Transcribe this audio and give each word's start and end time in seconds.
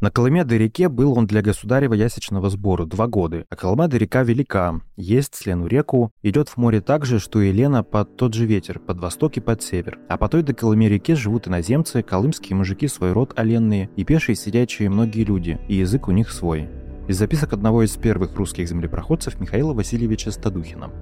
На 0.00 0.12
Колымеды-реке 0.12 0.88
был 0.88 1.18
он 1.18 1.26
для 1.26 1.42
государева 1.42 1.92
ясечного 1.92 2.50
сбора 2.50 2.86
два 2.86 3.08
года, 3.08 3.44
а 3.50 3.56
Колымеда-река 3.56 4.22
велика, 4.22 4.80
есть 4.96 5.34
слену 5.34 5.66
реку, 5.66 6.12
идет 6.22 6.48
в 6.48 6.56
море 6.56 6.80
так 6.80 7.04
же, 7.04 7.18
что 7.18 7.40
и 7.40 7.50
Лена 7.50 7.82
под 7.82 8.16
тот 8.16 8.32
же 8.32 8.46
ветер, 8.46 8.78
под 8.78 9.00
восток 9.00 9.36
и 9.36 9.40
под 9.40 9.60
север. 9.60 9.98
А 10.08 10.16
по 10.16 10.28
той 10.28 10.44
до 10.44 10.54
Колыме-реке 10.54 11.16
живут 11.16 11.48
иноземцы, 11.48 12.04
колымские 12.04 12.54
мужики 12.54 12.86
свой 12.86 13.10
род 13.10 13.32
оленные, 13.34 13.90
и 13.96 14.04
пешие 14.04 14.36
сидячие 14.36 14.88
многие 14.88 15.24
люди, 15.24 15.58
и 15.66 15.74
язык 15.74 16.06
у 16.06 16.12
них 16.12 16.30
свой. 16.30 16.68
Из 17.08 17.18
записок 17.18 17.52
одного 17.52 17.82
из 17.82 17.96
первых 17.96 18.36
русских 18.36 18.68
землепроходцев 18.68 19.40
Михаила 19.40 19.74
Васильевича 19.74 20.30
Стадухина. 20.30 20.92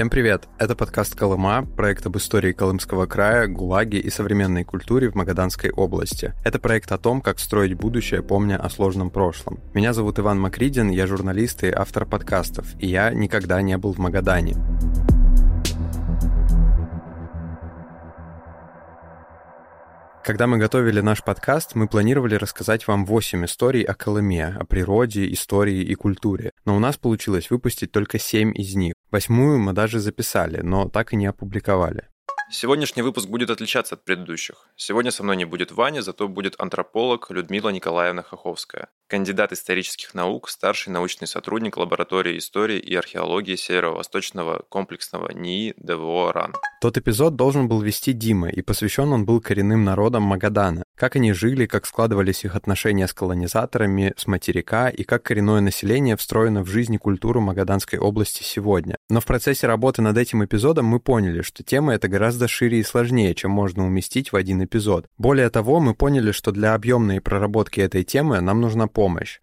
Всем 0.00 0.08
привет! 0.08 0.48
Это 0.58 0.74
подкаст 0.74 1.14
«Колыма», 1.14 1.66
проект 1.76 2.06
об 2.06 2.16
истории 2.16 2.52
Колымского 2.54 3.04
края, 3.04 3.46
ГУЛАГе 3.48 3.98
и 3.98 4.08
современной 4.08 4.64
культуре 4.64 5.10
в 5.10 5.14
Магаданской 5.14 5.70
области. 5.70 6.32
Это 6.42 6.58
проект 6.58 6.90
о 6.90 6.96
том, 6.96 7.20
как 7.20 7.38
строить 7.38 7.74
будущее, 7.74 8.22
помня 8.22 8.56
о 8.56 8.70
сложном 8.70 9.10
прошлом. 9.10 9.60
Меня 9.74 9.92
зовут 9.92 10.18
Иван 10.18 10.40
Макридин, 10.40 10.88
я 10.88 11.06
журналист 11.06 11.64
и 11.64 11.70
автор 11.70 12.06
подкастов, 12.06 12.68
и 12.78 12.86
я 12.86 13.10
никогда 13.10 13.60
не 13.60 13.76
был 13.76 13.92
в 13.92 13.98
Магадане. 13.98 14.56
Когда 20.24 20.46
мы 20.46 20.56
готовили 20.56 21.02
наш 21.02 21.22
подкаст, 21.22 21.74
мы 21.74 21.88
планировали 21.88 22.36
рассказать 22.36 22.86
вам 22.86 23.04
8 23.04 23.44
историй 23.44 23.82
о 23.82 23.92
Колыме, 23.92 24.56
о 24.58 24.64
природе, 24.64 25.30
истории 25.30 25.82
и 25.82 25.94
культуре. 25.94 26.52
Но 26.64 26.74
у 26.74 26.78
нас 26.78 26.96
получилось 26.96 27.50
выпустить 27.50 27.92
только 27.92 28.18
7 28.18 28.54
из 28.54 28.74
них. 28.74 28.94
Восьмую 29.10 29.58
мы 29.58 29.72
даже 29.72 29.98
записали, 29.98 30.60
но 30.62 30.88
так 30.88 31.12
и 31.12 31.16
не 31.16 31.26
опубликовали. 31.26 32.08
Сегодняшний 32.52 33.02
выпуск 33.02 33.28
будет 33.28 33.50
отличаться 33.50 33.94
от 33.94 34.04
предыдущих. 34.04 34.68
Сегодня 34.76 35.10
со 35.10 35.22
мной 35.22 35.36
не 35.36 35.44
будет 35.44 35.72
Ваня, 35.72 36.02
зато 36.02 36.28
будет 36.28 36.54
антрополог 36.58 37.30
Людмила 37.30 37.70
Николаевна 37.70 38.22
Хоховская, 38.22 38.88
кандидат 39.10 39.52
исторических 39.52 40.14
наук, 40.14 40.48
старший 40.48 40.92
научный 40.92 41.26
сотрудник 41.26 41.76
лаборатории 41.76 42.38
истории 42.38 42.78
и 42.78 42.94
археологии 42.94 43.56
Северо-Восточного 43.56 44.62
комплексного 44.68 45.32
НИИ 45.32 45.74
ДВО 45.76 46.32
РАН. 46.32 46.54
Тот 46.80 46.96
эпизод 46.96 47.34
должен 47.34 47.68
был 47.68 47.82
вести 47.82 48.12
Дима, 48.12 48.48
и 48.48 48.62
посвящен 48.62 49.12
он 49.12 49.26
был 49.26 49.40
коренным 49.40 49.84
народам 49.84 50.22
Магадана. 50.22 50.84
Как 50.96 51.16
они 51.16 51.32
жили, 51.32 51.66
как 51.66 51.86
складывались 51.86 52.44
их 52.44 52.54
отношения 52.54 53.08
с 53.08 53.12
колонизаторами, 53.12 54.14
с 54.16 54.26
материка, 54.26 54.88
и 54.88 55.02
как 55.02 55.24
коренное 55.24 55.60
население 55.60 56.16
встроено 56.16 56.62
в 56.62 56.68
жизнь 56.68 56.94
и 56.94 56.98
культуру 56.98 57.40
Магаданской 57.40 57.98
области 57.98 58.44
сегодня. 58.44 58.96
Но 59.08 59.20
в 59.20 59.26
процессе 59.26 59.66
работы 59.66 60.02
над 60.02 60.16
этим 60.16 60.44
эпизодом 60.44 60.86
мы 60.86 61.00
поняли, 61.00 61.42
что 61.42 61.64
тема 61.64 61.94
эта 61.94 62.06
гораздо 62.06 62.46
шире 62.46 62.78
и 62.78 62.84
сложнее, 62.84 63.34
чем 63.34 63.50
можно 63.50 63.84
уместить 63.84 64.32
в 64.32 64.36
один 64.36 64.62
эпизод. 64.62 65.06
Более 65.18 65.50
того, 65.50 65.80
мы 65.80 65.94
поняли, 65.94 66.30
что 66.30 66.52
для 66.52 66.74
объемной 66.74 67.20
проработки 67.20 67.80
этой 67.80 68.04
темы 68.04 68.40
нам 68.40 68.60
нужна 68.60 68.86
помощь. 68.86 68.99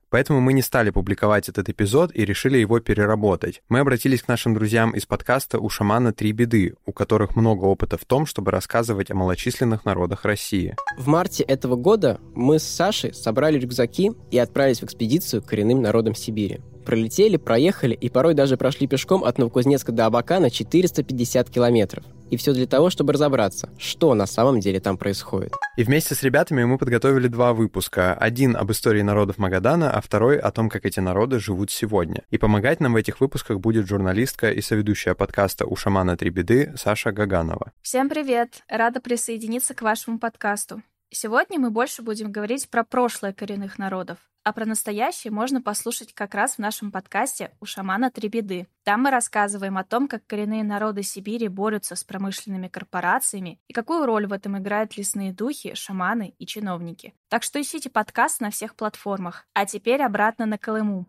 Поэтому 0.09 0.41
мы 0.41 0.53
не 0.53 0.61
стали 0.61 0.89
публиковать 0.89 1.49
этот 1.49 1.69
эпизод 1.69 2.11
и 2.13 2.25
решили 2.25 2.57
его 2.57 2.79
переработать. 2.79 3.61
Мы 3.69 3.79
обратились 3.79 4.21
к 4.21 4.27
нашим 4.27 4.53
друзьям 4.53 4.91
из 4.91 5.05
подкаста 5.05 5.59
«У 5.59 5.69
шамана 5.69 6.13
три 6.13 6.31
беды», 6.31 6.75
у 6.85 6.93
которых 6.93 7.35
много 7.35 7.65
опыта 7.65 7.97
в 7.97 8.05
том, 8.05 8.25
чтобы 8.25 8.51
рассказывать 8.51 9.11
о 9.11 9.15
малочисленных 9.15 9.85
народах 9.85 10.25
России. 10.25 10.75
В 10.97 11.07
марте 11.07 11.43
этого 11.43 11.75
года 11.75 12.19
мы 12.35 12.59
с 12.59 12.63
Сашей 12.63 13.13
собрали 13.13 13.59
рюкзаки 13.59 14.11
и 14.31 14.37
отправились 14.37 14.81
в 14.81 14.83
экспедицию 14.83 15.41
к 15.41 15.45
коренным 15.47 15.81
народам 15.81 16.15
Сибири 16.15 16.61
пролетели, 16.87 17.35
проехали 17.35 17.93
и 17.93 18.07
порой 18.07 18.33
даже 18.33 18.55
прошли 18.55 18.87
пешком 18.87 19.25
от 19.25 19.37
Новокузнецка 19.37 19.91
до 19.91 20.05
Абакана 20.05 20.49
450 20.49 21.49
километров. 21.49 22.05
И 22.29 22.37
все 22.37 22.53
для 22.53 22.65
того, 22.65 22.89
чтобы 22.89 23.11
разобраться, 23.11 23.69
что 23.77 24.13
на 24.13 24.25
самом 24.25 24.61
деле 24.61 24.79
там 24.79 24.97
происходит. 24.97 25.51
И 25.75 25.83
вместе 25.83 26.15
с 26.15 26.23
ребятами 26.23 26.63
мы 26.63 26.77
подготовили 26.77 27.27
два 27.27 27.51
выпуска. 27.51 28.13
Один 28.13 28.55
об 28.55 28.71
истории 28.71 29.01
народов 29.01 29.37
Магадана, 29.37 29.91
а 29.91 29.99
второй 29.99 30.37
о 30.39 30.49
том, 30.51 30.69
как 30.69 30.85
эти 30.85 31.01
народы 31.01 31.39
живут 31.39 31.71
сегодня. 31.71 32.23
И 32.29 32.37
помогать 32.37 32.79
нам 32.79 32.93
в 32.93 32.95
этих 32.95 33.19
выпусках 33.19 33.59
будет 33.59 33.85
журналистка 33.85 34.51
и 34.51 34.61
соведущая 34.61 35.13
подкаста 35.13 35.65
«У 35.65 35.75
шамана 35.75 36.15
три 36.15 36.29
беды» 36.29 36.73
Саша 36.77 37.11
Гаганова. 37.11 37.73
Всем 37.81 38.07
привет! 38.07 38.63
Рада 38.69 39.01
присоединиться 39.01 39.73
к 39.73 39.81
вашему 39.81 40.19
подкасту. 40.19 40.81
Сегодня 41.09 41.57
мы 41.57 41.69
больше 41.69 42.01
будем 42.01 42.31
говорить 42.31 42.69
про 42.69 42.83
прошлое 42.83 43.31
коренных 43.31 43.77
народов, 43.77 44.17
а 44.47 44.53
про 44.53 44.65
настоящее 44.65 45.29
можно 45.29 45.61
послушать 45.61 46.13
как 46.13 46.33
раз 46.33 46.55
в 46.55 46.59
нашем 46.59 46.89
подкасте 46.89 47.51
«У 47.59 47.65
шамана 47.65 48.09
три 48.09 48.29
беды». 48.29 48.67
Там 48.85 49.01
мы 49.01 49.11
рассказываем 49.11 49.77
о 49.77 49.83
том, 49.83 50.07
как 50.07 50.25
коренные 50.25 50.63
народы 50.63 51.03
Сибири 51.03 51.49
борются 51.49 51.97
с 51.97 52.05
промышленными 52.05 52.69
корпорациями 52.69 53.59
и 53.67 53.73
какую 53.73 54.05
роль 54.05 54.25
в 54.25 54.31
этом 54.31 54.57
играют 54.57 54.95
лесные 54.95 55.33
духи, 55.33 55.73
шаманы 55.73 56.33
и 56.39 56.45
чиновники. 56.45 57.13
Так 57.27 57.43
что 57.43 57.59
ищите 57.59 57.89
подкаст 57.89 58.39
на 58.39 58.49
всех 58.49 58.77
платформах. 58.77 59.45
А 59.53 59.65
теперь 59.65 60.01
обратно 60.01 60.45
на 60.45 60.57
Колыму. 60.57 61.07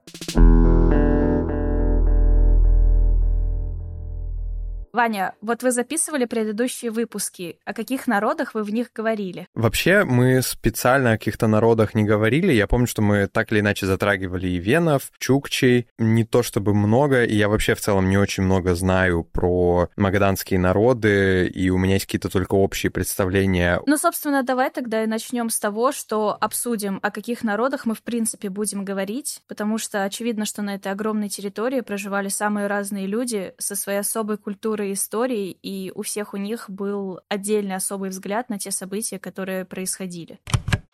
Ваня, 4.93 5.35
вот 5.41 5.63
вы 5.63 5.71
записывали 5.71 6.25
предыдущие 6.25 6.91
выпуски. 6.91 7.59
О 7.65 7.75
каких 7.75 8.07
народах 8.07 8.55
вы 8.55 8.63
в 8.63 8.71
них 8.73 8.91
говорили? 8.95 9.47
Вообще, 9.55 10.05
мы 10.05 10.43
специально 10.43 11.13
о 11.13 11.19
каких-то 11.19 11.47
народах 11.47 11.95
не 11.95 12.05
говорили. 12.05 12.53
Я 12.53 12.67
помню, 12.67 12.87
что 12.87 13.03
мы 13.03 13.27
так 13.27 13.53
или 13.53 13.61
иначе 13.61 13.87
затрагивали 13.87 14.49
и 14.49 14.59
венов, 14.59 15.11
чукчей. 15.19 15.87
Не 15.99 16.25
то 16.25 16.43
чтобы 16.43 16.75
много, 16.75 17.25
и 17.25 17.35
я 17.37 17.49
вообще 17.49 17.75
в 17.75 17.81
целом 17.81 18.09
не 18.09 18.17
очень 18.17 18.43
много 18.43 18.75
знаю 18.75 19.25
про 19.25 19.89
магаданские 19.97 20.59
народы, 20.59 21.47
и 21.47 21.71
у 21.71 21.79
меня 21.79 21.95
есть 21.95 22.07
какие-то 22.07 22.29
только 22.29 22.55
общие 22.55 22.91
представления. 22.91 23.81
Ну, 23.87 23.97
собственно, 23.97 24.43
давай 24.43 24.71
тогда 24.71 25.05
и 25.05 25.07
начнем 25.07 25.51
с 25.51 25.59
того, 25.59 25.93
что 25.93 26.37
обсудим, 26.41 26.99
о 27.03 27.11
каких 27.11 27.43
народах 27.43 27.87
мы 27.87 27.95
в 27.95 28.03
принципе 28.03 28.49
будем 28.49 28.85
говорить, 28.85 29.43
потому 29.49 29.79
что 29.79 30.05
очевидно, 30.05 30.45
что 30.45 30.63
на 30.63 30.77
этой 30.77 30.93
огромной 30.93 31.29
территории 31.29 31.81
проживали 31.81 32.29
самые 32.29 32.67
разные 32.67 33.07
люди 33.07 33.55
со 33.59 33.77
своей 33.77 33.99
особой 33.99 34.39
культурой 34.39 34.78
культуры 34.79 34.91
и 34.91 34.93
истории, 34.93 35.57
и 35.63 35.93
у 35.95 36.03
всех 36.03 36.35
у 36.35 36.37
них 36.37 36.71
был 36.71 37.21
отдельный 37.29 37.75
особый 37.75 38.11
взгляд 38.11 38.49
на 38.49 38.59
те 38.59 38.71
события, 38.71 39.19
которые 39.19 39.65
происходили. 39.65 40.39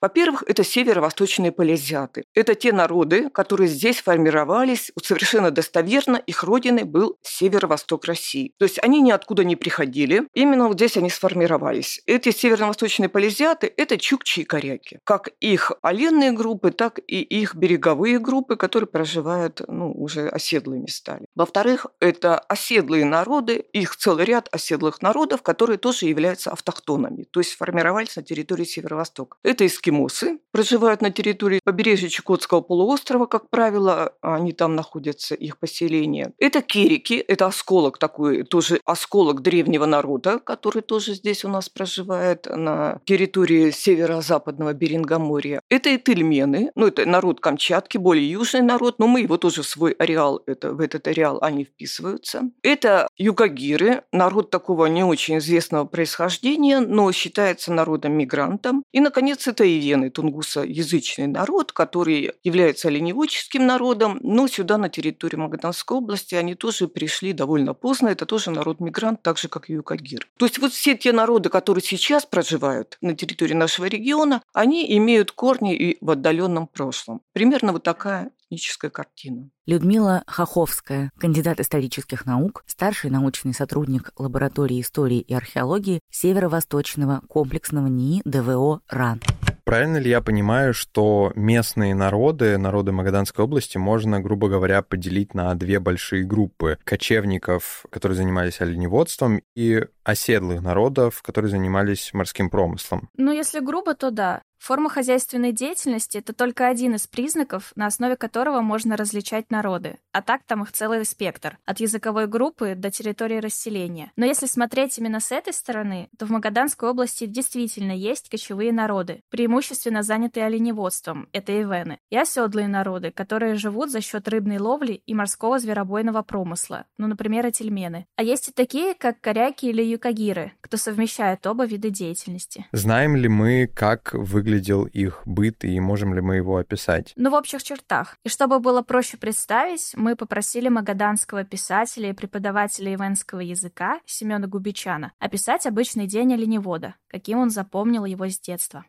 Во-первых, 0.04 0.44
это 0.46 0.64
северо-восточные 0.64 1.50
полезиаты. 1.50 2.24
Это 2.34 2.54
те 2.54 2.74
народы, 2.74 3.30
которые 3.30 3.68
здесь 3.68 4.02
формировались. 4.02 4.92
Совершенно 5.02 5.50
достоверно 5.50 6.16
их 6.16 6.44
родиной 6.44 6.82
был 6.84 7.16
северо-восток 7.22 8.04
России. 8.04 8.52
То 8.58 8.66
есть 8.66 8.78
они 8.82 9.00
ниоткуда 9.00 9.44
не 9.44 9.56
приходили. 9.56 10.28
Именно 10.34 10.68
вот 10.68 10.74
здесь 10.76 10.98
они 10.98 11.08
сформировались. 11.08 12.02
Эти 12.04 12.32
северо-восточные 12.32 13.08
полезиаты– 13.08 13.72
это 13.78 13.96
чукчи 13.96 14.40
и 14.40 14.44
коряки. 14.44 14.98
Как 15.04 15.30
их 15.40 15.72
оленные 15.80 16.32
группы, 16.32 16.70
так 16.70 17.00
и 17.06 17.22
их 17.22 17.54
береговые 17.54 18.18
группы, 18.18 18.56
которые 18.56 18.88
проживают 18.88 19.62
ну, 19.68 19.90
уже 19.90 20.28
оседлыми 20.28 20.86
стали. 20.86 21.24
Во-вторых, 21.34 21.86
это 22.00 22.38
оседлые 22.38 23.06
народы, 23.06 23.64
их 23.72 23.96
целый 23.96 24.26
ряд 24.26 24.50
оседлых 24.52 25.00
народов, 25.00 25.40
которые 25.40 25.78
тоже 25.78 26.04
являются 26.04 26.50
автохтонами, 26.50 27.24
то 27.30 27.40
есть 27.40 27.54
формировались 27.54 28.16
на 28.16 28.22
территории 28.22 28.64
Северо-Востока. 28.64 29.38
Это 29.42 29.64
эскимы 29.64 29.93
эскимосы 29.94 30.38
проживают 30.54 31.02
на 31.02 31.10
территории 31.10 31.60
побережья 31.64 32.08
Чукотского 32.08 32.60
полуострова, 32.60 33.26
как 33.26 33.50
правило, 33.50 34.12
они 34.20 34.52
там 34.52 34.76
находятся, 34.76 35.34
их 35.34 35.58
поселения. 35.58 36.32
Это 36.38 36.62
кирики, 36.62 37.14
это 37.14 37.46
осколок 37.46 37.98
такой, 37.98 38.44
тоже 38.44 38.80
осколок 38.84 39.42
древнего 39.42 39.84
народа, 39.84 40.38
который 40.38 40.82
тоже 40.82 41.14
здесь 41.14 41.44
у 41.44 41.48
нас 41.48 41.68
проживает 41.68 42.46
на 42.46 43.00
территории 43.04 43.72
северо-западного 43.72 44.74
Берингоморья. 44.74 45.60
Это 45.68 45.96
этельмены, 45.96 46.70
ну 46.76 46.86
это 46.86 47.04
народ 47.04 47.40
Камчатки, 47.40 47.98
более 47.98 48.30
южный 48.30 48.62
народ, 48.62 49.00
но 49.00 49.08
мы 49.08 49.22
его 49.22 49.38
тоже 49.38 49.62
в 49.62 49.66
свой 49.66 49.90
ареал, 49.92 50.40
это, 50.46 50.72
в 50.72 50.80
этот 50.80 51.08
ареал 51.08 51.38
они 51.42 51.64
вписываются. 51.64 52.42
Это 52.62 53.08
югагиры, 53.16 54.02
народ 54.12 54.50
такого 54.50 54.86
не 54.86 55.02
очень 55.02 55.38
известного 55.38 55.84
происхождения, 55.84 56.78
но 56.78 57.10
считается 57.10 57.72
народом-мигрантом. 57.72 58.84
И, 58.92 59.00
наконец, 59.00 59.48
это 59.48 59.64
и 59.64 59.83
эвены, 59.84 60.10
тунгусоязычный 60.10 61.26
народ, 61.26 61.72
который 61.72 62.32
является 62.42 62.88
оленеводческим 62.88 63.66
народом, 63.66 64.18
но 64.22 64.48
сюда, 64.48 64.78
на 64.78 64.88
территорию 64.88 65.40
Магаданской 65.40 65.96
области, 65.96 66.34
они 66.34 66.54
тоже 66.54 66.88
пришли 66.88 67.32
довольно 67.32 67.74
поздно. 67.74 68.08
Это 68.08 68.26
тоже 68.26 68.50
народ-мигрант, 68.50 69.22
так 69.22 69.38
же, 69.38 69.48
как 69.48 69.70
и 69.70 69.74
юкагир. 69.74 70.28
То 70.38 70.46
есть 70.46 70.58
вот 70.58 70.72
все 70.72 70.96
те 70.96 71.12
народы, 71.12 71.48
которые 71.48 71.82
сейчас 71.82 72.26
проживают 72.26 72.96
на 73.00 73.14
территории 73.14 73.54
нашего 73.54 73.86
региона, 73.86 74.42
они 74.52 74.96
имеют 74.96 75.32
корни 75.32 75.76
и 75.76 75.98
в 76.00 76.10
отдаленном 76.10 76.66
прошлом. 76.66 77.20
Примерно 77.32 77.72
вот 77.72 77.82
такая 77.82 78.30
этническая 78.54 78.90
картина. 78.90 79.50
Людмила 79.66 80.22
Хоховская, 80.26 81.10
кандидат 81.18 81.60
исторических 81.60 82.26
наук, 82.26 82.64
старший 82.66 83.10
научный 83.10 83.54
сотрудник 83.54 84.12
лаборатории 84.16 84.80
истории 84.80 85.20
и 85.20 85.34
археологии 85.34 86.00
Северо-Восточного 86.10 87.22
комплексного 87.28 87.88
НИИ 87.88 88.22
ДВО 88.24 88.80
РАН. 88.88 89.20
Правильно 89.64 89.96
ли 89.96 90.10
я 90.10 90.20
понимаю, 90.20 90.74
что 90.74 91.32
местные 91.34 91.94
народы, 91.94 92.58
народы 92.58 92.92
Магаданской 92.92 93.44
области, 93.44 93.78
можно, 93.78 94.20
грубо 94.20 94.48
говоря, 94.48 94.82
поделить 94.82 95.32
на 95.32 95.54
две 95.54 95.80
большие 95.80 96.24
группы? 96.24 96.78
Кочевников, 96.84 97.86
которые 97.88 98.16
занимались 98.16 98.60
оленеводством, 98.60 99.40
и 99.56 99.86
оседлых 100.04 100.62
народов, 100.62 101.22
которые 101.22 101.50
занимались 101.50 102.12
морским 102.12 102.50
промыслом? 102.50 103.08
Ну, 103.16 103.32
если 103.32 103.60
грубо, 103.60 103.94
то 103.94 104.10
да. 104.10 104.42
Форма 104.64 104.88
хозяйственной 104.88 105.52
деятельности– 105.52 106.16
это 106.18 106.32
только 106.32 106.68
один 106.68 106.94
из 106.94 107.06
признаков, 107.06 107.72
на 107.76 107.84
основе 107.84 108.16
которого 108.16 108.62
можно 108.62 108.96
различать 108.96 109.50
народы. 109.50 109.98
А 110.10 110.22
так 110.22 110.42
там 110.46 110.62
их 110.62 110.72
целый 110.72 111.04
спектр, 111.04 111.58
от 111.66 111.80
языковой 111.80 112.28
группы 112.28 112.74
до 112.74 112.90
территории 112.90 113.40
расселения. 113.40 114.10
Но 114.16 114.24
если 114.24 114.46
смотреть 114.46 114.96
именно 114.96 115.20
с 115.20 115.32
этой 115.32 115.52
стороны, 115.52 116.08
то 116.18 116.24
в 116.24 116.30
Магаданской 116.30 116.88
области 116.88 117.26
действительно 117.26 117.92
есть 117.92 118.30
кочевые 118.30 118.72
народы, 118.72 119.20
преимущественно 119.28 120.02
занятые 120.02 120.46
оленеводством– 120.46 121.28
это 121.32 121.52
ивены, 121.52 121.98
и 122.08 122.16
оседлые 122.16 122.66
народы, 122.66 123.10
которые 123.10 123.56
живут 123.56 123.90
за 123.90 124.00
счет 124.00 124.26
рыбной 124.28 124.56
ловли 124.56 125.02
и 125.04 125.12
морского 125.12 125.58
зверобойного 125.58 126.22
промысла, 126.22 126.86
ну, 126.96 127.06
например, 127.06 127.46
этельмены. 127.46 128.06
А 128.16 128.22
есть 128.22 128.48
и 128.48 128.52
такие, 128.52 128.94
как 128.94 129.20
коряки 129.20 129.66
или 129.66 129.82
юкагиры, 129.94 130.52
кто 130.60 130.76
совмещает 130.76 131.46
оба 131.46 131.64
вида 131.64 131.90
деятельности. 131.90 132.66
Знаем 132.72 133.16
ли 133.16 133.28
мы, 133.28 133.66
как 133.66 134.12
выглядел 134.12 134.84
их 134.84 135.22
быт 135.24 135.64
и 135.64 135.80
можем 135.80 136.14
ли 136.14 136.20
мы 136.20 136.36
его 136.36 136.56
описать? 136.56 137.12
Ну, 137.16 137.30
в 137.30 137.34
общих 137.34 137.62
чертах. 137.62 138.16
И 138.24 138.28
чтобы 138.28 138.60
было 138.60 138.82
проще 138.82 139.16
представить, 139.16 139.92
мы 139.96 140.16
попросили 140.16 140.68
магаданского 140.68 141.44
писателя 141.44 142.10
и 142.10 142.12
преподавателя 142.12 142.92
ивенского 142.94 143.40
языка 143.40 144.00
Семена 144.06 144.46
Губичана 144.46 145.12
описать 145.18 145.66
обычный 145.66 146.06
день 146.06 146.34
оленевода, 146.34 146.94
каким 147.08 147.38
он 147.38 147.50
запомнил 147.50 148.04
его 148.04 148.28
с 148.28 148.38
детства. 148.38 148.84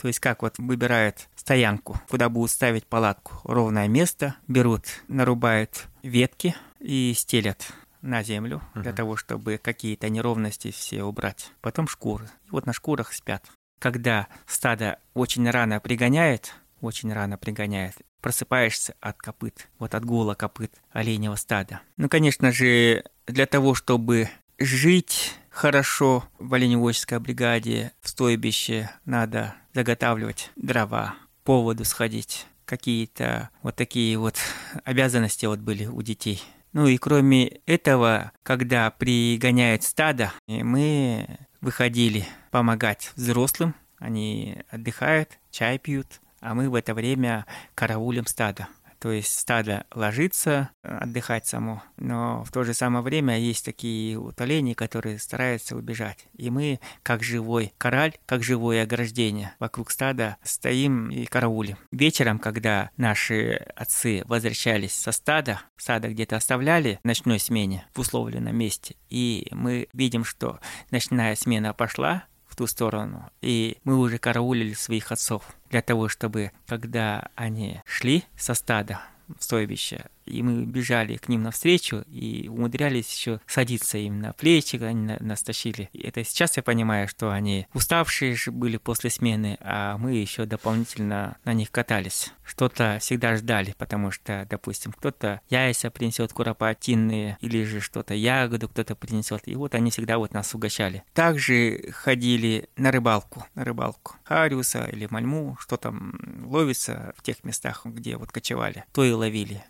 То 0.00 0.08
есть 0.08 0.20
как 0.20 0.42
вот 0.42 0.54
выбирают 0.58 1.28
стоянку, 1.36 1.98
куда 2.08 2.28
будут 2.28 2.50
ставить 2.50 2.86
палатку. 2.86 3.40
Ровное 3.44 3.88
место, 3.88 4.36
берут, 4.46 4.84
нарубают 5.08 5.86
ветки 6.02 6.54
и 6.80 7.14
стелят 7.16 7.66
на 8.06 8.22
землю 8.22 8.62
для 8.74 8.92
того, 8.92 9.16
чтобы 9.16 9.58
какие-то 9.58 10.08
неровности 10.08 10.70
все 10.70 11.02
убрать. 11.02 11.52
Потом 11.60 11.88
шкуры. 11.88 12.26
И 12.46 12.50
вот 12.50 12.66
на 12.66 12.72
шкурах 12.72 13.12
спят 13.12 13.44
когда 13.78 14.28
стадо 14.46 14.98
очень 15.14 15.48
рано 15.48 15.80
пригоняет, 15.80 16.54
очень 16.80 17.12
рано 17.12 17.38
пригоняет, 17.38 17.94
просыпаешься 18.20 18.94
от 19.00 19.16
копыт, 19.18 19.68
вот 19.78 19.94
от 19.94 20.04
гула 20.04 20.34
копыт 20.34 20.72
оленевого 20.90 21.36
стада. 21.36 21.80
Ну, 21.96 22.08
конечно 22.08 22.52
же, 22.52 23.04
для 23.26 23.46
того, 23.46 23.74
чтобы 23.74 24.28
жить 24.58 25.34
хорошо 25.50 26.24
в 26.38 26.52
оленеводческой 26.54 27.20
бригаде, 27.20 27.92
в 28.00 28.08
стойбище, 28.08 28.90
надо 29.04 29.54
заготавливать 29.74 30.50
дрова, 30.56 31.14
по 31.44 31.62
воду 31.62 31.84
сходить, 31.84 32.46
какие-то 32.64 33.50
вот 33.62 33.76
такие 33.76 34.18
вот 34.18 34.36
обязанности 34.84 35.46
вот 35.46 35.60
были 35.60 35.86
у 35.86 36.02
детей. 36.02 36.42
Ну 36.76 36.88
и 36.88 36.98
кроме 36.98 37.46
этого, 37.64 38.32
когда 38.42 38.90
пригоняет 38.90 39.82
стадо, 39.82 40.34
мы 40.46 41.26
выходили 41.62 42.26
помогать 42.50 43.12
взрослым, 43.16 43.74
они 43.98 44.58
отдыхают, 44.68 45.38
чай 45.50 45.78
пьют, 45.78 46.20
а 46.40 46.54
мы 46.54 46.68
в 46.68 46.74
это 46.74 46.92
время 46.92 47.46
караулим 47.74 48.26
стадо. 48.26 48.68
То 48.98 49.12
есть 49.12 49.38
стадо 49.38 49.84
ложится 49.94 50.70
э, 50.82 50.96
отдыхать 50.96 51.46
само, 51.46 51.82
но 51.96 52.44
в 52.44 52.52
то 52.52 52.64
же 52.64 52.74
самое 52.74 53.02
время 53.04 53.38
есть 53.38 53.64
такие 53.64 54.18
вот 54.18 54.40
олени, 54.40 54.74
которые 54.74 55.18
стараются 55.18 55.76
убежать. 55.76 56.26
И 56.36 56.50
мы, 56.50 56.80
как 57.02 57.22
живой 57.22 57.72
кораль, 57.78 58.14
как 58.26 58.42
живое 58.42 58.82
ограждение, 58.82 59.54
вокруг 59.58 59.90
стада 59.90 60.36
стоим 60.42 61.10
и 61.10 61.26
караулим. 61.26 61.76
Вечером, 61.92 62.38
когда 62.38 62.90
наши 62.96 63.52
отцы 63.74 64.22
возвращались 64.26 64.94
со 64.94 65.12
стада, 65.12 65.60
стадо 65.76 66.08
где-то 66.08 66.36
оставляли 66.36 66.98
в 67.02 67.06
ночной 67.06 67.38
смене 67.38 67.86
в 67.94 68.00
условленном 68.00 68.56
месте, 68.56 68.96
и 69.10 69.48
мы 69.50 69.88
видим, 69.92 70.24
что 70.24 70.58
ночная 70.90 71.34
смена 71.34 71.72
пошла, 71.72 72.24
ту 72.56 72.66
сторону. 72.66 73.30
И 73.42 73.78
мы 73.84 73.98
уже 73.98 74.18
караулили 74.18 74.72
своих 74.72 75.12
отцов 75.12 75.44
для 75.70 75.82
того, 75.82 76.08
чтобы, 76.08 76.52
когда 76.66 77.28
они 77.34 77.80
шли 77.84 78.24
со 78.36 78.54
стада 78.54 79.00
в 79.28 79.42
стойбище, 79.42 80.06
и 80.26 80.42
мы 80.42 80.64
бежали 80.64 81.16
к 81.16 81.28
ним 81.28 81.42
навстречу 81.42 82.04
и 82.08 82.48
умудрялись 82.48 83.12
еще 83.12 83.40
садиться 83.46 83.98
им 83.98 84.20
на 84.20 84.32
плечи, 84.32 84.76
они 84.76 85.16
нас 85.20 85.42
тащили. 85.42 85.88
И 85.92 86.00
это 86.00 86.24
сейчас 86.24 86.56
я 86.56 86.62
понимаю, 86.62 87.08
что 87.08 87.30
они 87.30 87.66
уставшие 87.74 88.36
были 88.48 88.76
после 88.76 89.10
смены, 89.10 89.56
а 89.60 89.96
мы 89.98 90.14
еще 90.14 90.44
дополнительно 90.44 91.36
на 91.44 91.52
них 91.52 91.70
катались. 91.70 92.32
Что-то 92.44 92.98
всегда 93.00 93.36
ждали, 93.36 93.74
потому 93.78 94.10
что, 94.10 94.46
допустим, 94.48 94.92
кто-то 94.92 95.40
яйца 95.48 95.90
принесет 95.90 96.32
куропатинные, 96.32 97.38
или 97.40 97.64
же 97.64 97.80
что-то 97.80 98.14
ягоду 98.14 98.68
кто-то 98.68 98.94
принесет, 98.94 99.42
и 99.46 99.54
вот 99.54 99.74
они 99.74 99.90
всегда 99.90 100.18
вот 100.18 100.32
нас 100.32 100.54
угощали. 100.54 101.04
Также 101.12 101.90
ходили 101.92 102.68
на 102.76 102.90
рыбалку, 102.90 103.46
на 103.54 103.64
рыбалку. 103.64 104.16
Хариуса 104.24 104.84
или 104.84 105.06
мальму, 105.10 105.56
что 105.60 105.76
там 105.76 106.14
ловится 106.44 107.14
в 107.16 107.22
тех 107.22 107.44
местах, 107.44 107.82
где 107.84 108.16
вот 108.16 108.32
кочевали, 108.32 108.84
то 108.92 109.04
и 109.04 109.12
ловили 109.12 109.64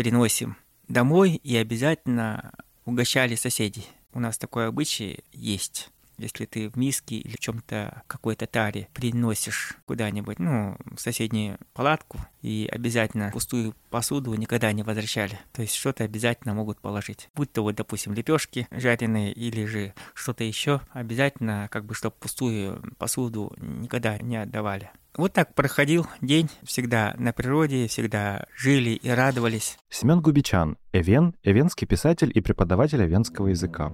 приносим 0.00 0.56
домой 0.88 1.34
и 1.44 1.58
обязательно 1.58 2.54
угощали 2.86 3.34
соседей. 3.34 3.86
У 4.14 4.18
нас 4.18 4.38
такой 4.38 4.66
обычай 4.66 5.22
есть. 5.30 5.90
Если 6.22 6.46
ты 6.46 6.68
в 6.68 6.76
миске 6.76 7.16
или 7.16 7.36
в 7.36 7.40
чем-то 7.40 8.02
какой-то 8.06 8.46
таре 8.46 8.88
приносишь 8.92 9.74
куда-нибудь, 9.86 10.38
ну, 10.38 10.76
в 10.84 11.00
соседнюю 11.00 11.58
палатку, 11.72 12.18
и 12.42 12.68
обязательно 12.70 13.30
пустую 13.32 13.74
посуду 13.90 14.34
никогда 14.34 14.72
не 14.72 14.82
возвращали. 14.82 15.38
То 15.52 15.62
есть 15.62 15.74
что-то 15.74 16.04
обязательно 16.04 16.54
могут 16.54 16.80
положить. 16.80 17.28
Будь 17.34 17.52
то 17.52 17.62
вот, 17.62 17.74
допустим, 17.74 18.14
лепешки 18.14 18.66
жареные 18.70 19.32
или 19.32 19.64
же 19.64 19.94
что-то 20.14 20.44
еще, 20.44 20.80
обязательно, 20.92 21.68
как 21.70 21.84
бы, 21.84 21.94
чтобы 21.94 22.14
пустую 22.18 22.82
посуду 22.98 23.54
никогда 23.58 24.18
не 24.18 24.36
отдавали. 24.36 24.90
Вот 25.16 25.32
так 25.32 25.54
проходил 25.54 26.06
день, 26.20 26.48
всегда 26.62 27.14
на 27.18 27.32
природе, 27.32 27.88
всегда 27.88 28.46
жили 28.56 28.90
и 28.90 29.08
радовались. 29.08 29.76
Семен 29.88 30.20
Губичан, 30.20 30.76
Эвен, 30.92 31.34
эвенский 31.42 31.86
писатель 31.86 32.30
и 32.32 32.40
преподаватель 32.40 33.02
эвенского 33.04 33.48
языка. 33.48 33.92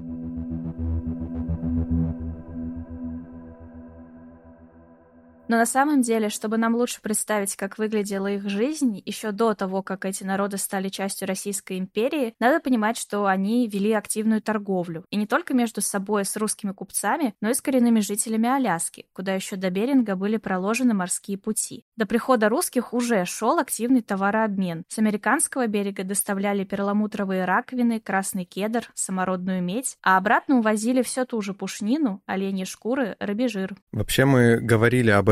Но 5.48 5.56
на 5.56 5.66
самом 5.66 6.02
деле, 6.02 6.28
чтобы 6.28 6.56
нам 6.56 6.74
лучше 6.74 7.00
представить, 7.00 7.54
как 7.56 7.78
выглядела 7.78 8.26
их 8.26 8.48
жизнь 8.48 9.00
еще 9.04 9.30
до 9.30 9.54
того, 9.54 9.82
как 9.82 10.04
эти 10.04 10.24
народы 10.24 10.58
стали 10.58 10.88
частью 10.88 11.28
Российской 11.28 11.78
империи, 11.78 12.34
надо 12.40 12.60
понимать, 12.60 12.98
что 12.98 13.26
они 13.26 13.68
вели 13.68 13.92
активную 13.92 14.42
торговлю. 14.42 15.04
И 15.10 15.16
не 15.16 15.26
только 15.26 15.54
между 15.54 15.80
собой 15.80 16.24
с 16.24 16.36
русскими 16.36 16.72
купцами, 16.72 17.34
но 17.40 17.50
и 17.50 17.54
с 17.54 17.60
коренными 17.60 18.00
жителями 18.00 18.48
Аляски, 18.48 19.06
куда 19.12 19.34
еще 19.34 19.56
до 19.56 19.70
Беринга 19.70 20.16
были 20.16 20.36
проложены 20.36 20.94
морские 20.94 21.38
пути. 21.38 21.84
До 21.96 22.06
прихода 22.06 22.48
русских 22.48 22.92
уже 22.92 23.24
шел 23.24 23.58
активный 23.58 24.02
товарообмен. 24.02 24.84
С 24.88 24.98
американского 24.98 25.66
берега 25.68 26.02
доставляли 26.02 26.64
перламутровые 26.64 27.44
раковины, 27.44 28.00
красный 28.00 28.44
кедр, 28.44 28.90
самородную 28.94 29.62
медь, 29.62 29.96
а 30.02 30.16
обратно 30.16 30.58
увозили 30.58 31.02
все 31.02 31.24
ту 31.24 31.40
же 31.40 31.54
пушнину, 31.54 32.20
оленьи 32.26 32.64
шкуры, 32.64 33.16
рыбий 33.20 33.48
жир. 33.48 33.76
Вообще 33.92 34.24
мы 34.24 34.58
говорили 34.60 35.10
об 35.10 35.28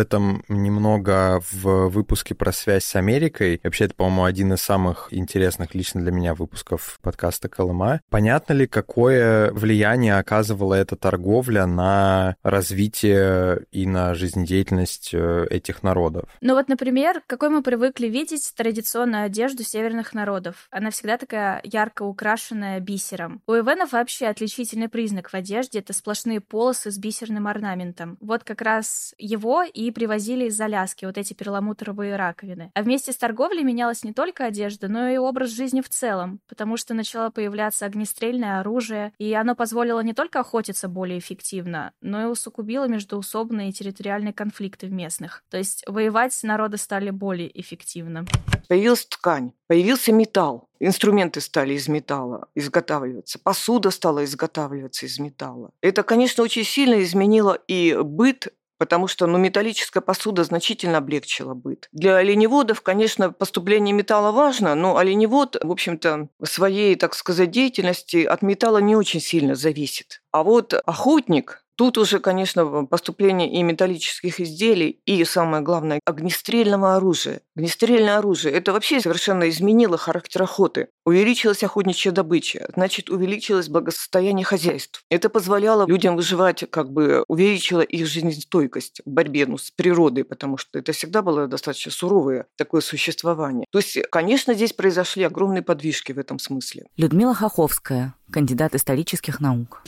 немного 0.48 1.40
в 1.52 1.88
выпуске 1.88 2.34
про 2.34 2.52
связь 2.52 2.84
с 2.84 2.96
Америкой. 2.96 3.60
Вообще, 3.62 3.84
это, 3.84 3.94
по-моему, 3.94 4.24
один 4.24 4.52
из 4.52 4.60
самых 4.60 5.08
интересных 5.10 5.74
лично 5.74 6.00
для 6.00 6.12
меня 6.12 6.34
выпусков 6.34 6.98
подкаста 7.02 7.48
Колыма. 7.48 8.00
Понятно 8.10 8.52
ли, 8.52 8.66
какое 8.66 9.52
влияние 9.52 10.16
оказывала 10.16 10.74
эта 10.74 10.96
торговля 10.96 11.66
на 11.66 12.36
развитие 12.42 13.64
и 13.70 13.86
на 13.86 14.14
жизнедеятельность 14.14 15.10
э, 15.12 15.46
этих 15.50 15.82
народов? 15.82 16.28
Ну 16.40 16.54
вот, 16.54 16.68
например, 16.68 17.22
какой 17.26 17.48
мы 17.48 17.62
привыкли 17.62 18.06
видеть 18.06 18.52
традиционную 18.56 19.24
одежду 19.24 19.62
северных 19.62 20.14
народов. 20.14 20.68
Она 20.70 20.90
всегда 20.90 21.18
такая 21.18 21.60
ярко 21.64 22.02
украшенная 22.02 22.80
бисером. 22.80 23.42
У 23.46 23.52
ивенов 23.52 23.92
вообще 23.92 24.26
отличительный 24.26 24.88
признак 24.88 25.30
в 25.30 25.34
одежде— 25.34 25.78
это 25.80 25.92
сплошные 25.92 26.40
полосы 26.40 26.90
с 26.90 26.98
бисерным 26.98 27.46
орнаментом. 27.46 28.16
Вот 28.20 28.44
как 28.44 28.60
раз 28.62 29.14
его 29.18 29.62
и 29.62 29.90
привозили 29.94 30.46
из 30.46 30.60
Аляски 30.60 31.06
вот 31.06 31.16
эти 31.16 31.32
перламутровые 31.32 32.16
раковины. 32.16 32.70
А 32.74 32.82
вместе 32.82 33.12
с 33.12 33.16
торговлей 33.16 33.62
менялась 33.62 34.04
не 34.04 34.12
только 34.12 34.44
одежда, 34.44 34.88
но 34.88 35.08
и 35.08 35.16
образ 35.16 35.50
жизни 35.50 35.80
в 35.80 35.88
целом, 35.88 36.40
потому 36.48 36.76
что 36.76 36.92
начало 36.92 37.30
появляться 37.30 37.86
огнестрельное 37.86 38.60
оружие, 38.60 39.12
и 39.18 39.32
оно 39.32 39.54
позволило 39.54 40.00
не 40.00 40.12
только 40.12 40.40
охотиться 40.40 40.88
более 40.88 41.18
эффективно, 41.18 41.92
но 42.02 42.22
и 42.22 42.26
усугубило 42.26 42.86
междуусобные 42.86 43.72
территориальные 43.72 44.34
конфликты 44.34 44.88
в 44.88 44.92
местных. 44.92 45.44
То 45.50 45.56
есть 45.56 45.84
воевать 45.86 46.38
народы 46.42 46.76
стали 46.76 47.10
более 47.10 47.48
эффективно. 47.58 48.26
Появилась 48.68 49.06
ткань, 49.06 49.52
появился 49.66 50.12
металл. 50.12 50.68
Инструменты 50.80 51.40
стали 51.40 51.74
из 51.74 51.88
металла 51.88 52.48
изготавливаться, 52.54 53.38
посуда 53.38 53.90
стала 53.90 54.24
изготавливаться 54.24 55.06
из 55.06 55.18
металла. 55.18 55.70
Это, 55.80 56.02
конечно, 56.02 56.42
очень 56.42 56.64
сильно 56.64 57.02
изменило 57.02 57.54
и 57.68 57.96
быт 58.02 58.48
потому 58.84 59.08
что 59.08 59.26
ну, 59.26 59.38
металлическая 59.38 60.02
посуда 60.02 60.44
значительно 60.44 60.98
облегчила 60.98 61.54
быт. 61.54 61.88
Для 61.92 62.16
оленеводов, 62.16 62.82
конечно, 62.82 63.32
поступление 63.32 63.94
металла 63.94 64.30
важно, 64.30 64.74
но 64.74 64.98
оленевод, 64.98 65.56
в 65.62 65.70
общем-то, 65.70 66.28
своей, 66.42 66.94
так 66.96 67.14
сказать, 67.14 67.50
деятельности 67.50 68.24
от 68.24 68.42
металла 68.42 68.76
не 68.76 68.94
очень 68.94 69.20
сильно 69.20 69.54
зависит. 69.54 70.20
А 70.32 70.42
вот 70.42 70.74
охотник, 70.74 71.63
Тут 71.76 71.98
уже, 71.98 72.20
конечно, 72.20 72.84
поступление 72.84 73.50
и 73.52 73.62
металлических 73.62 74.40
изделий, 74.40 75.00
и, 75.06 75.24
самое 75.24 75.62
главное, 75.62 76.00
огнестрельного 76.04 76.96
оружия. 76.96 77.40
Огнестрельное 77.56 78.18
оружие– 78.18 78.54
это 78.54 78.72
вообще 78.72 79.00
совершенно 79.00 79.48
изменило 79.48 79.96
характер 79.96 80.42
охоты. 80.42 80.88
Увеличилась 81.04 81.64
охотничья 81.64 82.12
добыча, 82.12 82.68
значит, 82.74 83.10
увеличилось 83.10 83.68
благосостояние 83.68 84.44
хозяйств. 84.44 85.02
Это 85.10 85.28
позволяло 85.28 85.86
людям 85.86 86.16
выживать, 86.16 86.64
как 86.70 86.92
бы 86.92 87.24
увеличило 87.28 87.80
их 87.80 88.06
жизнестойкость 88.06 89.02
в 89.04 89.10
борьбе 89.10 89.46
ну, 89.46 89.58
с 89.58 89.70
природой, 89.70 90.24
потому 90.24 90.56
что 90.56 90.78
это 90.78 90.92
всегда 90.92 91.22
было 91.22 91.46
достаточно 91.48 91.90
суровое 91.90 92.46
такое 92.56 92.80
существование. 92.80 93.66
То 93.70 93.78
есть, 93.78 93.98
конечно, 94.10 94.54
здесь 94.54 94.72
произошли 94.72 95.24
огромные 95.24 95.62
подвижки 95.62 96.12
в 96.12 96.18
этом 96.18 96.38
смысле. 96.38 96.86
Людмила 96.96 97.34
Хоховская, 97.34 98.14
кандидат 98.30 98.74
исторических 98.74 99.40
наук. 99.40 99.82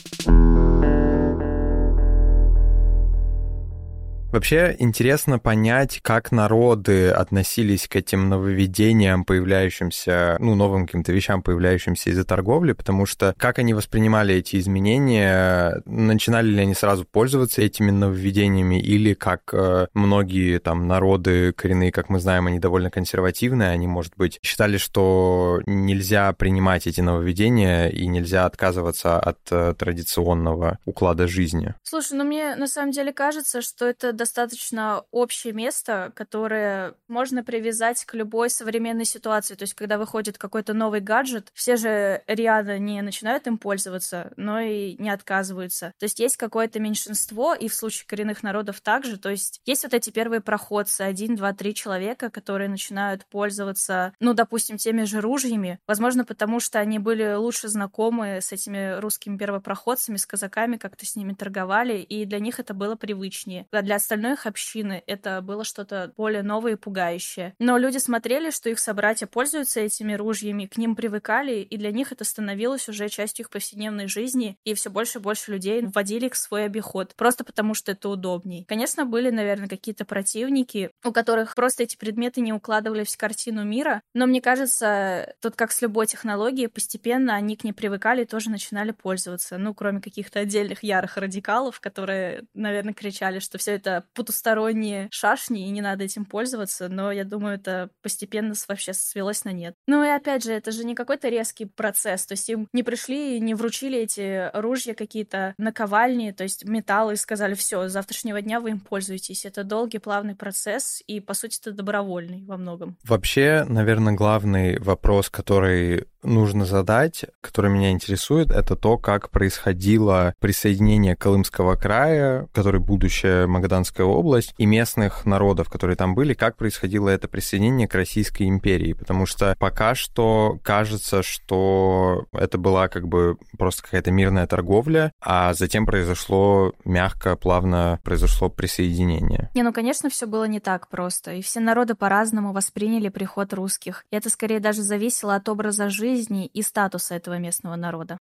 Вообще 4.31 4.75
интересно 4.77 5.39
понять, 5.39 6.01
как 6.01 6.33
народы 6.33 7.09
относились 7.09 7.87
к 7.87 7.95
этим 7.95 8.27
нововведениям, 8.27 9.23
появляющимся, 9.23 10.35
ну, 10.39 10.53
новым 10.53 10.85
каким-то 10.85 11.13
вещам, 11.13 11.41
появляющимся 11.41 12.09
из-за 12.09 12.25
торговли, 12.25 12.73
потому 12.73 13.05
что 13.05 13.33
как 13.37 13.57
они 13.57 13.73
воспринимали 13.73 14.35
эти 14.35 14.57
изменения, 14.57 15.81
начинали 15.85 16.47
ли 16.47 16.59
они 16.59 16.73
сразу 16.73 17.05
пользоваться 17.05 17.61
этими 17.61 17.89
нововведениями, 17.89 18.81
или 18.81 19.13
как 19.13 19.43
э, 19.53 19.87
многие 19.93 20.59
там 20.59 20.87
народы 20.87 21.53
коренные, 21.53 21.93
как 21.93 22.09
мы 22.09 22.19
знаем, 22.19 22.47
они 22.47 22.59
довольно 22.59 22.91
консервативные, 22.91 23.69
они, 23.69 23.87
может 23.87 24.13
быть, 24.17 24.39
считали, 24.43 24.77
что 24.77 25.61
нельзя 25.65 26.33
принимать 26.33 26.85
эти 26.85 26.99
нововведения 26.99 27.87
и 27.87 28.05
нельзя 28.07 28.45
отказываться 28.45 29.19
от 29.19 29.39
э, 29.51 29.73
традиционного 29.77 30.79
уклада 30.85 31.27
жизни. 31.27 31.75
Слушай, 31.83 32.17
ну 32.17 32.25
мне 32.25 32.55
на 32.57 32.67
самом 32.67 32.91
деле 32.91 33.13
кажется, 33.13 33.61
что 33.61 33.85
это 33.85 34.16
достаточно 34.17 35.03
общее 35.11 35.53
место, 35.53 36.11
которое 36.15 36.95
можно 37.07 37.43
привязать 37.43 38.03
к 38.05 38.13
любой 38.13 38.49
современной 38.49 39.05
ситуации. 39.05 39.55
То 39.55 39.63
есть, 39.63 39.73
когда 39.73 39.97
выходит 39.97 40.37
какой-то 40.37 40.73
новый 40.73 40.99
гаджет, 40.99 41.49
все 41.53 41.77
же 41.77 42.23
рядом 42.27 42.83
не 42.83 43.01
начинают 43.01 43.47
им 43.47 43.57
пользоваться, 43.57 44.33
но 44.35 44.59
и 44.59 44.95
не 44.97 45.09
отказываются. 45.09 45.93
То 45.99 46.03
есть, 46.03 46.19
есть 46.19 46.37
какое-то 46.37 46.79
меньшинство, 46.79 47.53
и 47.53 47.69
в 47.69 47.73
случае 47.73 48.07
коренных 48.07 48.43
народов 48.43 48.81
также. 48.81 49.17
То 49.17 49.29
есть, 49.29 49.61
есть 49.65 49.83
вот 49.83 49.93
эти 49.93 50.09
первые 50.09 50.41
проходцы, 50.41 51.01
один, 51.01 51.35
два, 51.35 51.53
три 51.53 51.73
человека, 51.73 52.29
которые 52.29 52.69
начинают 52.69 53.25
пользоваться, 53.25 54.13
ну, 54.19 54.33
допустим, 54.33 54.77
теми 54.77 55.03
же 55.03 55.21
ружьями. 55.21 55.79
Возможно, 55.87 56.25
потому 56.25 56.59
что 56.59 56.79
они 56.79 56.99
были 56.99 57.33
лучше 57.35 57.67
знакомы 57.67 58.39
с 58.41 58.51
этими 58.51 58.99
русскими 58.99 59.37
первопроходцами, 59.37 60.17
с 60.17 60.25
казаками, 60.25 60.77
как-то 60.77 61.05
с 61.05 61.15
ними 61.15 61.33
торговали, 61.33 61.99
и 61.99 62.25
для 62.25 62.39
них 62.39 62.59
это 62.59 62.73
было 62.73 62.95
привычнее. 62.95 63.67
А 63.71 63.81
для 63.81 63.95
остальной 64.07 64.33
их 64.33 64.45
общины 64.45 65.03
это 65.05 65.41
было 65.41 65.65
что-то 65.65 66.13
более 66.15 66.41
новое 66.41 66.73
и 66.73 66.75
пугающее. 66.75 67.53
Но 67.59 67.77
люди 67.77 67.97
смотрели, 67.97 68.51
что 68.51 68.69
их 68.69 68.79
собратья 68.79 69.27
пользуются 69.27 69.81
этими 69.81 70.13
ружьями, 70.13 70.65
к 70.65 70.77
ним 70.77 70.95
привыкали, 70.95 71.55
и 71.55 71.77
для 71.77 71.91
них 71.91 72.13
это 72.13 72.23
становилось 72.23 72.87
уже 72.87 73.09
частью 73.09 73.43
их 73.43 73.49
повседневной 73.49 74.07
жизни, 74.07 74.57
и 74.63 74.73
все 74.75 74.89
больше 74.89 75.19
и 75.19 75.21
больше 75.21 75.51
людей 75.51 75.81
вводили 75.81 76.27
их 76.27 76.33
в 76.33 76.37
свой 76.37 76.63
обиход, 76.63 77.15
просто 77.15 77.43
потому 77.43 77.73
что 77.73 77.91
это 77.91 78.07
удобней. 78.07 78.63
Конечно, 78.65 79.05
были, 79.05 79.29
наверное, 79.29 79.67
какие-то 79.67 80.05
противники, 80.05 80.89
у 81.03 81.11
которых 81.11 81.53
просто 81.53 81.83
эти 81.83 81.97
предметы 81.97 82.39
не 82.39 82.53
укладывались 82.53 83.13
в 83.13 83.17
картину 83.17 83.65
мира, 83.65 84.01
но 84.13 84.25
мне 84.25 84.41
кажется, 84.41 85.35
тут 85.41 85.57
как 85.57 85.73
с 85.73 85.81
любой 85.81 86.07
технологией, 86.07 86.69
постепенно 86.69 87.35
они 87.35 87.57
к 87.57 87.65
ней 87.65 87.73
привыкали 87.73 88.21
и 88.21 88.25
тоже 88.25 88.49
начинали 88.49 88.91
пользоваться. 88.91 89.57
Ну, 89.57 89.73
кроме 89.73 89.99
каких-то 89.99 90.39
отдельных 90.39 90.83
ярых 90.83 91.17
радикалов, 91.17 91.81
которые, 91.81 92.45
наверное, 92.53 92.93
кричали, 92.93 93.39
что 93.39 93.57
все 93.57 93.71
это 93.71 93.96
потусторонние 94.13 95.07
шашни, 95.11 95.67
и 95.67 95.69
не 95.69 95.81
надо 95.81 96.03
этим 96.03 96.25
пользоваться, 96.25 96.89
но 96.89 97.11
я 97.11 97.23
думаю, 97.23 97.55
это 97.55 97.89
постепенно 98.01 98.53
вообще 98.67 98.93
свелось 98.93 99.43
на 99.45 99.51
нет. 99.51 99.75
Ну 99.87 100.03
и 100.03 100.07
опять 100.07 100.43
же, 100.43 100.53
это 100.53 100.71
же 100.71 100.83
не 100.83 100.95
какой-то 100.95 101.29
резкий 101.29 101.65
процесс, 101.65 102.25
то 102.25 102.33
есть 102.33 102.49
им 102.49 102.67
не 102.73 102.83
пришли 102.83 103.37
и 103.37 103.39
не 103.39 103.55
вручили 103.55 103.99
эти 103.99 104.49
ружья 104.53 104.93
какие-то 104.93 105.53
наковальни, 105.57 106.31
то 106.31 106.43
есть 106.43 106.65
металлы, 106.65 107.13
и 107.13 107.17
сказали, 107.17 107.53
все, 107.53 107.87
с 107.87 107.91
завтрашнего 107.91 108.41
дня 108.41 108.59
вы 108.59 108.71
им 108.71 108.79
пользуетесь. 108.79 109.45
Это 109.45 109.63
долгий, 109.63 109.99
плавный 109.99 110.35
процесс, 110.35 111.01
и, 111.07 111.19
по 111.19 111.33
сути, 111.33 111.59
это 111.59 111.71
добровольный 111.71 112.43
во 112.45 112.57
многом. 112.57 112.97
Вообще, 113.03 113.65
наверное, 113.67 114.13
главный 114.13 114.79
вопрос, 114.79 115.29
который 115.29 116.05
нужно 116.23 116.65
задать, 116.65 117.25
который 117.41 117.71
меня 117.71 117.91
интересует, 117.91 118.51
это 118.51 118.75
то, 118.75 118.97
как 118.97 119.29
происходило 119.29 120.33
присоединение 120.39 121.15
Колымского 121.15 121.75
края, 121.75 122.47
который 122.53 122.79
будущая 122.79 123.47
Магаданская 123.87 124.05
область, 124.05 124.53
и 124.57 124.65
местных 124.65 125.25
народов, 125.25 125.69
которые 125.69 125.95
там 125.95 126.15
были, 126.15 126.33
как 126.33 126.57
происходило 126.57 127.09
это 127.09 127.27
присоединение 127.27 127.87
к 127.87 127.95
Российской 127.95 128.43
империи. 128.43 128.93
Потому 128.93 129.25
что 129.25 129.55
пока 129.59 129.95
что 129.95 130.59
кажется, 130.63 131.23
что 131.23 132.25
это 132.33 132.57
была 132.57 132.87
как 132.87 133.07
бы 133.07 133.37
просто 133.57 133.83
какая-то 133.83 134.11
мирная 134.11 134.47
торговля, 134.47 135.11
а 135.21 135.53
затем 135.53 135.85
произошло 135.85 136.73
мягко, 136.85 137.35
плавно 137.35 137.99
произошло 138.03 138.49
присоединение. 138.49 139.49
Не, 139.55 139.63
ну, 139.63 139.73
конечно, 139.73 140.09
все 140.09 140.25
было 140.25 140.45
не 140.45 140.59
так 140.59 140.89
просто, 140.89 141.33
и 141.33 141.41
все 141.41 141.59
народы 141.59 141.95
по-разному 141.95 142.53
восприняли 142.53 143.09
приход 143.09 143.53
русских. 143.53 144.05
И 144.11 144.15
это 144.15 144.29
скорее 144.29 144.59
даже 144.59 144.81
зависело 144.81 145.35
от 145.35 145.47
образа 145.49 145.89
жизни 145.89 146.47
и 146.47 146.61
статуса 146.61 147.15
этого 147.15 147.37
местного 147.37 147.75
народа. 147.75 148.17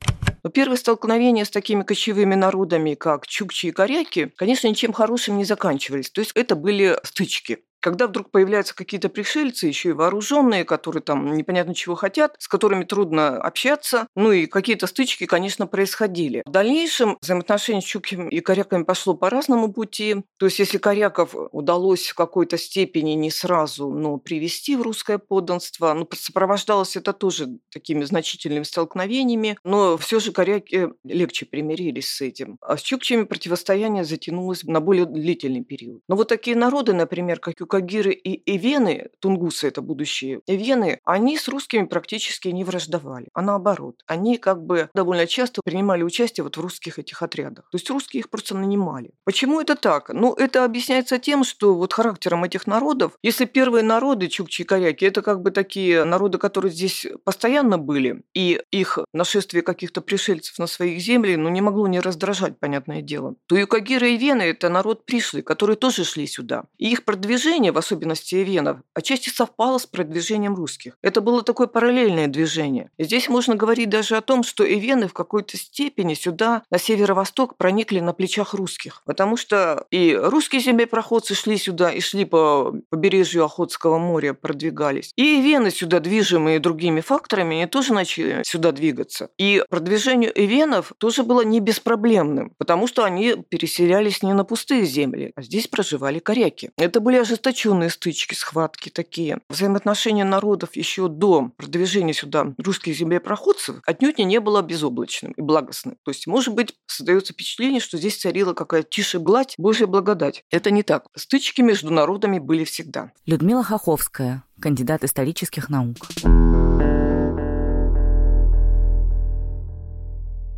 Но 0.46 0.50
первые 0.50 0.78
столкновения 0.78 1.44
с 1.44 1.50
такими 1.50 1.82
кочевыми 1.82 2.36
народами, 2.36 2.94
как 2.94 3.26
чукчи 3.26 3.66
и 3.66 3.72
коряки, 3.72 4.32
конечно, 4.36 4.68
ничем 4.68 4.92
хорошим 4.92 5.38
не 5.38 5.44
заканчивались. 5.44 6.08
То 6.08 6.20
есть 6.20 6.30
это 6.36 6.54
были 6.54 7.00
стычки. 7.02 7.64
Когда 7.80 8.06
вдруг 8.06 8.30
появляются 8.30 8.74
какие-то 8.74 9.08
пришельцы, 9.08 9.66
еще 9.66 9.90
и 9.90 9.92
вооруженные, 9.92 10.64
которые 10.64 11.02
там 11.02 11.36
непонятно 11.36 11.74
чего 11.74 11.94
хотят, 11.94 12.34
с 12.38 12.48
которыми 12.48 12.84
трудно 12.84 13.36
общаться, 13.38 14.06
ну 14.16 14.32
и 14.32 14.46
какие-то 14.46 14.86
стычки, 14.86 15.26
конечно, 15.26 15.66
происходили. 15.66 16.42
В 16.46 16.50
дальнейшем 16.50 17.18
взаимоотношения 17.20 17.80
с 17.80 17.84
чуками 17.84 18.28
и 18.30 18.40
коряками 18.40 18.84
пошло 18.84 19.14
по 19.14 19.30
разному 19.30 19.72
пути. 19.72 20.16
То 20.38 20.46
есть 20.46 20.58
если 20.58 20.78
коряков 20.78 21.34
удалось 21.52 22.08
в 22.08 22.14
какой-то 22.14 22.58
степени 22.58 23.12
не 23.12 23.30
сразу, 23.30 23.90
но 23.90 24.16
привести 24.18 24.76
в 24.76 24.82
русское 24.82 25.18
подданство, 25.18 25.92
ну, 25.92 26.08
сопровождалось 26.12 26.96
это 26.96 27.12
тоже 27.12 27.58
такими 27.70 28.04
значительными 28.04 28.64
столкновениями, 28.64 29.58
но 29.64 29.96
все 29.96 30.20
же 30.20 30.32
коряки 30.32 30.88
легче 31.04 31.46
примирились 31.46 32.08
с 32.08 32.20
этим. 32.20 32.58
А 32.60 32.76
с 32.76 32.82
чукчами 32.82 33.24
противостояние 33.24 34.04
затянулось 34.04 34.64
на 34.64 34.80
более 34.80 35.06
длительный 35.06 35.64
период. 35.64 36.02
Но 36.08 36.16
вот 36.16 36.28
такие 36.28 36.56
народы, 36.56 36.92
например, 36.92 37.38
как 37.38 37.60
Кагиры 37.66 38.12
и 38.12 38.42
эвены, 38.56 39.10
тунгусы 39.20 39.68
это 39.68 39.82
будущие 39.82 40.40
эвены, 40.46 41.00
они 41.04 41.38
с 41.38 41.48
русскими 41.48 41.84
практически 41.84 42.48
не 42.48 42.64
враждовали, 42.64 43.28
а 43.34 43.42
наоборот. 43.42 44.02
Они 44.06 44.38
как 44.38 44.64
бы 44.64 44.88
довольно 44.94 45.26
часто 45.26 45.60
принимали 45.64 46.02
участие 46.02 46.44
вот 46.44 46.56
в 46.56 46.60
русских 46.60 46.98
этих 46.98 47.22
отрядах. 47.22 47.68
То 47.70 47.76
есть 47.76 47.90
русские 47.90 48.20
их 48.20 48.30
просто 48.30 48.56
нанимали. 48.56 49.10
Почему 49.24 49.60
это 49.60 49.76
так? 49.76 50.10
Ну, 50.10 50.32
это 50.34 50.64
объясняется 50.64 51.18
тем, 51.18 51.44
что 51.44 51.74
вот 51.74 51.92
характером 51.92 52.44
этих 52.44 52.66
народов, 52.66 53.12
если 53.22 53.44
первые 53.44 53.82
народы, 53.82 54.28
чукчи 54.28 54.62
и 54.62 54.64
коряки, 54.64 55.04
это 55.04 55.22
как 55.22 55.42
бы 55.42 55.50
такие 55.50 56.04
народы, 56.04 56.38
которые 56.38 56.72
здесь 56.72 57.06
постоянно 57.24 57.78
были, 57.78 58.22
и 58.34 58.60
их 58.70 58.98
нашествие 59.12 59.62
каких-то 59.62 60.00
пришельцев 60.00 60.58
на 60.58 60.66
своих 60.66 61.00
земли, 61.00 61.36
ну, 61.36 61.48
не 61.48 61.60
могло 61.60 61.86
не 61.86 62.00
раздражать, 62.00 62.58
понятное 62.58 63.02
дело, 63.02 63.34
то 63.46 63.56
и 63.56 63.64
Кагиры 63.66 64.12
и 64.12 64.16
Вены– 64.16 64.42
это 64.42 64.68
народ 64.68 65.04
пришлый, 65.04 65.42
которые 65.42 65.76
тоже 65.76 66.04
шли 66.04 66.26
сюда. 66.26 66.64
И 66.78 66.90
их 66.90 67.04
продвижение 67.04 67.55
продвижение, 67.56 67.72
в 67.72 67.78
особенности 67.78 68.34
эвенов, 68.34 68.78
отчасти 68.94 69.30
совпало 69.30 69.78
с 69.78 69.86
продвижением 69.86 70.54
русских. 70.54 70.98
Это 71.02 71.20
было 71.20 71.42
такое 71.42 71.66
параллельное 71.66 72.26
движение. 72.26 72.90
И 72.98 73.04
здесь 73.04 73.28
можно 73.28 73.54
говорить 73.54 73.88
даже 73.88 74.16
о 74.16 74.20
том, 74.20 74.42
что 74.42 74.64
эвены 74.64 75.08
в 75.08 75.14
какой-то 75.14 75.56
степени 75.56 76.14
сюда, 76.14 76.62
на 76.70 76.78
северо-восток, 76.78 77.56
проникли 77.56 78.00
на 78.00 78.12
плечах 78.12 78.54
русских. 78.54 79.02
Потому 79.06 79.36
что 79.38 79.86
и 79.90 80.14
русские 80.14 80.60
землепроходцы 80.60 81.34
шли 81.34 81.56
сюда 81.56 81.90
и 81.90 82.00
шли 82.00 82.24
по 82.26 82.74
побережью 82.90 83.44
Охотского 83.44 83.98
моря, 83.98 84.34
продвигались. 84.34 85.12
И 85.16 85.40
эвены 85.40 85.70
сюда, 85.70 86.00
движимые 86.00 86.58
другими 86.58 87.00
факторами, 87.00 87.56
они 87.56 87.66
тоже 87.66 87.94
начали 87.94 88.42
сюда 88.44 88.72
двигаться. 88.72 89.28
И 89.38 89.62
продвижение 89.70 90.30
эвенов 90.34 90.92
тоже 90.98 91.22
было 91.22 91.42
не 91.42 91.60
беспроблемным, 91.60 92.52
потому 92.58 92.86
что 92.86 93.04
они 93.04 93.36
переселялись 93.48 94.22
не 94.22 94.34
на 94.34 94.44
пустые 94.44 94.84
земли, 94.84 95.32
а 95.36 95.42
здесь 95.42 95.68
проживали 95.68 96.18
коряки. 96.18 96.70
Это 96.76 97.00
были 97.00 97.16
ожесточенные 97.16 97.45
стычки, 97.90 98.34
схватки 98.34 98.88
такие. 98.88 99.38
Взаимоотношения 99.48 100.24
народов 100.24 100.76
еще 100.76 101.08
до 101.08 101.50
продвижения 101.56 102.12
сюда 102.12 102.54
русских 102.58 102.96
землепроходцев 102.96 103.76
отнюдь 103.86 104.18
не 104.18 104.40
было 104.40 104.62
безоблачным 104.62 105.32
и 105.32 105.40
благостным. 105.40 105.96
То 106.04 106.10
есть, 106.10 106.26
может 106.26 106.54
быть, 106.54 106.74
создается 106.86 107.32
впечатление, 107.32 107.80
что 107.80 107.98
здесь 107.98 108.16
царила 108.16 108.54
какая-то 108.54 108.88
тише 108.88 109.18
гладь, 109.18 109.54
Божья 109.58 109.86
благодать. 109.86 110.44
Это 110.50 110.70
не 110.70 110.82
так. 110.82 111.06
Стычки 111.14 111.60
между 111.60 111.90
народами 111.90 112.38
были 112.38 112.64
всегда. 112.64 113.12
Людмила 113.26 113.62
Хоховская, 113.62 114.44
кандидат 114.60 115.04
исторических 115.04 115.68
наук. 115.68 115.96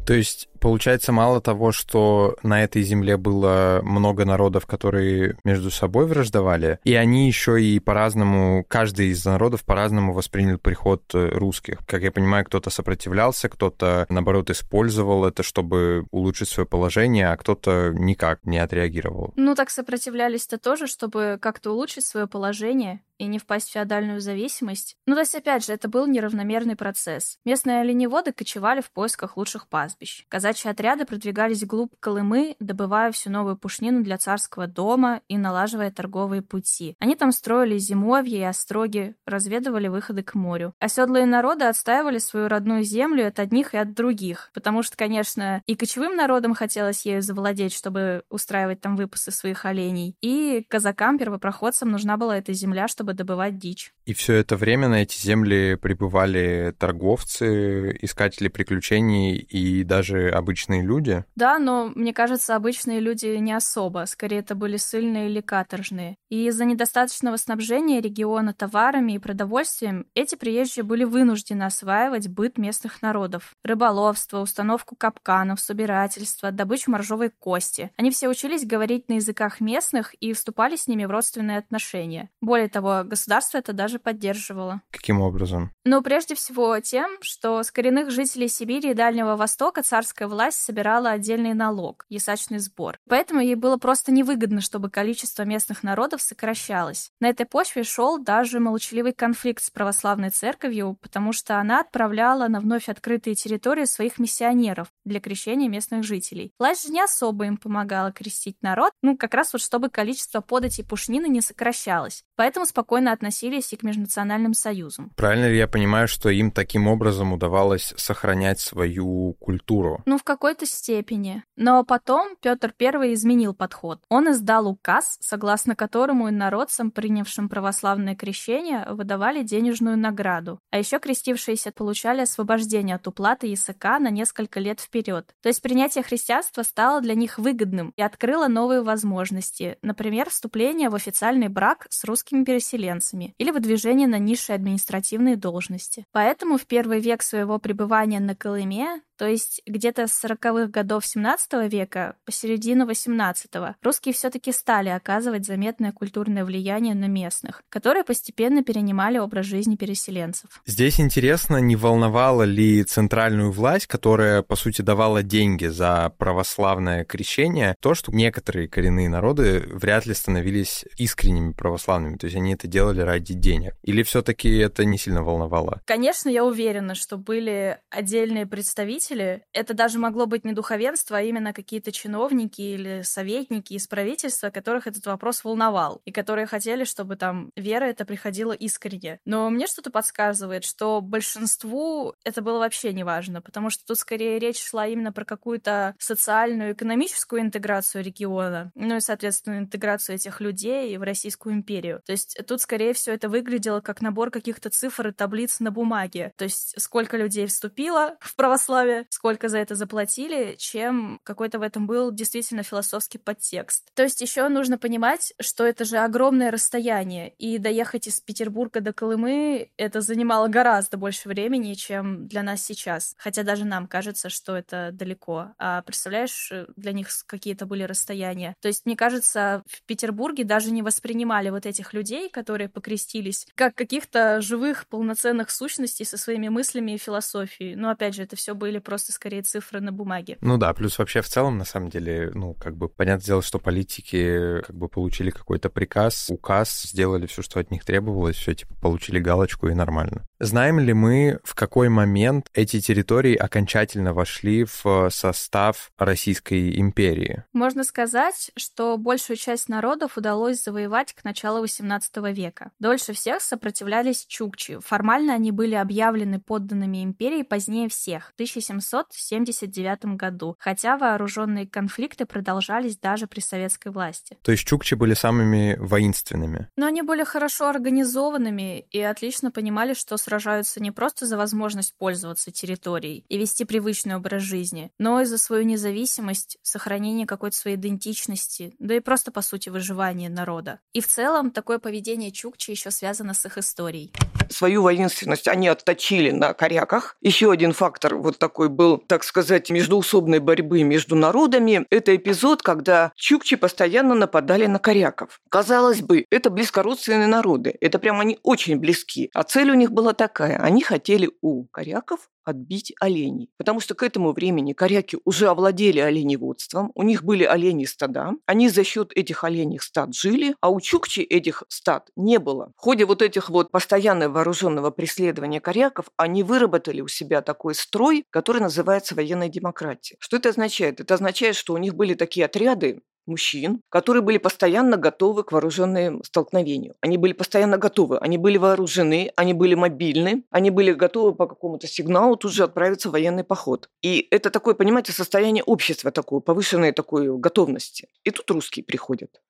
То 0.07 0.14
есть, 0.14 0.49
получается, 0.59 1.12
мало 1.12 1.41
того, 1.41 1.73
что 1.73 2.37
на 2.43 2.62
этой 2.62 2.83
земле 2.83 3.17
было 3.17 3.81
много 3.83 4.25
народов, 4.25 4.67
которые 4.67 5.37
между 5.45 5.71
собой 5.71 6.07
враждовали, 6.07 6.79
и 6.85 6.95
они 6.95 7.27
еще 7.27 7.62
и 7.62 7.79
по-разному, 7.79 8.65
каждый 8.69 9.09
из 9.09 9.25
народов 9.25 9.65
по-разному 9.65 10.12
воспринял 10.12 10.59
приход 10.59 11.03
э, 11.15 11.29
русских. 11.31 11.79
Как 11.87 12.03
я 12.03 12.12
понимаю, 12.12 12.45
кто-то 12.45 12.71
сопротивлялся, 12.71 13.49
кто-то, 13.49 14.07
наоборот, 14.09 14.50
использовал 14.50 15.25
это, 15.25 15.43
чтобы 15.43 16.07
улучшить 16.11 16.49
свое 16.49 16.67
положение, 16.67 17.29
а 17.29 17.37
кто-то 17.37 17.93
никак 17.95 18.45
не 18.45 18.59
отреагировал. 18.59 19.33
Ну, 19.37 19.55
так 19.55 19.71
сопротивлялись-то 19.71 20.59
тоже, 20.59 20.87
чтобы 20.87 21.38
как-то 21.41 21.73
улучшить 21.73 22.05
свое 22.05 22.27
положение 22.27 23.00
и 23.19 23.27
не 23.27 23.38
впасть 23.38 23.69
в 23.69 23.73
феодальную 23.73 24.21
зависимость. 24.21 24.97
Ну, 25.07 25.15
то 25.15 25.21
есть, 25.21 25.35
опять 25.35 25.67
же, 25.67 25.73
это 25.73 25.88
был 25.88 26.07
неравномерный 26.07 26.77
процесс. 26.77 27.38
Местные 27.45 27.81
оленеводы 27.81 28.33
кочевали 28.33 28.81
в 28.81 28.91
поисках 28.91 29.37
лучших 29.37 29.69
пастбищ. 29.69 30.25
Казачьи 30.49 30.71
отряды 30.71 31.05
продвигались 31.05 31.62
вглубь 31.62 31.93
Колымы, 32.00 32.57
добывая 32.59 33.12
всю 33.12 33.28
новую 33.28 33.59
пушнину 33.59 34.02
для 34.02 34.17
царского 34.17 34.67
дома 34.67 35.21
и 35.28 35.37
налаживая 35.37 35.90
торговые 35.90 36.40
пути. 36.40 36.97
Они 37.00 37.17
там 37.17 37.33
строили 37.33 37.76
зимовья 37.76 38.38
и 38.38 38.43
остроги, 38.45 39.14
разведывали 39.26 39.88
выходы 39.88 40.23
к 40.23 40.35
морю. 40.35 40.73
Оседлые 40.78 41.26
народы 41.26 41.67
отстаивали 41.67 42.17
свою 42.17 42.49
родную 42.49 42.83
землю 42.83 43.28
от 43.28 43.38
одних 43.38 43.75
и 43.75 43.76
от 43.76 43.93
других, 43.93 44.50
потому 44.55 44.83
что, 44.83 44.97
конечно, 44.97 45.62
и 45.67 45.76
кочевым 45.76 46.17
народам 46.17 46.55
хотелось 46.55 47.05
ею 47.05 47.21
завладеть, 47.21 47.75
чтобы 47.75 48.23
устраивать 48.31 48.81
там 48.81 48.97
выпасы 48.97 49.31
своих 49.31 49.67
оленей, 49.67 50.17
и 50.23 50.64
казакам-первопроходцам 50.71 51.90
нужна 51.90 52.17
была 52.17 52.38
эта 52.38 52.55
земля, 52.55 52.88
чтобы 52.88 53.12
добывать 53.12 53.59
дичь. 53.59 53.93
И 54.07 54.14
все 54.14 54.37
это 54.37 54.57
время 54.57 54.88
на 54.88 55.02
эти 55.02 55.21
земли 55.21 55.75
прибывали 55.75 56.75
торговцы, 56.78 57.99
искатели 58.00 58.49
приключений 58.49 59.37
и 59.37 59.85
даже 59.85 60.38
обычные 60.38 60.83
люди? 60.83 61.25
Да, 61.37 61.59
но 61.59 61.92
мне 61.95 62.12
кажется, 62.12 62.57
обычные 62.57 63.00
люди 63.00 63.26
не 63.26 63.52
особо. 63.52 64.04
Скорее, 64.07 64.38
это 64.38 64.54
были 64.54 64.76
сильные 64.76 65.28
или 65.28 65.40
каторжные. 65.40 66.16
И 66.28 66.47
из-за 66.47 66.64
недостаточного 66.64 67.37
снабжения 67.37 68.00
региона 68.00 68.54
товарами 68.54 69.12
и 69.12 69.18
продовольствием 69.18 70.07
эти 70.14 70.35
приезжие 70.35 70.85
были 70.85 71.04
вынуждены 71.04 71.64
осваивать 71.64 72.28
быт 72.28 72.59
местных 72.59 73.02
народов. 73.02 73.52
Рыболовство, 73.64 74.40
установку 74.40 74.97
капканов, 74.97 75.61
собирательство, 75.61 76.50
добычу 76.50 76.90
моржовой 76.90 77.30
кости. 77.30 77.90
Они 77.97 78.11
все 78.11 78.28
учились 78.28 78.66
говорить 78.66 79.09
на 79.09 79.14
языках 79.14 79.61
местных 79.61 80.14
и 80.14 80.33
вступали 80.33 80.76
с 80.76 80.87
ними 80.87 81.04
в 81.04 81.11
родственные 81.11 81.59
отношения. 81.59 82.30
Более 82.40 82.68
того, 82.68 83.02
государство 83.04 83.59
это 83.59 83.73
даже 83.73 83.99
поддерживало. 83.99 84.83
Каким 84.90 85.21
образом? 85.21 85.73
Ну, 85.85 86.02
прежде 86.02 86.35
всего 86.35 86.78
тем, 86.80 87.11
что 87.21 87.62
с 87.62 87.71
коренных 87.71 88.11
жителей 88.11 88.49
Сибири 88.49 88.90
и 88.90 88.95
Дальнего 88.95 89.37
Востока 89.37 89.83
царская 89.83 90.28
власть 90.29 90.61
собирала 90.61 91.11
отдельный 91.11 91.55
налог– 91.55 92.05
ясачный 92.09 92.59
сбор. 92.59 92.99
Поэтому 93.09 93.41
ей 93.41 93.55
было 93.55 93.77
просто 93.77 94.13
невыгодно, 94.13 94.61
чтобы 94.61 94.91
количество 94.91 95.43
местных 95.43 95.83
народов 95.83 96.23
сокращалось. 96.23 97.11
На 97.21 97.29
этой 97.29 97.47
почве 97.47 97.83
шел 97.83 98.19
даже 98.19 98.61
молчаливый 98.61 99.13
конфликт 99.13 99.65
с 99.65 99.71
православной 99.71 100.31
церковью, 100.31 100.97
потому 101.01 101.33
что 101.33 101.59
она 101.59 101.81
отправляла 101.81 102.49
на 102.49 102.61
вновь 102.61 102.89
открытые 102.89 103.35
территории 103.35 103.85
своих 103.85 104.19
миссионеров 104.19 104.89
для 105.09 105.21
крещения 105.21 105.69
местных 105.69 106.05
жителей. 106.05 106.53
Власть 106.59 106.87
же 106.87 106.93
не 106.93 107.00
особо 107.00 107.47
им 107.47 107.57
помогала 107.57 108.12
крестить 108.12 108.57
народ, 108.62 108.93
ну, 109.03 109.16
как 109.16 109.35
раз 109.35 109.53
вот 109.53 109.62
чтобы 109.62 109.88
количество 109.88 110.40
податей 110.40 110.85
пушнины 110.85 111.27
не 111.27 111.40
сокращалось. 111.40 112.23
Поэтому 112.37 112.66
спокойно 112.66 113.12
относились 113.12 113.73
и 113.73 113.77
к 113.77 113.83
межнациональным 113.83 114.55
союзам. 114.55 115.11
Правильно 115.16 115.49
ли 115.49 115.57
я 115.57 115.66
понимаю, 115.66 116.07
что 116.07 116.29
им 116.29 116.51
таким 116.51 116.87
образом 116.87 117.33
удавалось 117.33 117.94
сохранять 117.97 118.61
свою 118.61 119.35
культуру? 119.40 120.03
Ну, 120.07 120.18
в 120.18 120.23
какой-то 120.23 120.66
степени. 120.66 121.42
Но 121.57 121.83
потом 121.85 122.37
Петр 122.40 122.75
I 122.79 123.14
изменил 123.14 123.55
подход. 123.55 124.01
Он 124.09 124.31
издал 124.31 124.68
указ, 124.68 125.18
согласно 125.21 125.75
которому 125.75 126.29
инородцам, 126.29 126.90
принявшим 126.90 127.49
православное 127.49 128.14
крещение, 128.14 128.87
выдавали 128.90 129.42
денежную 129.42 129.97
награду. 129.97 130.61
А 130.71 130.79
еще 130.79 130.99
крестившиеся 130.99 131.73
получали 131.73 132.21
освобождение 132.21 132.97
от 132.97 133.07
уплаты 133.09 133.47
языка 133.47 133.99
на 133.99 134.11
несколько 134.11 134.61
лет 134.61 134.81
вперед. 134.81 134.98
То 135.43 135.49
есть 135.49 135.63
принятие 135.63 136.05
христианства 136.05 136.63
стало 136.63 137.01
для 137.01 137.15
них 137.15 137.39
выгодным 137.39 137.93
и 137.97 138.03
открыло 138.03 138.49
новые 138.49 138.83
возможности. 138.83 139.79
Например, 139.83 140.31
вступление 140.31 140.91
в 140.91 140.95
официальный 140.95 141.49
брак 141.49 141.87
с 141.91 142.05
русскими 142.05 142.45
переселенцами 142.45 143.35
или 143.39 143.51
выдвижение 143.51 144.09
на 144.09 144.19
низшие 144.19 144.57
административные 144.57 145.37
должности. 145.37 146.05
Поэтому 146.13 146.59
в 146.59 146.67
первый 146.67 147.01
век 147.01 147.23
своего 147.23 147.59
пребывания 147.59 148.21
на 148.21 148.35
Колыме 148.35 149.03
то 149.18 149.26
есть 149.26 149.61
где-то 149.66 150.07
с 150.07 150.24
40-х 150.24 150.68
годов 150.68 151.04
17 151.04 151.70
века 151.70 152.16
по 152.24 152.33
середину 152.33 152.87
18-го 152.88 153.74
русские 153.83 154.14
все-таки 154.14 154.52
стали 154.52 154.88
оказывать 154.88 155.44
заметное 155.44 155.92
культурное 155.92 156.44
влияние 156.44 156.94
на 156.94 157.07
местных, 157.07 157.62
которые 157.68 158.04
постепенно 158.04 158.62
перенимали 158.62 159.18
образ 159.18 159.46
жизни 159.46 159.76
переселенцев. 159.76 160.62
Здесь 160.66 161.00
интересно, 161.00 161.57
не 161.57 161.76
волновало 161.76 162.44
ли 162.44 162.85
центральную 162.85 163.50
власть, 163.50 163.87
которая, 163.87 164.42
по 164.42 164.57
сути, 164.57 164.83
давала 164.83 165.22
деньги 165.22 165.66
за 165.66 166.12
православное 166.16 167.04
крещение, 167.04 167.74
то, 167.81 167.94
что 167.94 168.12
некоторые 168.12 168.68
коренные 168.68 169.09
народы 169.09 169.64
вряд 169.72 170.07
ли 170.07 170.14
становились 170.14 170.85
искренними 170.96 171.52
православными, 171.52 172.16
то 172.16 172.26
есть 172.26 172.37
они 172.37 172.54
это 172.54 172.68
делали 172.68 173.00
ради 173.00 173.35
денег. 173.35 173.74
Или 173.83 174.02
все-таки 174.02 174.48
это 174.59 174.85
не 174.85 174.96
сильно 174.96 175.22
волновало? 175.22 175.81
Конечно, 175.87 176.28
я 176.28 176.44
уверена, 176.44 176.94
что 176.94 177.16
были 177.16 177.78
отдельные 177.90 178.46
представители, 178.46 179.08
руководители, 179.09 179.44
это 179.53 179.75
даже 179.75 179.99
могло 179.99 180.27
быть 180.27 180.44
не 180.44 180.53
духовенство, 180.53 181.18
а 181.18 181.23
именно 181.23 181.53
какие-то 181.53 181.92
чиновники 181.92 182.61
или 182.61 183.03
советники 183.03 183.75
из 183.75 183.87
правительства, 183.87 184.51
которых 184.51 184.87
этот 184.87 185.07
вопрос 185.07 185.44
волновал, 185.44 186.01
и 186.05 186.12
которые 186.12 186.47
хотели, 186.47 186.85
чтобы 186.85 187.16
там 187.16 187.51
вера 187.57 187.85
это 187.85 188.05
приходила 188.05 188.53
искренне. 188.53 189.21
Но 189.25 189.51
мне 189.51 189.66
что-то 189.66 189.90
подсказывает, 189.90 190.64
что 190.64 191.01
большинству 191.01 192.14
это 192.25 192.42
было 192.42 192.59
вообще 192.59 192.92
не 192.92 193.05
важно, 193.05 193.40
потому 193.40 193.71
что 193.71 193.85
тут 193.87 193.99
скорее 193.99 194.38
речь 194.38 194.62
шла 194.62 194.87
именно 194.87 195.12
про 195.12 195.25
какую-то 195.25 195.94
социальную, 195.99 196.73
экономическую 196.73 197.42
интеграцию 197.42 198.05
региона, 198.05 198.71
ну 198.75 198.97
и, 198.97 199.01
соответственно, 199.01 199.59
интеграцию 199.59 200.16
этих 200.16 200.40
людей 200.40 200.97
в 200.97 201.03
Российскую 201.03 201.55
империю. 201.55 202.03
То 202.07 202.12
есть 202.12 202.38
тут 202.47 202.61
скорее 202.61 202.92
все 202.92 203.12
это 203.12 203.29
выглядело 203.29 203.81
как 203.81 204.01
набор 204.01 204.31
каких-то 204.31 204.71
цифр 204.71 205.09
и 205.09 205.12
таблиц 205.12 205.61
на 205.61 205.71
бумаге. 205.71 206.33
То 206.37 206.44
есть 206.44 206.75
сколько 206.81 207.16
людей 207.16 207.47
вступило 207.47 208.16
в 208.21 208.35
православие, 208.37 208.98
сколько 209.11 209.49
за 209.49 209.59
это 209.59 209.75
заплатили, 209.75 210.57
чем 210.59 211.21
какой-то 211.23 211.59
в 211.59 211.63
этом 211.63 211.87
был 211.87 212.11
действительно 212.13 212.63
философский 212.63 213.19
подтекст. 213.19 213.89
То 213.95 214.03
есть 214.03 214.21
еще 214.21 214.49
нужно 214.49 214.79
понимать, 214.79 215.33
что 215.41 215.65
это 215.65 215.85
же 215.85 215.99
огромное 215.99 216.51
расстояние, 216.51 217.31
и 217.39 217.59
доехать 217.59 218.07
из 218.07 218.21
Петербурга 218.21 218.81
до 218.81 218.93
Колымы 218.93 219.71
это 219.77 220.01
занимало 220.01 220.49
гораздо 220.49 220.97
больше 220.97 221.29
времени, 221.29 221.75
чем 221.75 222.27
для 222.29 222.43
нас 222.43 222.63
сейчас. 222.63 223.15
Хотя 223.19 223.43
даже 223.43 223.65
нам 223.65 223.87
кажется, 223.87 224.29
что 224.29 224.57
это 224.57 224.91
далеко. 224.93 225.53
А 225.59 225.83
представляешь, 225.83 226.53
для 226.77 226.93
них 226.93 227.09
какие-то 227.27 227.67
были 227.67 227.83
расстояния. 227.83 228.55
То 228.61 228.69
есть, 228.69 228.87
мне 228.87 228.97
кажется, 228.97 229.63
в 229.67 229.83
Петербурге 229.83 230.45
даже 230.45 230.71
не 230.71 230.83
воспринимали 230.83 231.51
вот 231.51 231.67
этих 231.67 231.93
людей, 231.93 232.29
которые 232.29 232.69
покрестились, 232.69 233.47
как 233.55 233.75
каких-то 233.75 234.41
живых, 234.41 234.87
полноценных 234.87 235.51
сущностей 235.51 236.05
со 236.05 236.17
своими 236.17 236.49
мыслями 236.49 236.93
и 236.93 236.99
философией. 236.99 237.75
Но 237.77 237.91
опять 237.91 238.15
же, 238.15 238.23
это 238.23 238.37
все 238.37 238.55
были 238.55 238.79
просто 238.88 239.12
скорее 239.12 239.42
цифры 239.42 239.83
на 239.83 239.92
бумаге. 239.92 240.38
Ну 240.40 240.57
да, 240.57 240.72
плюс 240.72 240.98
вообще 240.98 241.20
в 241.20 241.29
целом, 241.29 241.59
на 241.59 241.66
самом 241.66 241.90
деле, 241.90 242.31
ну, 242.33 242.55
как 242.55 242.74
бы, 242.74 242.88
понятное 242.88 243.27
дело, 243.27 243.42
что 243.42 243.59
политики 243.59 244.62
как 244.62 244.74
бы 244.74 244.88
получили 244.88 245.29
какой-то 245.29 245.68
приказ, 245.68 246.31
указ, 246.31 246.85
сделали 246.85 247.27
все, 247.27 247.42
что 247.42 247.61
от 247.61 247.70
них 247.70 247.85
требовалось, 247.85 248.37
все, 248.37 248.55
типа, 248.55 248.74
получили 248.81 249.18
галочку 249.18 249.68
и 249.68 249.74
нормально. 249.74 250.27
Знаем 250.40 250.79
ли 250.79 250.92
мы, 250.92 251.40
в 251.42 251.57
какой 251.57 251.88
момент 251.88 252.48
эти 252.55 252.81
территории 252.81 253.35
окончательно 253.35 254.14
вошли 254.14 254.64
в 254.64 255.11
состав 255.11 255.90
Российской 255.98 256.79
империи? 256.79 257.42
Можно 257.53 257.83
сказать, 257.83 258.53
что 258.57 258.96
большую 258.98 259.37
часть 259.37 259.68
народов 259.68 260.16
удалось 260.16 260.62
завоевать 260.62 261.12
к 261.12 261.24
началу 261.24 261.64
XVIII 261.64 262.33
века. 262.33 262.70
Дольше 262.79 263.14
всех 263.14 263.42
сопротивлялись 263.42 264.27
чукчи. 264.27 264.79
Формально 264.81 265.35
они 265.35 265.51
были 265.51 265.74
объявлены 265.74 266.38
подданными 266.38 267.03
империи 267.03 267.42
позднее 267.42 267.88
всех, 267.88 268.31
в 268.31 268.35
1779 268.35 270.16
году, 270.16 270.57
хотя 270.61 270.96
вооруженные 270.96 271.66
конфликты 271.66 272.27
продолжались 272.27 272.96
даже 272.96 273.27
при 273.27 273.40
советской 273.40 273.90
власти. 273.90 274.38
То 274.42 274.53
есть 274.53 274.64
чукчи 274.64 274.94
были 274.94 275.14
самыми 275.14 275.77
воинственными? 275.81 276.68
Но 276.77 276.87
они 276.87 277.03
были 277.03 277.24
хорошо 277.24 277.68
организованными 277.68 278.87
и 278.90 279.01
отлично 279.01 279.51
понимали, 279.51 279.94
что 279.94 280.16
сражаются 280.29 280.83
не 280.83 280.91
просто 280.91 281.25
за 281.25 281.38
возможность 281.38 281.95
пользоваться 281.97 282.51
территорией 282.51 283.25
и 283.29 283.38
вести 283.38 283.64
привычный 283.64 284.17
образ 284.17 284.43
жизни, 284.43 284.91
но 284.99 285.23
и 285.23 285.25
за 285.25 285.38
свою 285.38 285.64
независимость, 285.64 286.59
сохранение 286.62 287.27
какой-то 287.27 287.57
своей 287.57 287.79
идентичности, 287.79 288.75
да 288.79 288.95
и 288.95 289.01
просто, 289.01 289.33
по 289.33 289.41
сути, 289.41 289.71
выживание 289.71 290.29
народа. 290.29 290.81
И 290.93 291.01
в 291.01 291.07
целом 291.07 291.51
такое 291.51 291.79
поведение 291.79 292.31
чукчи 292.31 292.73
еще 292.73 292.91
связано 292.91 293.33
с 293.33 293.47
их 293.47 293.57
историей. 293.57 294.12
Свою 294.51 294.83
воинственность 294.83 295.49
они 295.49 295.69
отточили 295.69 296.31
на 296.31 296.53
коряках. 296.53 297.17
Еще 297.21 297.51
один 297.51 297.73
фактор 297.73 298.17
вот 298.17 298.38
такой 298.38 298.69
был, 298.69 298.99
так 298.99 299.25
сказать, 299.25 299.71
междуусобной 299.71 300.41
борьбы 300.41 300.83
между 300.83 301.17
народами. 301.17 301.87
Это 301.91 302.17
эпизод, 302.17 302.62
когда 302.62 303.12
чукчи 303.14 303.57
постоянно 303.57 304.14
нападали 304.14 304.67
на 304.67 304.79
коряков. 304.79 305.41
Казалось 305.51 306.01
бы, 306.01 306.25
это 306.31 306.51
близкородственные 306.51 307.29
народы. 307.29 307.77
Это 307.81 307.99
прям 307.99 308.21
они 308.21 308.38
очень 308.43 308.79
близки. 308.79 309.31
А 309.35 309.43
цель 309.43 309.71
у 309.71 309.75
них 309.75 309.93
была 309.93 310.12
такая. 310.18 310.59
Они 310.59 310.83
хотели 310.83 311.31
у 311.40 311.64
коряков 311.66 312.28
отбить 312.48 312.94
оленей. 312.98 313.50
Потому 313.59 313.78
что 313.81 313.94
к 313.94 314.02
этому 314.02 314.33
времени 314.33 314.72
коряки 314.72 315.18
уже 315.24 315.48
овладели 315.48 316.00
оленеводством, 316.00 316.90
у 316.94 317.02
них 317.02 317.22
были 317.22 317.44
олени 317.44 317.85
стада, 317.85 318.33
они 318.46 318.70
за 318.70 318.85
счет 318.85 319.12
этих 319.14 319.44
оленей 319.44 319.78
стад 319.78 320.14
жили, 320.14 320.54
а 320.61 320.70
у 320.70 320.81
чукчи 320.81 321.20
этих 321.20 321.62
стад 321.68 322.09
не 322.16 322.38
было. 322.38 322.72
В 322.76 322.81
ходе 322.81 323.04
вот 323.04 323.20
этих 323.20 323.50
вот 323.50 323.70
постоянного 323.70 324.33
вооруженного 324.33 324.90
преследования 324.90 325.61
коряков 325.61 326.07
они 326.16 326.42
выработали 326.42 327.02
у 327.02 327.09
себя 327.09 327.42
такой 327.42 327.74
строй, 327.74 328.24
который 328.31 328.62
называется 328.62 329.14
военной 329.14 329.50
демократией. 329.50 330.16
Что 330.18 330.38
это 330.38 330.48
означает? 330.48 331.00
Это 331.00 331.14
означает, 331.14 331.54
что 331.54 331.74
у 331.74 331.78
них 331.78 331.94
были 331.94 332.14
такие 332.14 332.46
отряды, 332.46 333.02
мужчин, 333.29 333.81
которые 333.88 334.23
были 334.23 334.38
постоянно 334.38 334.97
готовы 334.97 335.45
к 335.45 335.53
вооруженным 335.53 336.25
столкновению. 336.25 336.95
Они 337.01 337.17
были 337.17 337.33
постоянно 337.33 337.79
готовы, 337.79 338.19
они 338.19 338.38
были 338.38 338.59
вооружены, 338.59 339.31
они 339.37 339.55
были 339.55 339.75
мобильны, 339.75 340.43
они 340.51 340.71
были 340.71 340.93
готовы 340.93 341.35
по 341.35 341.47
какому-то 341.47 341.87
сигналу 341.87 342.37
тут 342.37 342.53
же 342.53 342.64
отправиться 342.64 343.09
в 343.09 343.12
военный 343.12 343.45
поход. 343.45 343.88
И 344.03 344.27
это 344.31 344.51
такое, 344.51 344.75
понимаете, 344.75 345.12
состояние 345.12 345.62
общества 345.62 346.11
такое, 346.11 346.41
повышенной 346.41 346.93
такой 346.93 347.38
готовности. 347.38 348.09
И 348.25 348.31
тут 348.31 348.51
русские 348.51 348.85
приходят. 348.85 349.41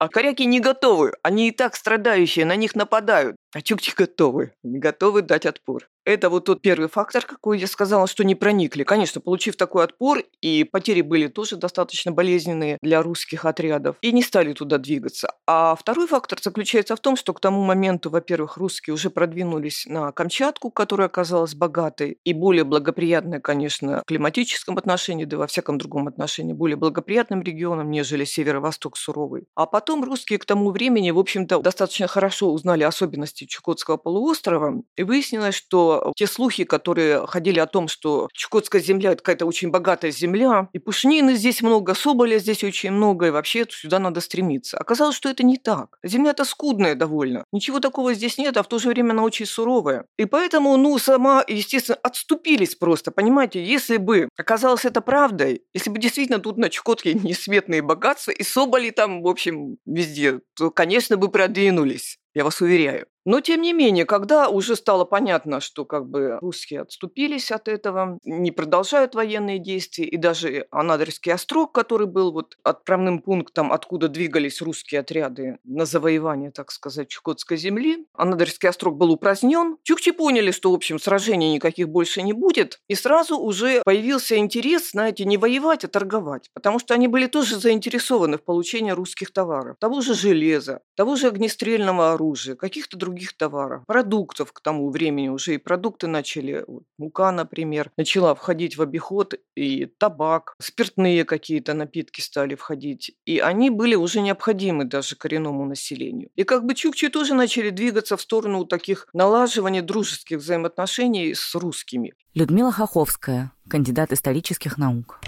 А 0.00 0.08
коряки 0.08 0.46
не 0.46 0.60
готовы, 0.60 1.12
они 1.22 1.48
и 1.48 1.52
так 1.52 1.76
страдающие, 1.76 2.46
на 2.46 2.56
них 2.56 2.74
нападают. 2.74 3.36
А 3.52 3.62
чукчи 3.62 3.92
готовы, 3.96 4.52
не 4.62 4.78
готовы 4.78 5.22
дать 5.22 5.44
отпор. 5.44 5.88
Это 6.04 6.30
вот 6.30 6.46
тот 6.46 6.62
первый 6.62 6.88
фактор, 6.88 7.24
какой 7.24 7.58
я 7.58 7.66
сказала, 7.66 8.06
что 8.06 8.24
не 8.24 8.34
проникли. 8.34 8.84
Конечно, 8.84 9.20
получив 9.20 9.56
такой 9.56 9.84
отпор, 9.84 10.22
и 10.40 10.64
потери 10.64 11.02
были 11.02 11.26
тоже 11.26 11.56
достаточно 11.56 12.10
болезненные 12.10 12.78
для 12.80 13.02
русских 13.02 13.44
отрядов, 13.44 13.96
и 14.00 14.12
не 14.12 14.22
стали 14.22 14.52
туда 14.54 14.78
двигаться. 14.78 15.34
А 15.46 15.74
второй 15.74 16.06
фактор 16.06 16.38
заключается 16.40 16.96
в 16.96 17.00
том, 17.00 17.16
что 17.16 17.34
к 17.34 17.40
тому 17.40 17.62
моменту, 17.62 18.08
во-первых, 18.08 18.56
русские 18.56 18.94
уже 18.94 19.10
продвинулись 19.10 19.84
на 19.86 20.10
Камчатку, 20.12 20.70
которая 20.70 21.08
оказалась 21.08 21.54
богатой 21.54 22.18
и 22.24 22.32
более 22.32 22.64
благоприятной, 22.64 23.40
конечно, 23.40 24.00
в 24.02 24.04
климатическом 24.06 24.78
отношении, 24.78 25.26
да 25.26 25.36
и 25.36 25.38
во 25.38 25.46
всяком 25.46 25.76
другом 25.76 26.08
отношении, 26.08 26.54
более 26.54 26.76
благоприятным 26.76 27.42
регионом, 27.42 27.90
нежели 27.90 28.24
северо-восток 28.24 28.96
суровый. 28.96 29.44
А 29.54 29.66
потом 29.66 30.02
русские 30.02 30.38
к 30.38 30.44
тому 30.46 30.70
времени, 30.70 31.10
в 31.10 31.18
общем-то, 31.18 31.60
достаточно 31.60 32.06
хорошо 32.06 32.52
узнали 32.52 32.84
особенности 32.84 33.39
Чукотского 33.46 33.96
полуострова, 33.96 34.82
и 34.96 35.02
выяснилось, 35.02 35.54
что 35.54 36.12
те 36.16 36.26
слухи, 36.26 36.64
которые 36.64 37.26
ходили 37.26 37.58
о 37.58 37.66
том, 37.66 37.88
что 37.88 38.28
Чукотская 38.32 38.80
земля– 38.80 39.12
это 39.12 39.22
какая-то 39.22 39.46
очень 39.46 39.70
богатая 39.70 40.10
земля, 40.10 40.68
и 40.72 40.78
пушнины 40.78 41.34
здесь 41.34 41.62
много, 41.62 41.94
соболя 41.94 42.38
здесь 42.38 42.64
очень 42.64 42.90
много, 42.90 43.26
и 43.26 43.30
вообще 43.30 43.66
сюда 43.68 43.98
надо 43.98 44.20
стремиться. 44.20 44.78
Оказалось, 44.78 45.16
что 45.16 45.28
это 45.28 45.44
не 45.44 45.58
так. 45.58 45.98
Земля-то 46.02 46.44
скудная 46.44 46.94
довольно. 46.94 47.44
Ничего 47.52 47.80
такого 47.80 48.14
здесь 48.14 48.38
нет, 48.38 48.56
а 48.56 48.62
в 48.62 48.68
то 48.68 48.78
же 48.78 48.88
время 48.88 49.12
она 49.12 49.22
очень 49.22 49.46
суровая. 49.46 50.06
И 50.18 50.24
поэтому, 50.24 50.76
ну, 50.76 50.98
сама, 50.98 51.44
естественно, 51.46 51.98
отступились 52.02 52.74
просто, 52.74 53.10
понимаете? 53.10 53.62
Если 53.64 53.96
бы 53.96 54.28
оказалось 54.36 54.84
это 54.84 55.00
правдой, 55.00 55.62
если 55.74 55.90
бы 55.90 55.98
действительно 55.98 56.38
тут 56.38 56.56
на 56.58 56.68
Чукотке 56.68 57.14
несметные 57.14 57.82
богатства, 57.82 58.30
и 58.32 58.42
соболи 58.42 58.90
там, 58.90 59.22
в 59.22 59.28
общем, 59.28 59.76
везде, 59.86 60.40
то, 60.54 60.70
конечно, 60.70 61.16
бы 61.16 61.30
продвинулись. 61.30 62.18
Я 62.34 62.44
вас 62.44 62.60
уверяю. 62.60 63.06
Но, 63.26 63.40
тем 63.40 63.60
не 63.60 63.72
менее, 63.72 64.06
когда 64.06 64.48
уже 64.48 64.76
стало 64.76 65.04
понятно, 65.04 65.60
что 65.60 65.84
как 65.84 66.08
бы 66.08 66.38
русские 66.40 66.80
отступились 66.80 67.50
от 67.50 67.68
этого, 67.68 68.18
не 68.24 68.50
продолжают 68.50 69.14
военные 69.14 69.58
действия, 69.58 70.06
и 70.06 70.16
даже 70.16 70.66
Анадырский 70.70 71.32
острог, 71.32 71.72
который 71.72 72.06
был 72.06 72.32
вот 72.32 72.56
отправным 72.62 73.20
пунктом, 73.20 73.72
откуда 73.72 74.08
двигались 74.08 74.62
русские 74.62 75.00
отряды 75.00 75.58
на 75.64 75.84
завоевание, 75.84 76.50
так 76.50 76.70
сказать, 76.72 77.08
Чукотской 77.08 77.56
земли, 77.56 78.06
Анадырский 78.14 78.68
острог 78.68 78.96
был 78.96 79.10
упразднен. 79.10 79.76
Чукчи 79.82 80.12
поняли, 80.12 80.50
что, 80.50 80.70
в 80.70 80.74
общем, 80.74 80.98
сражений 80.98 81.52
никаких 81.52 81.88
больше 81.88 82.22
не 82.22 82.32
будет, 82.32 82.80
и 82.88 82.94
сразу 82.94 83.38
уже 83.38 83.82
появился 83.84 84.38
интерес, 84.38 84.90
знаете, 84.92 85.24
не 85.24 85.36
воевать, 85.36 85.84
а 85.84 85.88
торговать, 85.88 86.50
потому 86.54 86.78
что 86.78 86.94
они 86.94 87.08
были 87.08 87.26
тоже 87.26 87.56
заинтересованы 87.56 88.38
в 88.38 88.44
получении 88.44 88.92
русских 88.92 89.32
товаров, 89.32 89.76
того 89.78 90.00
же 90.00 90.14
железа, 90.14 90.80
того 90.96 91.16
же 91.16 91.28
огнестрельного 91.28 92.12
оружия, 92.12 92.54
каких-то 92.54 92.96
других 92.96 93.09
других 93.10 93.32
товаров, 93.32 93.82
продуктов 93.86 94.52
к 94.52 94.60
тому 94.60 94.90
времени 94.90 95.28
уже 95.28 95.54
и 95.54 95.58
продукты 95.58 96.06
начали, 96.06 96.64
мука, 96.96 97.32
например, 97.32 97.90
начала 97.96 98.34
входить 98.34 98.76
в 98.76 98.82
обиход, 98.82 99.34
и 99.56 99.86
табак, 99.86 100.54
спиртные 100.60 101.24
какие-то 101.24 101.74
напитки 101.74 102.20
стали 102.20 102.54
входить, 102.54 103.16
и 103.26 103.40
они 103.40 103.70
были 103.70 103.96
уже 103.96 104.20
необходимы 104.20 104.84
даже 104.84 105.16
коренному 105.16 105.64
населению. 105.64 106.30
И 106.36 106.44
как 106.44 106.64
бы 106.64 106.74
чукчи 106.74 107.08
тоже 107.08 107.34
начали 107.34 107.70
двигаться 107.70 108.16
в 108.16 108.20
сторону 108.20 108.64
таких 108.64 109.08
налаживания 109.12 109.82
дружеских 109.82 110.38
взаимоотношений 110.38 111.34
с 111.34 111.54
русскими. 111.54 112.12
Людмила 112.34 112.70
Хоховская, 112.70 113.50
кандидат 113.68 114.12
исторических 114.12 114.78
наук. 114.78 115.20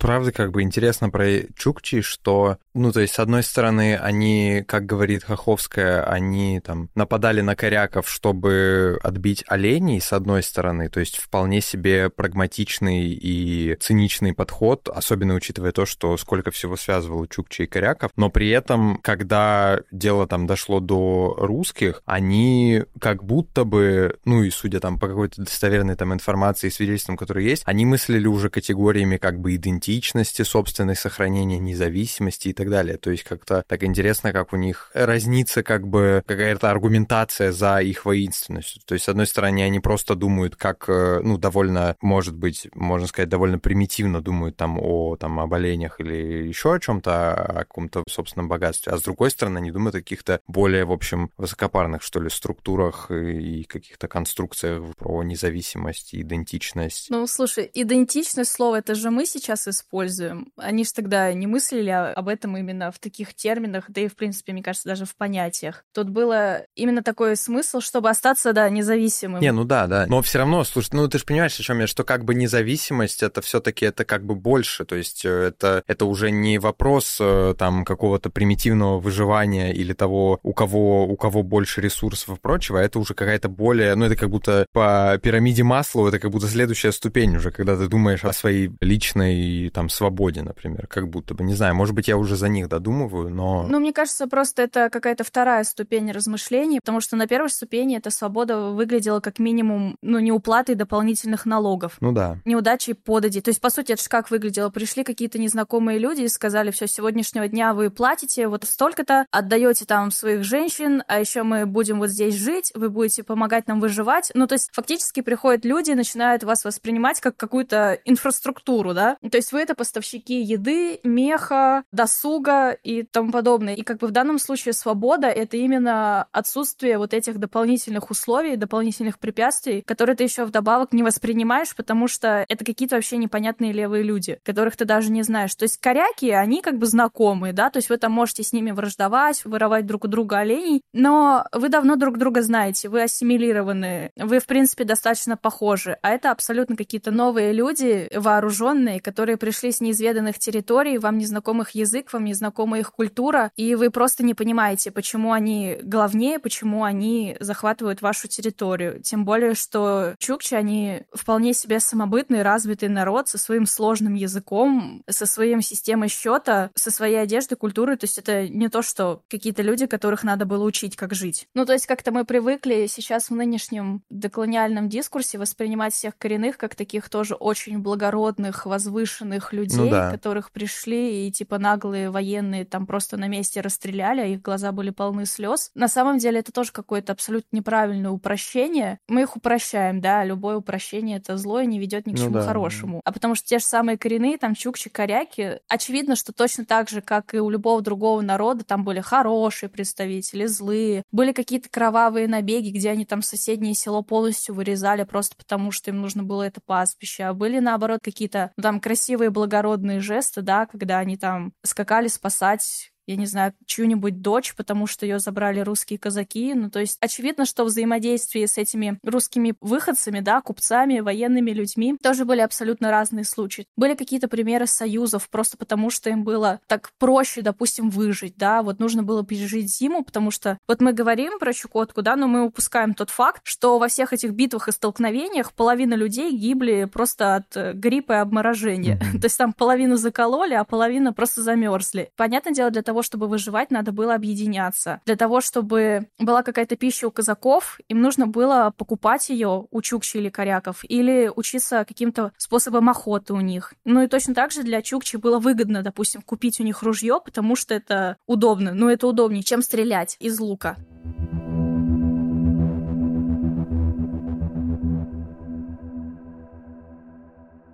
Правда, 0.00 0.32
как 0.32 0.50
бы 0.50 0.62
интересно 0.62 1.10
про 1.10 1.42
Чукчи, 1.54 2.00
что, 2.00 2.56
ну, 2.72 2.90
то 2.90 3.00
есть, 3.00 3.12
с 3.12 3.18
одной 3.18 3.42
стороны, 3.42 3.98
они, 3.98 4.64
как 4.66 4.86
говорит 4.86 5.24
Хоховская, 5.24 6.02
они 6.02 6.58
там 6.60 6.88
нападали 6.94 7.42
на 7.42 7.54
коряков, 7.54 8.08
чтобы 8.08 8.98
отбить 9.02 9.44
оленей, 9.46 10.00
с 10.00 10.14
одной 10.14 10.42
стороны, 10.42 10.88
то 10.88 11.00
есть 11.00 11.18
вполне 11.18 11.60
себе 11.60 12.08
прагматичный 12.08 13.10
и 13.10 13.76
циничный 13.78 14.32
подход, 14.32 14.88
особенно 14.88 15.34
учитывая 15.34 15.72
то, 15.72 15.84
что 15.84 16.16
сколько 16.16 16.50
всего 16.50 16.76
связывало 16.76 17.28
Чукчи 17.28 17.62
и 17.62 17.66
коряков, 17.66 18.10
но 18.16 18.30
при 18.30 18.48
этом, 18.48 18.98
когда 19.02 19.80
дело 19.92 20.26
там 20.26 20.46
дошло 20.46 20.80
до 20.80 21.36
русских, 21.38 22.00
они 22.06 22.84
как 22.98 23.22
будто 23.22 23.64
бы, 23.64 24.16
ну 24.24 24.44
и 24.44 24.50
судя 24.50 24.80
там 24.80 24.98
по 24.98 25.08
какой-то 25.08 25.42
достоверной 25.42 25.96
там 25.96 26.14
информации 26.14 26.68
и 26.68 26.70
свидетельствам, 26.70 27.18
которые 27.18 27.46
есть, 27.50 27.64
они 27.66 27.84
мыслили 27.84 28.26
уже 28.26 28.48
категориями 28.48 29.18
как 29.18 29.38
бы 29.38 29.56
идентичности, 29.56 29.89
идентичности 29.90 30.42
собственной, 30.42 30.96
сохранения 30.96 31.58
независимости 31.58 32.48
и 32.48 32.52
так 32.52 32.70
далее. 32.70 32.96
То 32.96 33.10
есть 33.10 33.24
как-то 33.24 33.64
так 33.66 33.82
интересно, 33.82 34.32
как 34.32 34.52
у 34.52 34.56
них 34.56 34.90
разнится 34.94 35.62
как 35.62 35.86
бы 35.86 36.22
какая-то 36.26 36.70
аргументация 36.70 37.52
за 37.52 37.78
их 37.78 38.04
воинственностью. 38.04 38.82
То 38.84 38.94
есть, 38.94 39.06
с 39.06 39.08
одной 39.08 39.26
стороны, 39.26 39.62
они 39.62 39.80
просто 39.80 40.14
думают, 40.14 40.56
как, 40.56 40.84
э, 40.88 41.20
ну, 41.22 41.38
довольно, 41.38 41.96
может 42.00 42.36
быть, 42.36 42.68
можно 42.74 43.06
сказать, 43.08 43.28
довольно 43.28 43.58
примитивно 43.58 44.20
думают 44.20 44.56
там 44.56 44.78
о, 44.80 45.16
там, 45.16 45.40
об 45.40 45.52
оленях 45.52 46.00
или 46.00 46.48
еще 46.48 46.74
о 46.74 46.80
чем-то, 46.80 47.34
о 47.34 47.54
каком-то 47.60 48.04
собственном 48.08 48.48
богатстве. 48.48 48.92
А 48.92 48.98
с 48.98 49.02
другой 49.02 49.30
стороны, 49.30 49.58
они 49.58 49.70
думают 49.70 49.96
о 49.96 49.98
каких-то 49.98 50.40
более, 50.46 50.84
в 50.84 50.92
общем, 50.92 51.30
высокопарных, 51.36 52.02
что 52.02 52.20
ли, 52.20 52.30
структурах 52.30 53.10
и 53.10 53.64
каких-то 53.64 54.08
конструкциях 54.08 54.82
про 54.96 55.22
независимость, 55.22 56.14
идентичность. 56.14 57.10
Ну, 57.10 57.26
слушай, 57.26 57.70
идентичность 57.72 58.52
слово, 58.52 58.76
это 58.76 58.94
же 58.94 59.10
мы 59.10 59.26
сейчас 59.26 59.66
используем 59.66 59.79
используем. 59.80 60.52
Они 60.56 60.84
же 60.84 60.92
тогда 60.92 61.32
не 61.32 61.46
мыслили 61.46 61.90
об 61.90 62.28
этом 62.28 62.56
именно 62.56 62.92
в 62.92 62.98
таких 62.98 63.34
терминах, 63.34 63.84
да 63.88 64.02
и, 64.02 64.08
в 64.08 64.16
принципе, 64.16 64.52
мне 64.52 64.62
кажется, 64.62 64.88
даже 64.88 65.04
в 65.04 65.16
понятиях. 65.16 65.84
Тут 65.92 66.08
было 66.08 66.64
именно 66.74 67.02
такой 67.02 67.36
смысл, 67.36 67.80
чтобы 67.80 68.10
остаться, 68.10 68.52
да, 68.52 68.68
независимым. 68.68 69.40
Не, 69.40 69.52
ну 69.52 69.64
да, 69.64 69.86
да. 69.86 70.06
Но 70.06 70.22
все 70.22 70.38
равно, 70.38 70.64
слушай, 70.64 70.90
ну 70.92 71.08
ты 71.08 71.18
же 71.18 71.24
понимаешь, 71.24 71.58
о 71.58 71.62
чем 71.62 71.80
я, 71.80 71.86
что 71.86 72.04
как 72.04 72.24
бы 72.24 72.34
независимость, 72.34 73.22
это 73.22 73.40
все-таки 73.40 73.86
это 73.86 74.04
как 74.04 74.24
бы 74.24 74.34
больше, 74.34 74.84
то 74.84 74.96
есть 74.96 75.24
э, 75.24 75.48
это, 75.48 75.82
это 75.86 76.04
уже 76.04 76.30
не 76.30 76.58
вопрос 76.58 77.18
э, 77.20 77.54
там 77.58 77.84
какого-то 77.84 78.30
примитивного 78.30 79.00
выживания 79.00 79.72
или 79.72 79.92
того, 79.92 80.38
у 80.42 80.52
кого, 80.52 81.06
у 81.06 81.16
кого 81.16 81.42
больше 81.42 81.80
ресурсов 81.80 82.36
и 82.36 82.40
прочего, 82.40 82.80
а 82.80 82.82
это 82.82 82.98
уже 82.98 83.14
какая-то 83.14 83.48
более, 83.48 83.94
ну 83.94 84.04
это 84.04 84.16
как 84.16 84.30
будто 84.30 84.66
по 84.72 85.18
пирамиде 85.22 85.62
масла, 85.62 86.08
это 86.08 86.18
как 86.18 86.30
будто 86.30 86.46
следующая 86.46 86.92
ступень 86.92 87.36
уже, 87.36 87.50
когда 87.50 87.76
ты 87.76 87.88
думаешь 87.88 88.24
о 88.24 88.32
своей 88.32 88.70
личной 88.80 89.69
там 89.70 89.88
свободе, 89.88 90.42
например, 90.42 90.86
как 90.86 91.08
будто 91.08 91.34
бы, 91.34 91.44
не 91.44 91.54
знаю, 91.54 91.74
может 91.74 91.94
быть, 91.94 92.08
я 92.08 92.16
уже 92.16 92.36
за 92.36 92.48
них 92.48 92.68
додумываю, 92.68 93.30
но... 93.30 93.66
Ну, 93.68 93.80
мне 93.80 93.92
кажется, 93.92 94.26
просто 94.26 94.62
это 94.62 94.90
какая-то 94.90 95.24
вторая 95.24 95.64
ступень 95.64 96.10
размышлений, 96.12 96.80
потому 96.80 97.00
что 97.00 97.16
на 97.16 97.26
первой 97.26 97.50
ступени 97.50 97.96
эта 97.96 98.10
свобода 98.10 98.70
выглядела 98.70 99.20
как 99.20 99.38
минимум, 99.38 99.96
ну, 100.02 100.18
не 100.18 100.32
уплатой 100.32 100.74
дополнительных 100.74 101.46
налогов. 101.46 101.96
Ну 102.00 102.12
да. 102.12 102.38
Неудачей 102.44 102.94
подади. 102.94 103.40
То 103.40 103.50
есть, 103.50 103.60
по 103.60 103.70
сути, 103.70 103.92
это 103.92 104.02
же 104.02 104.08
как 104.08 104.30
выглядело? 104.30 104.70
Пришли 104.70 105.04
какие-то 105.04 105.38
незнакомые 105.38 105.98
люди 105.98 106.22
и 106.22 106.28
сказали, 106.28 106.70
все, 106.70 106.86
с 106.86 106.92
сегодняшнего 106.92 107.48
дня 107.48 107.74
вы 107.74 107.90
платите 107.90 108.48
вот 108.48 108.64
столько-то, 108.64 109.26
отдаете 109.30 109.84
там 109.84 110.10
своих 110.10 110.44
женщин, 110.44 111.02
а 111.06 111.20
еще 111.20 111.42
мы 111.42 111.66
будем 111.66 111.98
вот 111.98 112.10
здесь 112.10 112.34
жить, 112.34 112.72
вы 112.74 112.90
будете 112.90 113.22
помогать 113.22 113.68
нам 113.68 113.80
выживать. 113.80 114.30
Ну, 114.34 114.46
то 114.46 114.54
есть, 114.54 114.70
фактически 114.72 115.20
приходят 115.20 115.64
люди 115.64 115.90
и 115.92 115.94
начинают 115.94 116.44
вас 116.44 116.64
воспринимать 116.64 117.20
как 117.20 117.36
какую-то 117.36 117.98
инфраструктуру, 118.04 118.94
да? 118.94 119.16
То 119.30 119.36
есть, 119.36 119.52
вы 119.52 119.59
это 119.60 119.74
поставщики 119.74 120.40
еды, 120.42 121.00
меха, 121.04 121.84
досуга 121.92 122.70
и 122.70 123.02
тому 123.02 123.32
подобное. 123.32 123.74
И 123.74 123.82
как 123.82 123.98
бы 123.98 124.06
в 124.06 124.10
данном 124.10 124.38
случае 124.38 124.72
свобода— 124.72 125.26
это 125.28 125.56
именно 125.56 126.26
отсутствие 126.32 126.98
вот 126.98 127.14
этих 127.14 127.38
дополнительных 127.38 128.10
условий, 128.10 128.56
дополнительных 128.56 129.18
препятствий, 129.18 129.82
которые 129.82 130.16
ты 130.16 130.24
еще 130.24 130.44
вдобавок 130.44 130.92
не 130.92 131.02
воспринимаешь, 131.02 131.74
потому 131.74 132.08
что 132.08 132.44
это 132.48 132.64
какие-то 132.64 132.96
вообще 132.96 133.16
непонятные 133.16 133.72
левые 133.72 134.02
люди, 134.02 134.38
которых 134.44 134.76
ты 134.76 134.84
даже 134.84 135.10
не 135.10 135.22
знаешь. 135.22 135.54
То 135.54 135.64
есть 135.64 135.78
коряки, 135.78 136.30
они 136.30 136.62
как 136.62 136.78
бы 136.78 136.86
знакомые, 136.86 137.52
да, 137.52 137.70
то 137.70 137.78
есть 137.78 137.90
вы 137.90 137.96
там 137.96 138.12
можете 138.12 138.42
с 138.42 138.52
ними 138.52 138.70
враждовать, 138.70 139.44
воровать 139.44 139.86
друг 139.86 140.04
у 140.04 140.08
друга 140.08 140.38
оленей, 140.38 140.82
но 140.92 141.46
вы 141.52 141.68
давно 141.68 141.96
друг 141.96 142.18
друга 142.18 142.42
знаете, 142.42 142.88
вы 142.88 143.02
ассимилированы, 143.02 144.10
вы, 144.16 144.40
в 144.40 144.46
принципе, 144.46 144.84
достаточно 144.84 145.36
похожи, 145.36 145.98
а 146.02 146.10
это 146.10 146.30
абсолютно 146.30 146.76
какие-то 146.76 147.10
новые 147.10 147.52
люди, 147.52 148.08
вооруженные, 148.14 149.00
которые 149.00 149.36
пришли 149.50 149.72
с 149.72 149.80
неизведанных 149.80 150.38
территорий, 150.38 150.98
вам 150.98 151.18
незнакомых 151.18 151.70
язык, 151.72 152.12
вам 152.12 152.24
незнакома 152.24 152.78
их 152.78 152.92
культура, 152.92 153.50
и 153.56 153.74
вы 153.74 153.90
просто 153.90 154.22
не 154.22 154.34
понимаете, 154.34 154.92
почему 154.92 155.32
они 155.32 155.78
главнее, 155.82 156.38
почему 156.38 156.84
они 156.84 157.36
захватывают 157.40 158.00
вашу 158.00 158.28
территорию. 158.28 159.02
Тем 159.02 159.24
более, 159.24 159.54
что 159.54 160.14
чукчи, 160.20 160.54
они 160.54 161.02
вполне 161.12 161.52
себе 161.52 161.80
самобытный, 161.80 162.42
развитый 162.42 162.88
народ 162.88 163.28
со 163.28 163.38
своим 163.38 163.66
сложным 163.66 164.14
языком, 164.14 165.02
со 165.08 165.26
своей 165.26 165.60
системой 165.62 166.08
счета, 166.08 166.70
со 166.76 166.92
своей 166.92 167.16
одеждой, 167.16 167.56
культурой. 167.56 167.96
То 167.96 168.04
есть 168.04 168.18
это 168.18 168.46
не 168.46 168.68
то, 168.68 168.82
что 168.82 169.22
какие-то 169.28 169.62
люди, 169.62 169.86
которых 169.86 170.22
надо 170.22 170.44
было 170.44 170.62
учить, 170.62 170.94
как 170.94 171.12
жить. 171.12 171.48
Ну, 171.56 171.66
то 171.66 171.72
есть 171.72 171.88
как-то 171.88 172.12
мы 172.12 172.24
привыкли 172.24 172.86
сейчас 172.86 173.30
в 173.30 173.34
нынешнем 173.34 174.04
деколониальном 174.10 174.88
дискурсе 174.88 175.38
воспринимать 175.38 175.92
всех 175.92 176.16
коренных 176.16 176.56
как 176.56 176.76
таких 176.76 177.08
тоже 177.08 177.34
очень 177.34 177.80
благородных, 177.80 178.64
возвышенных 178.64 179.39
людей, 179.52 179.78
ну, 179.78 179.90
да. 179.90 180.10
которых 180.10 180.50
пришли 180.52 181.26
и 181.26 181.32
типа 181.32 181.58
наглые 181.58 182.10
военные 182.10 182.64
там 182.64 182.86
просто 182.86 183.16
на 183.16 183.28
месте 183.28 183.60
расстреляли, 183.60 184.20
а 184.20 184.26
их 184.26 184.42
глаза 184.42 184.72
были 184.72 184.90
полны 184.90 185.26
слез. 185.26 185.70
На 185.74 185.88
самом 185.88 186.18
деле 186.18 186.40
это 186.40 186.52
тоже 186.52 186.72
какое-то 186.72 187.12
абсолютно 187.12 187.56
неправильное 187.56 188.10
упрощение. 188.10 188.98
Мы 189.08 189.22
их 189.22 189.36
упрощаем, 189.36 190.00
да, 190.00 190.24
любое 190.24 190.56
упрощение 190.56 191.18
это 191.18 191.36
зло 191.36 191.60
и 191.60 191.66
не 191.66 191.78
ведет 191.78 192.06
ни 192.06 192.12
к 192.12 192.18
ну, 192.18 192.24
чему 192.24 192.34
да, 192.34 192.42
хорошему. 192.42 193.00
А 193.04 193.12
потому 193.12 193.34
что 193.34 193.46
те 193.46 193.58
же 193.58 193.64
самые 193.64 193.98
коренные, 193.98 194.38
там 194.38 194.54
чукчи, 194.54 194.90
коряки, 194.90 195.60
очевидно, 195.68 196.16
что 196.16 196.32
точно 196.32 196.64
так 196.64 196.88
же, 196.88 197.00
как 197.00 197.34
и 197.34 197.40
у 197.40 197.50
любого 197.50 197.80
другого 197.82 198.20
народа, 198.20 198.64
там 198.64 198.84
были 198.84 199.00
хорошие 199.00 199.68
представители, 199.68 200.46
злые, 200.46 201.04
были 201.12 201.32
какие-то 201.32 201.68
кровавые 201.68 202.28
набеги, 202.28 202.70
где 202.70 202.90
они 202.90 203.04
там 203.04 203.22
соседнее 203.22 203.74
село 203.74 204.02
полностью 204.02 204.54
вырезали 204.54 205.04
просто 205.04 205.36
потому, 205.36 205.70
что 205.70 205.90
им 205.90 206.00
нужно 206.00 206.22
было 206.22 206.42
это 206.42 206.60
пастбище, 206.60 207.24
а 207.24 207.34
были 207.34 207.58
наоборот 207.58 208.00
какие-то 208.02 208.52
ну, 208.56 208.62
там 208.62 208.80
красивые 209.20 209.30
благородные 209.30 210.00
жесты, 210.00 210.40
да, 210.40 210.64
когда 210.66 210.98
они 210.98 211.16
там 211.18 211.52
скакали 211.62 212.08
спасать 212.08 212.92
я 213.10 213.16
не 213.16 213.26
знаю, 213.26 213.52
чью-нибудь 213.66 214.22
дочь, 214.22 214.54
потому 214.54 214.86
что 214.86 215.04
ее 215.04 215.18
забрали 215.18 215.58
русские 215.60 215.98
казаки. 215.98 216.54
Ну, 216.54 216.70
то 216.70 216.78
есть 216.78 216.96
очевидно, 217.00 217.44
что 217.44 217.64
взаимодействие 217.64 218.46
с 218.46 218.56
этими 218.56 219.00
русскими 219.02 219.54
выходцами, 219.60 220.20
да, 220.20 220.40
купцами, 220.40 221.00
военными 221.00 221.50
людьми 221.50 221.96
тоже 222.00 222.24
были 222.24 222.40
абсолютно 222.40 222.92
разные 222.92 223.24
случаи. 223.24 223.66
Были 223.76 223.94
какие-то 223.94 224.28
примеры 224.28 224.66
союзов, 224.66 225.28
просто 225.28 225.56
потому 225.56 225.90
что 225.90 226.08
им 226.08 226.22
было 226.22 226.60
так 226.68 226.92
проще, 226.98 227.42
допустим, 227.42 227.90
выжить, 227.90 228.36
да, 228.36 228.62
вот 228.62 228.78
нужно 228.78 229.02
было 229.02 229.24
пережить 229.24 229.68
зиму, 229.68 230.04
потому 230.04 230.30
что 230.30 230.58
вот 230.68 230.80
мы 230.80 230.92
говорим 230.92 231.40
про 231.40 231.52
Чукотку, 231.52 232.02
да, 232.02 232.14
но 232.14 232.28
мы 232.28 232.44
упускаем 232.44 232.94
тот 232.94 233.10
факт, 233.10 233.40
что 233.42 233.80
во 233.80 233.88
всех 233.88 234.12
этих 234.12 234.30
битвах 234.30 234.68
и 234.68 234.72
столкновениях 234.72 235.52
половина 235.52 235.94
людей 235.94 236.30
гибли 236.36 236.84
просто 236.84 237.34
от 237.36 237.56
э, 237.56 237.72
гриппа 237.72 238.12
и 238.12 238.16
обморожения. 238.16 238.98
Mm-hmm. 238.98 239.18
то 239.20 239.24
есть 239.24 239.36
там 239.36 239.52
половину 239.52 239.96
закололи, 239.96 240.54
а 240.54 240.62
половина 240.62 241.12
просто 241.12 241.42
замерзли. 241.42 242.12
Понятное 242.16 242.52
дело, 242.52 242.70
для 242.70 242.82
того, 242.82 242.99
того, 243.00 243.02
чтобы 243.02 243.28
выживать, 243.28 243.70
надо 243.70 243.92
было 243.92 244.14
объединяться. 244.14 245.00
Для 245.06 245.16
того, 245.16 245.40
чтобы 245.40 246.08
была 246.18 246.42
какая-то 246.42 246.76
пища 246.76 247.08
у 247.08 247.10
казаков, 247.10 247.80
им 247.88 248.02
нужно 248.02 248.26
было 248.26 248.72
покупать 248.76 249.30
ее 249.30 249.66
у 249.70 249.82
чукчи 249.82 250.18
или 250.18 250.28
коряков, 250.28 250.84
или 250.86 251.30
учиться 251.34 251.84
каким-то 251.88 252.32
способом 252.36 252.88
охоты 252.90 253.32
у 253.32 253.40
них. 253.40 253.72
Ну 253.84 254.02
и 254.02 254.06
точно 254.06 254.34
так 254.34 254.52
же 254.52 254.62
для 254.62 254.82
чукчи 254.82 255.16
было 255.16 255.38
выгодно, 255.38 255.82
допустим, 255.82 256.20
купить 256.20 256.60
у 256.60 256.64
них 256.64 256.82
ружье, 256.82 257.20
потому 257.24 257.56
что 257.56 257.74
это 257.74 258.16
удобно. 258.26 258.74
Ну 258.74 258.88
это 258.90 259.06
удобнее, 259.06 259.42
чем 259.42 259.62
стрелять 259.62 260.16
из 260.20 260.38
лука. 260.38 260.76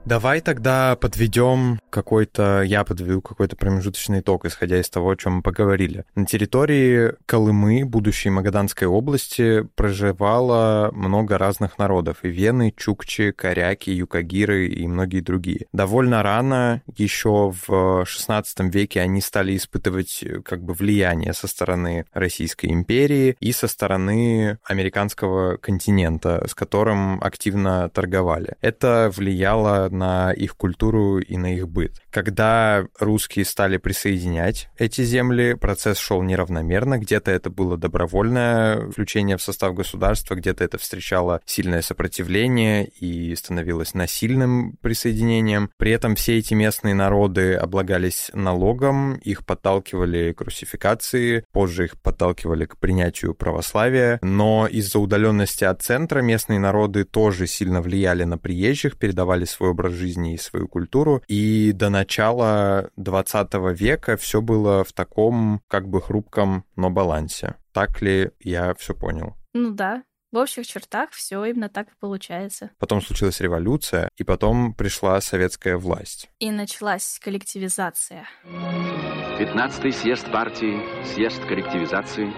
Давай 0.06 0.40
тогда 0.40 0.94
подведем 0.94 1.80
какой-то, 1.90 2.62
я 2.62 2.84
подведу 2.84 3.20
какой-то 3.20 3.56
промежуточный 3.56 4.20
итог, 4.20 4.44
исходя 4.44 4.78
из 4.78 4.88
того, 4.88 5.10
о 5.10 5.16
чем 5.16 5.38
мы 5.38 5.42
поговорили. 5.42 6.04
На 6.14 6.26
территории 6.26 7.14
Колымы, 7.26 7.84
будущей 7.84 8.30
Магаданской 8.30 8.86
области, 8.86 9.66
проживало 9.74 10.90
много 10.92 11.38
разных 11.38 11.76
народов. 11.78 12.18
И 12.22 12.28
вены, 12.28 12.72
чукчи, 12.76 13.32
коряки, 13.32 13.90
юкагиры 13.90 14.68
и 14.68 14.86
многие 14.86 15.22
другие. 15.22 15.66
Довольно 15.72 16.22
рано, 16.22 16.82
еще 16.96 17.52
в 17.66 17.68
XVI 17.68 18.44
веке, 18.70 19.00
они 19.00 19.20
стали 19.20 19.56
испытывать 19.56 20.22
как 20.44 20.62
бы 20.62 20.74
влияние 20.74 21.32
со 21.32 21.48
стороны 21.48 22.06
Российской 22.12 22.66
империи 22.66 23.36
и 23.40 23.50
со 23.50 23.66
стороны 23.66 24.58
американского 24.62 25.56
континента, 25.56 26.46
с 26.46 26.54
которым 26.54 27.20
активно 27.20 27.88
торговали. 27.88 28.54
Это 28.60 29.10
влияло 29.12 29.90
на 29.96 30.32
их 30.32 30.56
культуру 30.56 31.18
и 31.18 31.36
на 31.36 31.54
их 31.54 31.68
быт. 31.68 32.00
Когда 32.10 32.86
русские 32.98 33.44
стали 33.44 33.76
присоединять 33.76 34.68
эти 34.78 35.02
земли, 35.02 35.54
процесс 35.54 35.98
шел 35.98 36.22
неравномерно. 36.22 36.98
Где-то 36.98 37.30
это 37.30 37.50
было 37.50 37.76
добровольное 37.76 38.90
включение 38.90 39.36
в 39.36 39.42
состав 39.42 39.74
государства, 39.74 40.34
где-то 40.34 40.64
это 40.64 40.78
встречало 40.78 41.40
сильное 41.44 41.82
сопротивление 41.82 42.86
и 42.86 43.34
становилось 43.34 43.94
насильным 43.94 44.76
присоединением. 44.80 45.70
При 45.76 45.92
этом 45.92 46.14
все 46.14 46.38
эти 46.38 46.54
местные 46.54 46.94
народы 46.94 47.54
облагались 47.54 48.30
налогом, 48.32 49.14
их 49.16 49.44
подталкивали 49.44 50.32
к 50.32 50.40
русификации, 50.40 51.44
позже 51.52 51.86
их 51.86 52.00
подталкивали 52.00 52.66
к 52.66 52.76
принятию 52.78 53.34
православия, 53.34 54.18
но 54.22 54.66
из-за 54.66 54.98
удаленности 54.98 55.64
от 55.64 55.82
центра 55.82 56.20
местные 56.20 56.58
народы 56.58 57.04
тоже 57.04 57.46
сильно 57.46 57.80
влияли 57.80 58.24
на 58.24 58.38
приезжих, 58.38 58.98
передавали 58.98 59.44
свой 59.44 59.70
образ 59.70 59.85
жизни 59.88 60.34
и 60.34 60.38
свою 60.38 60.68
культуру, 60.68 61.22
и 61.28 61.72
до 61.72 61.88
начала 61.88 62.90
20 62.96 63.54
века 63.78 64.16
все 64.16 64.40
было 64.40 64.84
в 64.84 64.92
таком 64.92 65.60
как 65.68 65.88
бы 65.88 66.00
хрупком, 66.00 66.64
но 66.76 66.90
балансе. 66.90 67.56
Так 67.72 68.00
ли 68.02 68.30
я 68.40 68.74
все 68.74 68.94
понял? 68.94 69.36
Ну 69.52 69.70
да, 69.70 70.02
в 70.32 70.38
общих 70.38 70.66
чертах 70.66 71.10
все 71.12 71.44
именно 71.44 71.68
так 71.68 71.88
и 71.88 71.94
получается. 72.00 72.70
Потом 72.78 73.00
случилась 73.00 73.40
революция, 73.40 74.10
и 74.16 74.24
потом 74.24 74.74
пришла 74.74 75.20
советская 75.20 75.76
власть. 75.78 76.28
И 76.40 76.50
началась 76.50 77.18
коллективизация. 77.22 78.28
15-й 78.44 79.92
съезд 79.92 80.30
партии, 80.32 80.80
съезд 81.14 81.40
коллективизации, 81.46 82.32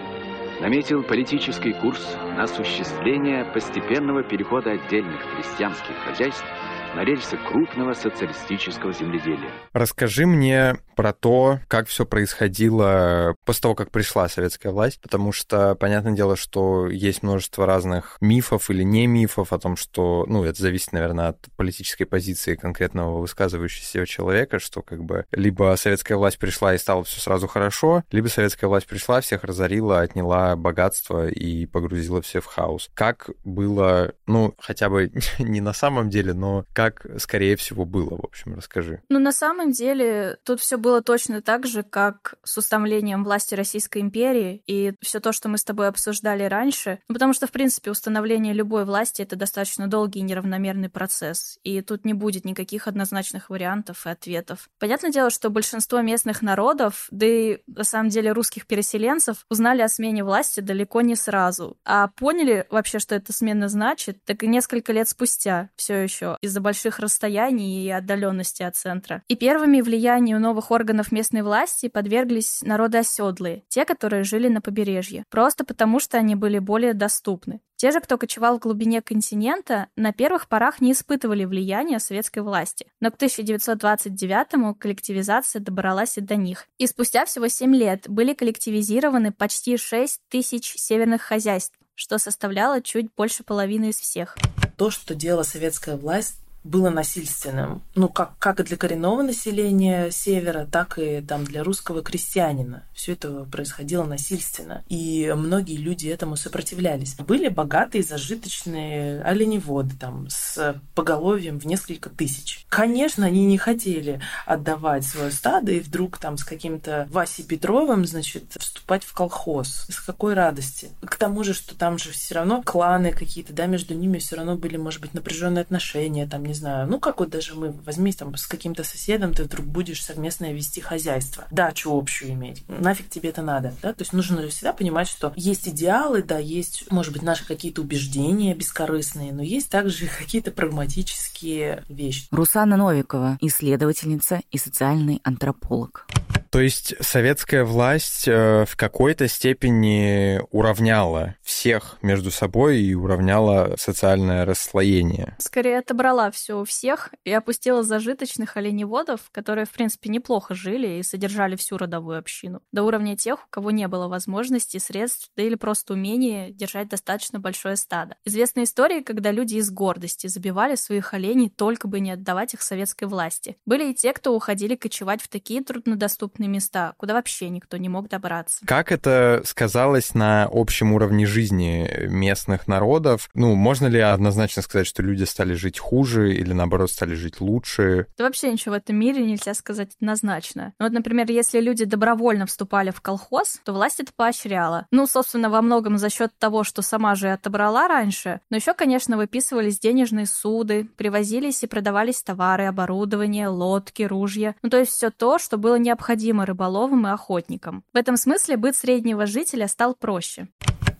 наметил 0.60 1.02
политический 1.02 1.72
курс 1.72 2.00
на 2.36 2.44
осуществление 2.44 3.44
постепенного 3.44 4.22
перехода 4.22 4.72
отдельных 4.72 5.20
крестьянских 5.34 5.96
хозяйств 6.04 6.44
на 6.94 7.04
рельсы 7.04 7.36
крупного 7.36 7.92
социалистического 7.92 8.92
земледелия. 8.92 9.50
Расскажи 9.72 10.26
мне 10.26 10.74
про 10.98 11.12
то, 11.12 11.60
как 11.68 11.86
все 11.86 12.04
происходило 12.04 13.36
после 13.44 13.62
того, 13.62 13.76
как 13.76 13.92
пришла 13.92 14.28
советская 14.28 14.72
власть, 14.72 15.00
потому 15.00 15.30
что, 15.30 15.76
понятное 15.76 16.14
дело, 16.14 16.34
что 16.34 16.88
есть 16.88 17.22
множество 17.22 17.66
разных 17.66 18.16
мифов 18.20 18.68
или 18.68 18.82
не 18.82 19.06
мифов 19.06 19.52
о 19.52 19.60
том, 19.60 19.76
что, 19.76 20.24
ну, 20.26 20.42
это 20.42 20.60
зависит, 20.60 20.90
наверное, 20.90 21.28
от 21.28 21.38
политической 21.56 22.04
позиции 22.04 22.56
конкретного 22.56 23.20
высказывающегося 23.20 24.06
человека, 24.06 24.58
что 24.58 24.82
как 24.82 25.04
бы 25.04 25.24
либо 25.30 25.72
советская 25.78 26.18
власть 26.18 26.40
пришла 26.40 26.74
и 26.74 26.78
стало 26.78 27.04
все 27.04 27.20
сразу 27.20 27.46
хорошо, 27.46 28.02
либо 28.10 28.26
советская 28.26 28.66
власть 28.66 28.88
пришла, 28.88 29.20
всех 29.20 29.44
разорила, 29.44 30.00
отняла 30.00 30.56
богатство 30.56 31.28
и 31.28 31.66
погрузила 31.66 32.22
все 32.22 32.40
в 32.40 32.46
хаос. 32.46 32.90
Как 32.94 33.30
было, 33.44 34.14
ну, 34.26 34.52
хотя 34.58 34.88
бы 34.88 35.12
не 35.38 35.60
на 35.60 35.74
самом 35.74 36.10
деле, 36.10 36.32
но 36.32 36.64
как, 36.72 37.06
скорее 37.18 37.54
всего, 37.54 37.84
было, 37.84 38.16
в 38.16 38.24
общем, 38.24 38.56
расскажи. 38.56 39.00
Ну, 39.08 39.20
на 39.20 39.30
самом 39.30 39.70
деле, 39.70 40.38
тут 40.42 40.58
все 40.58 40.76
было 40.76 40.87
точно 41.00 41.42
так 41.42 41.66
же, 41.66 41.82
как 41.82 42.34
с 42.44 42.56
установлением 42.58 43.24
власти 43.24 43.54
Российской 43.54 44.00
империи 44.02 44.62
и 44.66 44.94
все 45.00 45.20
то, 45.20 45.32
что 45.32 45.48
мы 45.48 45.58
с 45.58 45.64
тобой 45.64 45.88
обсуждали 45.88 46.44
раньше. 46.44 47.00
Ну, 47.08 47.14
потому 47.14 47.32
что, 47.32 47.46
в 47.46 47.52
принципе, 47.52 47.90
установление 47.90 48.54
любой 48.54 48.84
власти— 48.84 49.22
это 49.28 49.36
достаточно 49.36 49.86
долгий 49.86 50.20
и 50.20 50.22
неравномерный 50.22 50.88
процесс. 50.88 51.58
И 51.62 51.80
тут 51.82 52.04
не 52.04 52.14
будет 52.14 52.44
никаких 52.44 52.86
однозначных 52.88 53.50
вариантов 53.50 54.06
и 54.06 54.10
ответов. 54.10 54.68
Понятное 54.78 55.10
дело, 55.10 55.30
что 55.30 55.50
большинство 55.50 56.00
местных 56.00 56.42
народов, 56.42 57.08
да 57.10 57.26
и, 57.26 57.58
на 57.66 57.84
самом 57.84 58.08
деле, 58.08 58.32
русских 58.32 58.66
переселенцев, 58.66 59.44
узнали 59.50 59.82
о 59.82 59.88
смене 59.88 60.24
власти 60.24 60.60
далеко 60.60 61.00
не 61.00 61.16
сразу. 61.16 61.76
А 61.84 62.08
поняли 62.08 62.66
вообще, 62.70 62.98
что 62.98 63.14
эта 63.14 63.32
смена 63.32 63.68
значит, 63.68 64.24
так 64.24 64.42
и 64.42 64.46
несколько 64.46 64.92
лет 64.92 65.08
спустя 65.08 65.70
все 65.76 66.02
еще 66.02 66.36
из-за 66.40 66.60
больших 66.60 66.98
расстояний 66.98 67.84
и 67.84 67.90
отдаленности 67.90 68.62
от 68.62 68.76
центра. 68.76 69.22
И 69.28 69.36
первыми 69.36 69.80
влиянию 69.80 70.40
новых 70.40 70.70
органов 70.70 70.77
местной 71.12 71.42
власти 71.42 71.88
подверглись 71.88 72.62
народы 72.62 72.98
оседлые, 72.98 73.64
те, 73.68 73.84
которые 73.84 74.24
жили 74.24 74.48
на 74.48 74.60
побережье, 74.60 75.24
просто 75.30 75.64
потому 75.64 76.00
что 76.00 76.18
они 76.18 76.34
были 76.34 76.58
более 76.58 76.94
доступны. 76.94 77.60
Те 77.76 77.92
же, 77.92 78.00
кто 78.00 78.18
кочевал 78.18 78.58
в 78.58 78.62
глубине 78.62 79.00
континента, 79.00 79.86
на 79.94 80.12
первых 80.12 80.48
порах 80.48 80.80
не 80.80 80.92
испытывали 80.92 81.44
влияния 81.44 82.00
советской 82.00 82.40
власти. 82.40 82.86
Но 83.00 83.12
к 83.12 83.14
1929-му 83.14 84.74
коллективизация 84.74 85.60
добралась 85.60 86.18
и 86.18 86.20
до 86.20 86.34
них. 86.34 86.66
И 86.78 86.88
спустя 86.88 87.24
всего 87.24 87.46
7 87.46 87.72
лет 87.76 88.08
были 88.08 88.34
коллективизированы 88.34 89.30
почти 89.30 89.76
6 89.76 90.20
тысяч 90.28 90.74
северных 90.76 91.22
хозяйств, 91.22 91.78
что 91.94 92.18
составляло 92.18 92.82
чуть 92.82 93.14
больше 93.16 93.44
половины 93.44 93.90
из 93.90 94.00
всех. 94.00 94.36
То, 94.76 94.90
что 94.90 95.14
делала 95.14 95.44
советская 95.44 95.96
власть, 95.96 96.40
было 96.68 96.90
насильственным. 96.90 97.82
Ну, 97.94 98.08
как, 98.08 98.38
как 98.38 98.60
и 98.60 98.62
для 98.62 98.76
коренного 98.76 99.22
населения 99.22 100.10
севера, 100.10 100.66
так 100.70 100.98
и 100.98 101.20
там 101.20 101.44
для 101.44 101.64
русского 101.64 102.02
крестьянина. 102.02 102.84
Все 102.94 103.12
это 103.12 103.44
происходило 103.44 104.04
насильственно. 104.04 104.84
И 104.88 105.32
многие 105.36 105.76
люди 105.76 106.08
этому 106.08 106.36
сопротивлялись. 106.36 107.14
Были 107.14 107.48
богатые, 107.48 108.04
зажиточные 108.04 109.22
оленеводы 109.22 109.96
там 109.98 110.28
с 110.28 110.80
поголовьем 110.94 111.58
в 111.58 111.64
несколько 111.64 112.10
тысяч. 112.10 112.66
Конечно, 112.68 113.26
они 113.26 113.46
не 113.46 113.58
хотели 113.58 114.20
отдавать 114.46 115.04
свое 115.04 115.30
стадо 115.30 115.72
и 115.72 115.80
вдруг 115.80 116.18
там 116.18 116.36
с 116.36 116.44
каким-то 116.44 117.08
Васей 117.10 117.44
Петровым, 117.44 118.04
значит, 118.06 118.44
вступать 118.58 119.04
в 119.04 119.12
колхоз. 119.14 119.86
С 119.88 120.00
какой 120.00 120.34
радости. 120.34 120.90
К 121.00 121.16
тому 121.16 121.44
же, 121.44 121.54
что 121.54 121.74
там 121.74 121.98
же 121.98 122.10
все 122.10 122.34
равно 122.34 122.62
кланы 122.62 123.12
какие-то, 123.12 123.52
да, 123.52 123.66
между 123.66 123.94
ними 123.94 124.18
все 124.18 124.36
равно 124.36 124.56
были, 124.56 124.76
может 124.76 125.00
быть, 125.00 125.14
напряженные 125.14 125.62
отношения, 125.62 126.26
там, 126.26 126.44
не 126.44 126.54
знаю, 126.58 126.88
ну 126.88 127.00
как 127.00 127.20
вот 127.20 127.30
даже 127.30 127.54
мы, 127.54 127.72
возьми 127.72 128.12
там 128.12 128.36
с 128.36 128.46
каким-то 128.46 128.84
соседом, 128.84 129.34
ты 129.34 129.44
вдруг 129.44 129.66
будешь 129.66 130.04
совместно 130.04 130.52
вести 130.52 130.80
хозяйство, 130.80 131.46
дачу 131.50 131.96
общую 131.96 132.32
иметь, 132.32 132.64
нафиг 132.68 133.08
тебе 133.08 133.30
это 133.30 133.42
надо, 133.42 133.74
да, 133.82 133.92
то 133.92 134.02
есть 134.02 134.12
нужно 134.12 134.46
всегда 134.48 134.72
понимать, 134.72 135.08
что 135.08 135.32
есть 135.36 135.68
идеалы, 135.68 136.22
да, 136.22 136.38
есть, 136.38 136.90
может 136.90 137.12
быть, 137.12 137.22
наши 137.22 137.46
какие-то 137.46 137.80
убеждения 137.80 138.54
бескорыстные, 138.54 139.32
но 139.32 139.42
есть 139.42 139.70
также 139.70 140.06
какие-то 140.18 140.50
прагматические 140.50 141.84
вещи. 141.88 142.26
Русана 142.30 142.76
Новикова, 142.76 143.38
исследовательница 143.40 144.40
и 144.50 144.58
социальный 144.58 145.20
антрополог. 145.24 146.06
То 146.50 146.60
есть 146.60 146.94
советская 147.00 147.64
власть 147.64 148.26
э, 148.26 148.64
в 148.66 148.76
какой-то 148.76 149.28
степени 149.28 150.40
уравняла 150.50 151.36
всех 151.42 151.98
между 152.02 152.30
собой 152.30 152.80
и 152.80 152.94
уравняла 152.94 153.74
социальное 153.76 154.44
расслоение. 154.44 155.36
Скорее 155.38 155.78
отобрала 155.78 156.30
все 156.30 156.60
у 156.60 156.64
всех 156.64 157.12
и 157.24 157.32
опустила 157.32 157.82
зажиточных 157.82 158.56
оленеводов, 158.56 159.30
которые, 159.32 159.66
в 159.66 159.70
принципе, 159.70 160.10
неплохо 160.10 160.54
жили 160.54 160.98
и 160.98 161.02
содержали 161.02 161.56
всю 161.56 161.76
родовую 161.76 162.18
общину, 162.18 162.60
до 162.72 162.82
уровня 162.82 163.16
тех, 163.16 163.44
у 163.44 163.50
кого 163.50 163.70
не 163.70 163.88
было 163.88 164.08
возможности, 164.08 164.78
средств, 164.78 165.30
да 165.36 165.42
или 165.42 165.54
просто 165.54 165.94
умения 165.94 166.50
держать 166.50 166.88
достаточно 166.88 167.40
большое 167.40 167.76
стадо. 167.76 168.16
Известны 168.24 168.64
истории, 168.64 169.02
когда 169.02 169.30
люди 169.30 169.56
из 169.56 169.70
гордости 169.70 170.26
забивали 170.26 170.74
своих 170.76 171.14
оленей, 171.14 171.50
только 171.50 171.88
бы 171.88 172.00
не 172.00 172.12
отдавать 172.12 172.54
их 172.54 172.62
советской 172.62 173.04
власти. 173.04 173.56
Были 173.66 173.90
и 173.90 173.94
те, 173.94 174.12
кто 174.12 174.34
уходили 174.34 174.76
кочевать 174.76 175.22
в 175.22 175.28
такие 175.28 175.62
труднодоступные 175.62 176.37
места, 176.46 176.94
куда 176.96 177.14
вообще 177.14 177.48
никто 177.48 177.76
не 177.76 177.88
мог 177.88 178.08
добраться. 178.08 178.64
Как 178.66 178.92
это 178.92 179.42
сказалось 179.44 180.14
на 180.14 180.48
общем 180.50 180.92
уровне 180.92 181.26
жизни 181.26 182.06
местных 182.06 182.68
народов? 182.68 183.28
Ну, 183.34 183.54
можно 183.54 183.86
ли 183.86 184.00
однозначно 184.00 184.62
сказать, 184.62 184.86
что 184.86 185.02
люди 185.02 185.24
стали 185.24 185.54
жить 185.54 185.78
хуже 185.78 186.34
или, 186.34 186.52
наоборот, 186.52 186.90
стали 186.90 187.14
жить 187.14 187.40
лучше? 187.40 188.06
Да 188.16 188.24
вообще 188.24 188.52
ничего 188.52 188.74
в 188.74 188.78
этом 188.78 188.96
мире 188.96 189.24
нельзя 189.24 189.54
сказать 189.54 189.90
однозначно. 190.00 190.74
Ну, 190.78 190.86
вот, 190.86 190.92
например, 190.92 191.30
если 191.30 191.60
люди 191.60 191.84
добровольно 191.84 192.46
вступали 192.46 192.90
в 192.90 193.00
колхоз, 193.00 193.60
то 193.64 193.72
власть 193.72 194.00
это 194.00 194.12
поощряла. 194.14 194.86
Ну, 194.90 195.06
собственно, 195.06 195.50
во 195.50 195.62
многом 195.62 195.98
за 195.98 196.10
счет 196.10 196.32
того, 196.38 196.64
что 196.64 196.82
сама 196.82 197.14
же 197.14 197.30
отобрала 197.32 197.88
раньше, 197.88 198.40
но 198.50 198.56
еще, 198.56 198.74
конечно, 198.74 199.16
выписывались 199.16 199.78
денежные 199.78 200.26
суды, 200.26 200.88
привозились 200.96 201.62
и 201.62 201.66
продавались 201.66 202.22
товары, 202.22 202.66
оборудование, 202.66 203.48
лодки, 203.48 204.02
ружья. 204.02 204.54
Ну, 204.62 204.70
то 204.70 204.78
есть 204.78 204.92
все 204.92 205.10
то, 205.10 205.38
что 205.38 205.56
было 205.56 205.76
необходимо 205.76 206.27
необходимо 206.28 206.46
рыболовам 206.46 207.06
и 207.06 207.10
охотникам. 207.10 207.84
В 207.92 207.96
этом 207.96 208.16
смысле 208.16 208.56
быт 208.56 208.76
среднего 208.76 209.26
жителя 209.26 209.68
стал 209.68 209.94
проще. 209.94 210.48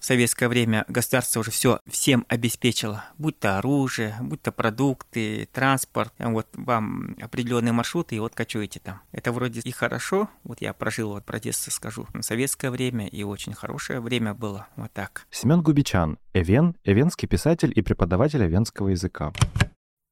В 0.01 0.05
советское 0.05 0.49
время 0.49 0.85
государство 0.89 1.41
уже 1.41 1.51
все 1.51 1.81
всем 1.87 2.25
обеспечило, 2.29 3.05
будь 3.19 3.39
то 3.39 3.59
оружие, 3.59 4.15
будь 4.21 4.41
то 4.41 4.53
продукты, 4.53 5.49
транспорт, 5.53 6.13
вот 6.19 6.47
вам 6.55 7.17
определенные 7.21 7.73
маршруты, 7.73 8.15
и 8.15 8.21
вот 8.21 8.35
кочуете 8.35 8.81
там. 8.81 9.01
Это 9.13 9.33
вроде 9.33 9.61
и 9.61 9.73
хорошо, 9.73 10.29
вот 10.45 10.61
я 10.61 10.73
прожил, 10.73 11.11
вот 11.11 11.25
про 11.25 11.41
детство 11.41 11.73
скажу, 11.73 12.07
советское 12.21 12.71
время, 12.71 13.09
и 13.09 13.25
очень 13.25 13.55
хорошее 13.55 14.01
время 14.01 14.35
было, 14.35 14.69
вот 14.77 14.93
так. 14.93 15.27
Семен 15.31 15.63
Губичан, 15.63 16.19
Эвен, 16.33 16.77
эвенский 16.85 17.27
писатель 17.27 17.73
и 17.75 17.83
преподаватель 17.83 18.45
эвенского 18.45 18.91
языка. 18.91 19.33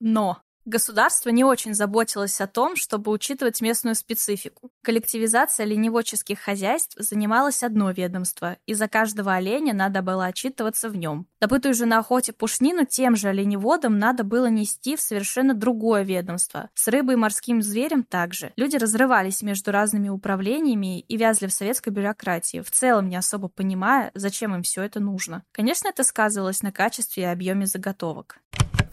Но 0.00 0.38
Государство 0.66 1.28
не 1.30 1.44
очень 1.44 1.74
заботилось 1.74 2.40
о 2.40 2.48
том, 2.48 2.74
чтобы 2.74 3.12
учитывать 3.12 3.60
местную 3.60 3.94
специфику. 3.94 4.72
Коллективизация 4.82 5.64
оленеводческих 5.64 6.40
хозяйств 6.40 6.96
занималось 6.98 7.62
одно 7.62 7.92
ведомство, 7.92 8.56
и 8.66 8.74
за 8.74 8.88
каждого 8.88 9.34
оленя 9.34 9.74
надо 9.74 10.02
было 10.02 10.26
отчитываться 10.26 10.88
в 10.88 10.96
нем. 10.96 11.28
Добытую 11.40 11.72
же 11.72 11.86
на 11.86 11.98
охоте 11.98 12.32
пушнину 12.32 12.84
тем 12.84 13.14
же 13.14 13.28
оленеводам 13.28 14.00
надо 14.00 14.24
было 14.24 14.46
нести 14.46 14.96
в 14.96 15.00
совершенно 15.00 15.54
другое 15.54 16.02
ведомство. 16.02 16.68
С 16.74 16.88
рыбой 16.88 17.14
и 17.14 17.18
морским 17.18 17.62
зверем 17.62 18.02
также. 18.02 18.52
Люди 18.56 18.74
разрывались 18.74 19.42
между 19.42 19.70
разными 19.70 20.08
управлениями 20.08 20.98
и 20.98 21.16
вязли 21.16 21.46
в 21.46 21.52
советской 21.52 21.90
бюрократии, 21.90 22.60
в 22.60 22.72
целом 22.72 23.08
не 23.08 23.14
особо 23.14 23.46
понимая, 23.46 24.10
зачем 24.14 24.52
им 24.52 24.64
все 24.64 24.82
это 24.82 24.98
нужно. 24.98 25.44
Конечно, 25.52 25.86
это 25.86 26.02
сказывалось 26.02 26.62
на 26.62 26.72
качестве 26.72 27.22
и 27.22 27.26
объеме 27.26 27.66
заготовок. 27.66 28.40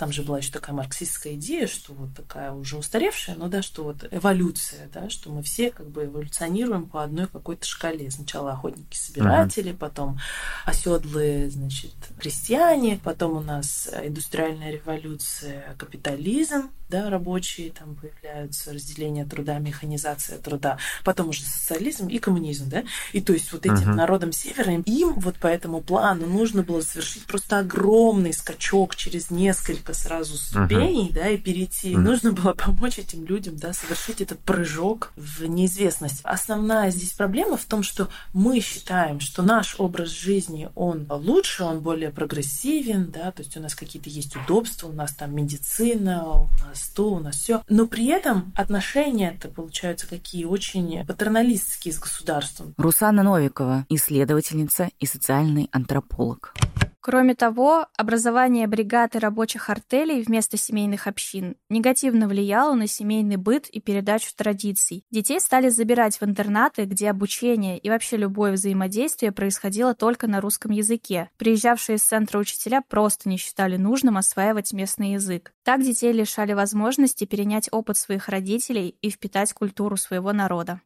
Там 0.04 0.12
же 0.12 0.22
была 0.22 0.40
еще 0.40 0.52
такая 0.52 0.76
марксистская 0.76 1.36
идея, 1.36 1.66
что 1.66 1.94
вот 1.94 2.10
такая 2.14 2.52
уже 2.52 2.76
устаревшая, 2.76 3.38
но 3.38 3.48
да, 3.48 3.62
что 3.62 3.86
вот 3.86 4.06
эволюция, 4.12 4.90
да, 4.94 5.10
что 5.10 5.32
мы 5.32 5.42
все 5.44 5.72
как 5.72 5.88
бы 5.88 6.04
эволюционируем 6.04 6.88
по 6.88 7.06
одной 7.06 7.28
какой-то 7.28 7.66
шкале. 7.66 8.12
Сначала 8.12 8.52
охотники-собиратели, 8.52 9.72
uh-huh. 9.72 9.78
потом 9.78 10.20
оседлые, 10.66 11.50
значит, 11.50 11.94
крестьяне, 12.20 13.00
потом 13.02 13.38
у 13.38 13.40
нас 13.40 13.90
индустриальная 14.04 14.74
революция, 14.74 15.74
капитализм, 15.78 16.70
да, 16.90 17.10
рабочие 17.10 17.72
там 17.72 17.96
появляются, 17.96 18.74
разделение 18.74 19.26
труда, 19.26 19.58
механизация 19.58 20.38
труда, 20.38 20.78
потом 21.04 21.30
уже 21.30 21.44
социализм 21.44 22.08
и 22.08 22.20
коммунизм, 22.20 22.70
да, 22.70 22.84
и 23.14 23.22
то 23.22 23.34
есть 23.34 23.52
вот 23.54 23.66
этим 23.66 23.92
uh-huh. 23.92 23.96
народам 23.96 24.32
Севера, 24.32 24.74
им 24.74 25.14
вот 25.14 25.38
по 25.38 25.48
этому 25.48 25.82
плану 25.82 26.28
нужно 26.28 26.62
было 26.62 26.82
совершить 26.82 27.26
просто 27.26 27.60
огромный 27.60 28.34
скачок 28.34 28.96
через 28.96 29.32
несколько 29.32 29.93
несколько 29.94 29.96
сразу 29.96 30.38
ступеней, 30.38 31.10
uh-huh. 31.10 31.14
да, 31.14 31.30
и 31.30 31.38
перейти. 31.38 31.94
Uh-huh. 31.94 32.00
Нужно 32.00 32.34
было 32.34 32.54
помочь 32.54 33.00
этим 33.00 33.26
людям, 33.26 33.56
да, 33.58 33.74
совершить 33.74 34.22
этот 34.22 34.40
прыжок 34.40 35.12
в 35.16 35.46
неизвестность. 35.46 36.22
Основная 36.24 36.92
здесь 36.92 37.12
проблема 37.12 37.58
в 37.58 37.66
том, 37.66 37.84
что 37.84 38.10
мы 38.34 38.60
считаем, 38.60 39.20
что 39.20 39.42
наш 39.42 39.76
образ 39.80 40.10
жизни, 40.10 40.70
он 40.76 41.06
лучше, 41.10 41.64
он 41.64 41.80
более 41.80 42.10
прогрессивен, 42.10 43.12
да, 43.12 43.32
то 43.32 43.42
есть 43.42 43.56
у 43.58 43.62
нас 43.62 43.76
какие-то 43.76 44.10
есть 44.10 44.36
удобства, 44.36 44.88
у 44.88 44.94
нас 44.94 45.14
там 45.14 45.36
медицина, 45.36 46.26
у 46.28 46.50
нас 46.66 46.92
то, 46.96 47.14
у 47.14 47.20
нас 47.20 47.36
все. 47.36 47.62
Но 47.70 47.88
при 47.88 48.08
этом 48.08 48.52
отношения 48.56 49.34
это 49.36 49.50
получаются 49.50 50.08
какие 50.08 50.46
очень 50.46 51.06
патерналистские 51.06 51.94
с 51.94 52.00
государством. 52.00 52.74
Русана 52.78 53.24
Новикова, 53.24 53.86
исследовательница 53.90 54.90
и 55.00 55.06
социальный 55.06 55.70
антрополог. 55.72 56.54
Кроме 57.06 57.36
того, 57.36 57.88
образование 57.98 58.66
бригад 58.66 59.18
и 59.18 59.20
рабочих 59.20 59.70
артелей 59.70 60.24
вместо 60.24 60.56
семейных 60.56 61.06
общин 61.06 61.58
негативно 61.68 62.30
влияло 62.30 62.76
на 62.76 62.88
семейный 62.88 63.36
быт 63.36 63.68
и 63.68 63.82
передачу 63.82 64.30
традиций. 64.34 65.04
Детей 65.12 65.42
стали 65.42 65.68
забирать 65.68 66.22
в 66.22 66.24
интернаты, 66.24 66.86
где 66.86 67.10
обучение 67.10 67.78
и 67.78 67.90
вообще 67.90 68.16
любое 68.16 68.54
взаимодействие 68.54 69.34
происходило 69.34 69.94
только 69.94 70.28
на 70.28 70.40
русском 70.40 70.72
языке. 70.72 71.30
Приезжавшие 71.36 71.98
из 71.98 72.04
центра 72.04 72.40
учителя 72.40 72.82
просто 72.88 73.28
не 73.28 73.36
считали 73.36 73.76
нужным 73.76 74.16
осваивать 74.16 74.72
местный 74.72 75.12
язык. 75.12 75.52
Так 75.64 75.82
детей 75.82 76.14
лишали 76.14 76.54
возможности 76.54 77.26
перенять 77.26 77.68
опыт 77.74 77.98
своих 77.98 78.30
родителей 78.30 78.96
и 79.02 79.10
впитать 79.10 79.52
культуру 79.52 79.98
своего 79.98 80.32
народа. 80.32 80.80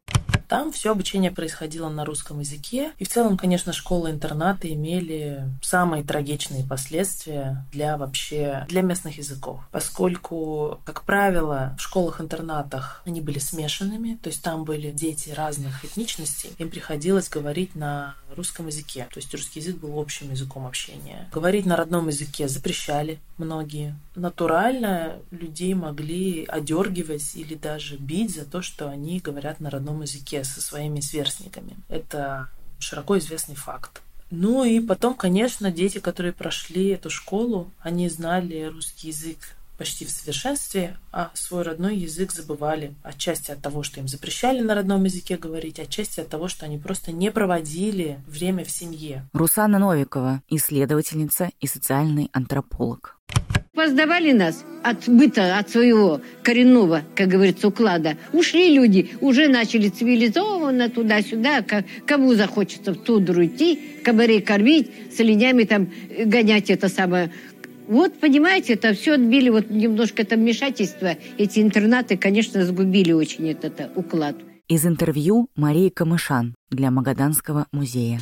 Там 0.48 0.72
все 0.72 0.92
обучение 0.92 1.30
происходило 1.30 1.88
на 1.90 2.04
русском 2.04 2.40
языке. 2.40 2.92
И 2.98 3.04
в 3.04 3.08
целом, 3.08 3.36
конечно, 3.36 3.72
школы-интернаты 3.72 4.72
имели 4.72 5.44
самые 5.62 6.02
трагичные 6.02 6.64
последствия 6.64 7.66
для 7.70 7.98
вообще 7.98 8.66
для 8.68 8.80
местных 8.82 9.18
языков. 9.18 9.60
Поскольку, 9.70 10.80
как 10.84 11.04
правило, 11.04 11.76
в 11.78 11.82
школах-интернатах 11.82 13.02
они 13.04 13.20
были 13.20 13.38
смешанными, 13.38 14.18
то 14.22 14.30
есть 14.30 14.42
там 14.42 14.64
были 14.64 14.90
дети 14.90 15.30
разных 15.30 15.84
этничностей, 15.84 16.50
им 16.58 16.70
приходилось 16.70 17.28
говорить 17.28 17.74
на 17.74 18.14
русском 18.34 18.66
языке. 18.68 19.06
То 19.12 19.18
есть 19.18 19.32
русский 19.34 19.60
язык 19.60 19.76
был 19.76 19.98
общим 19.98 20.30
языком 20.30 20.66
общения. 20.66 21.28
Говорить 21.32 21.66
на 21.66 21.76
родном 21.76 22.08
языке 22.08 22.48
запрещали 22.48 23.18
многие. 23.36 23.94
Натурально 24.14 25.16
людей 25.30 25.74
могли 25.74 26.44
одергивать 26.44 27.34
или 27.34 27.54
даже 27.54 27.96
бить 27.96 28.34
за 28.34 28.44
то, 28.44 28.62
что 28.62 28.88
они 28.88 29.20
говорят 29.20 29.60
на 29.60 29.70
родном 29.70 30.02
языке 30.02 30.37
со 30.44 30.60
своими 30.60 31.00
сверстниками. 31.00 31.76
Это 31.88 32.48
широко 32.78 33.18
известный 33.18 33.54
факт. 33.54 34.02
Ну 34.30 34.64
и 34.64 34.80
потом, 34.80 35.14
конечно, 35.14 35.70
дети, 35.70 35.98
которые 35.98 36.32
прошли 36.32 36.88
эту 36.88 37.08
школу, 37.10 37.70
они 37.80 38.08
знали 38.08 38.64
русский 38.64 39.08
язык 39.08 39.38
почти 39.78 40.04
в 40.04 40.10
совершенстве, 40.10 40.96
а 41.12 41.30
свой 41.34 41.62
родной 41.62 41.96
язык 41.96 42.32
забывали. 42.32 42.94
Отчасти 43.04 43.52
от 43.52 43.62
того, 43.62 43.82
что 43.84 44.00
им 44.00 44.08
запрещали 44.08 44.60
на 44.60 44.74
родном 44.74 45.04
языке 45.04 45.36
говорить, 45.36 45.78
отчасти 45.78 46.20
от 46.20 46.28
того, 46.28 46.48
что 46.48 46.66
они 46.66 46.78
просто 46.78 47.12
не 47.12 47.30
проводили 47.30 48.20
время 48.26 48.64
в 48.64 48.70
семье. 48.70 49.24
Русана 49.32 49.78
Новикова, 49.78 50.42
исследовательница 50.48 51.50
и 51.60 51.68
социальный 51.68 52.28
антрополог. 52.32 53.16
Поздавали 53.78 54.32
нас 54.32 54.64
от 54.82 55.08
быта, 55.08 55.56
от 55.56 55.70
своего 55.70 56.20
коренного, 56.42 57.02
как 57.14 57.28
говорится, 57.28 57.68
уклада. 57.68 58.16
Ушли 58.32 58.74
люди, 58.74 59.10
уже 59.20 59.46
начали 59.46 59.88
цивилизованно 59.88 60.90
туда-сюда. 60.90 61.64
Кому 62.04 62.34
захочется 62.34 62.92
в 62.92 62.96
тундру 62.96 63.46
идти, 63.46 63.78
кабаре 64.02 64.40
кормить, 64.40 64.90
с 65.16 65.20
оленями 65.20 65.62
там 65.62 65.90
гонять 66.24 66.70
это 66.70 66.88
самое. 66.88 67.30
Вот, 67.86 68.18
понимаете, 68.18 68.72
это 68.72 68.94
все 68.94 69.12
отбили, 69.12 69.48
вот 69.48 69.70
немножко 69.70 70.22
это 70.22 70.34
вмешательство. 70.34 71.14
Эти 71.38 71.60
интернаты, 71.60 72.16
конечно, 72.16 72.66
сгубили 72.66 73.12
очень 73.12 73.48
этот, 73.48 73.78
этот 73.78 73.96
уклад. 73.96 74.34
Из 74.66 74.84
интервью 74.84 75.50
Марии 75.54 75.88
Камышан 75.88 76.56
для 76.68 76.90
Магаданского 76.90 77.68
музея. 77.70 78.18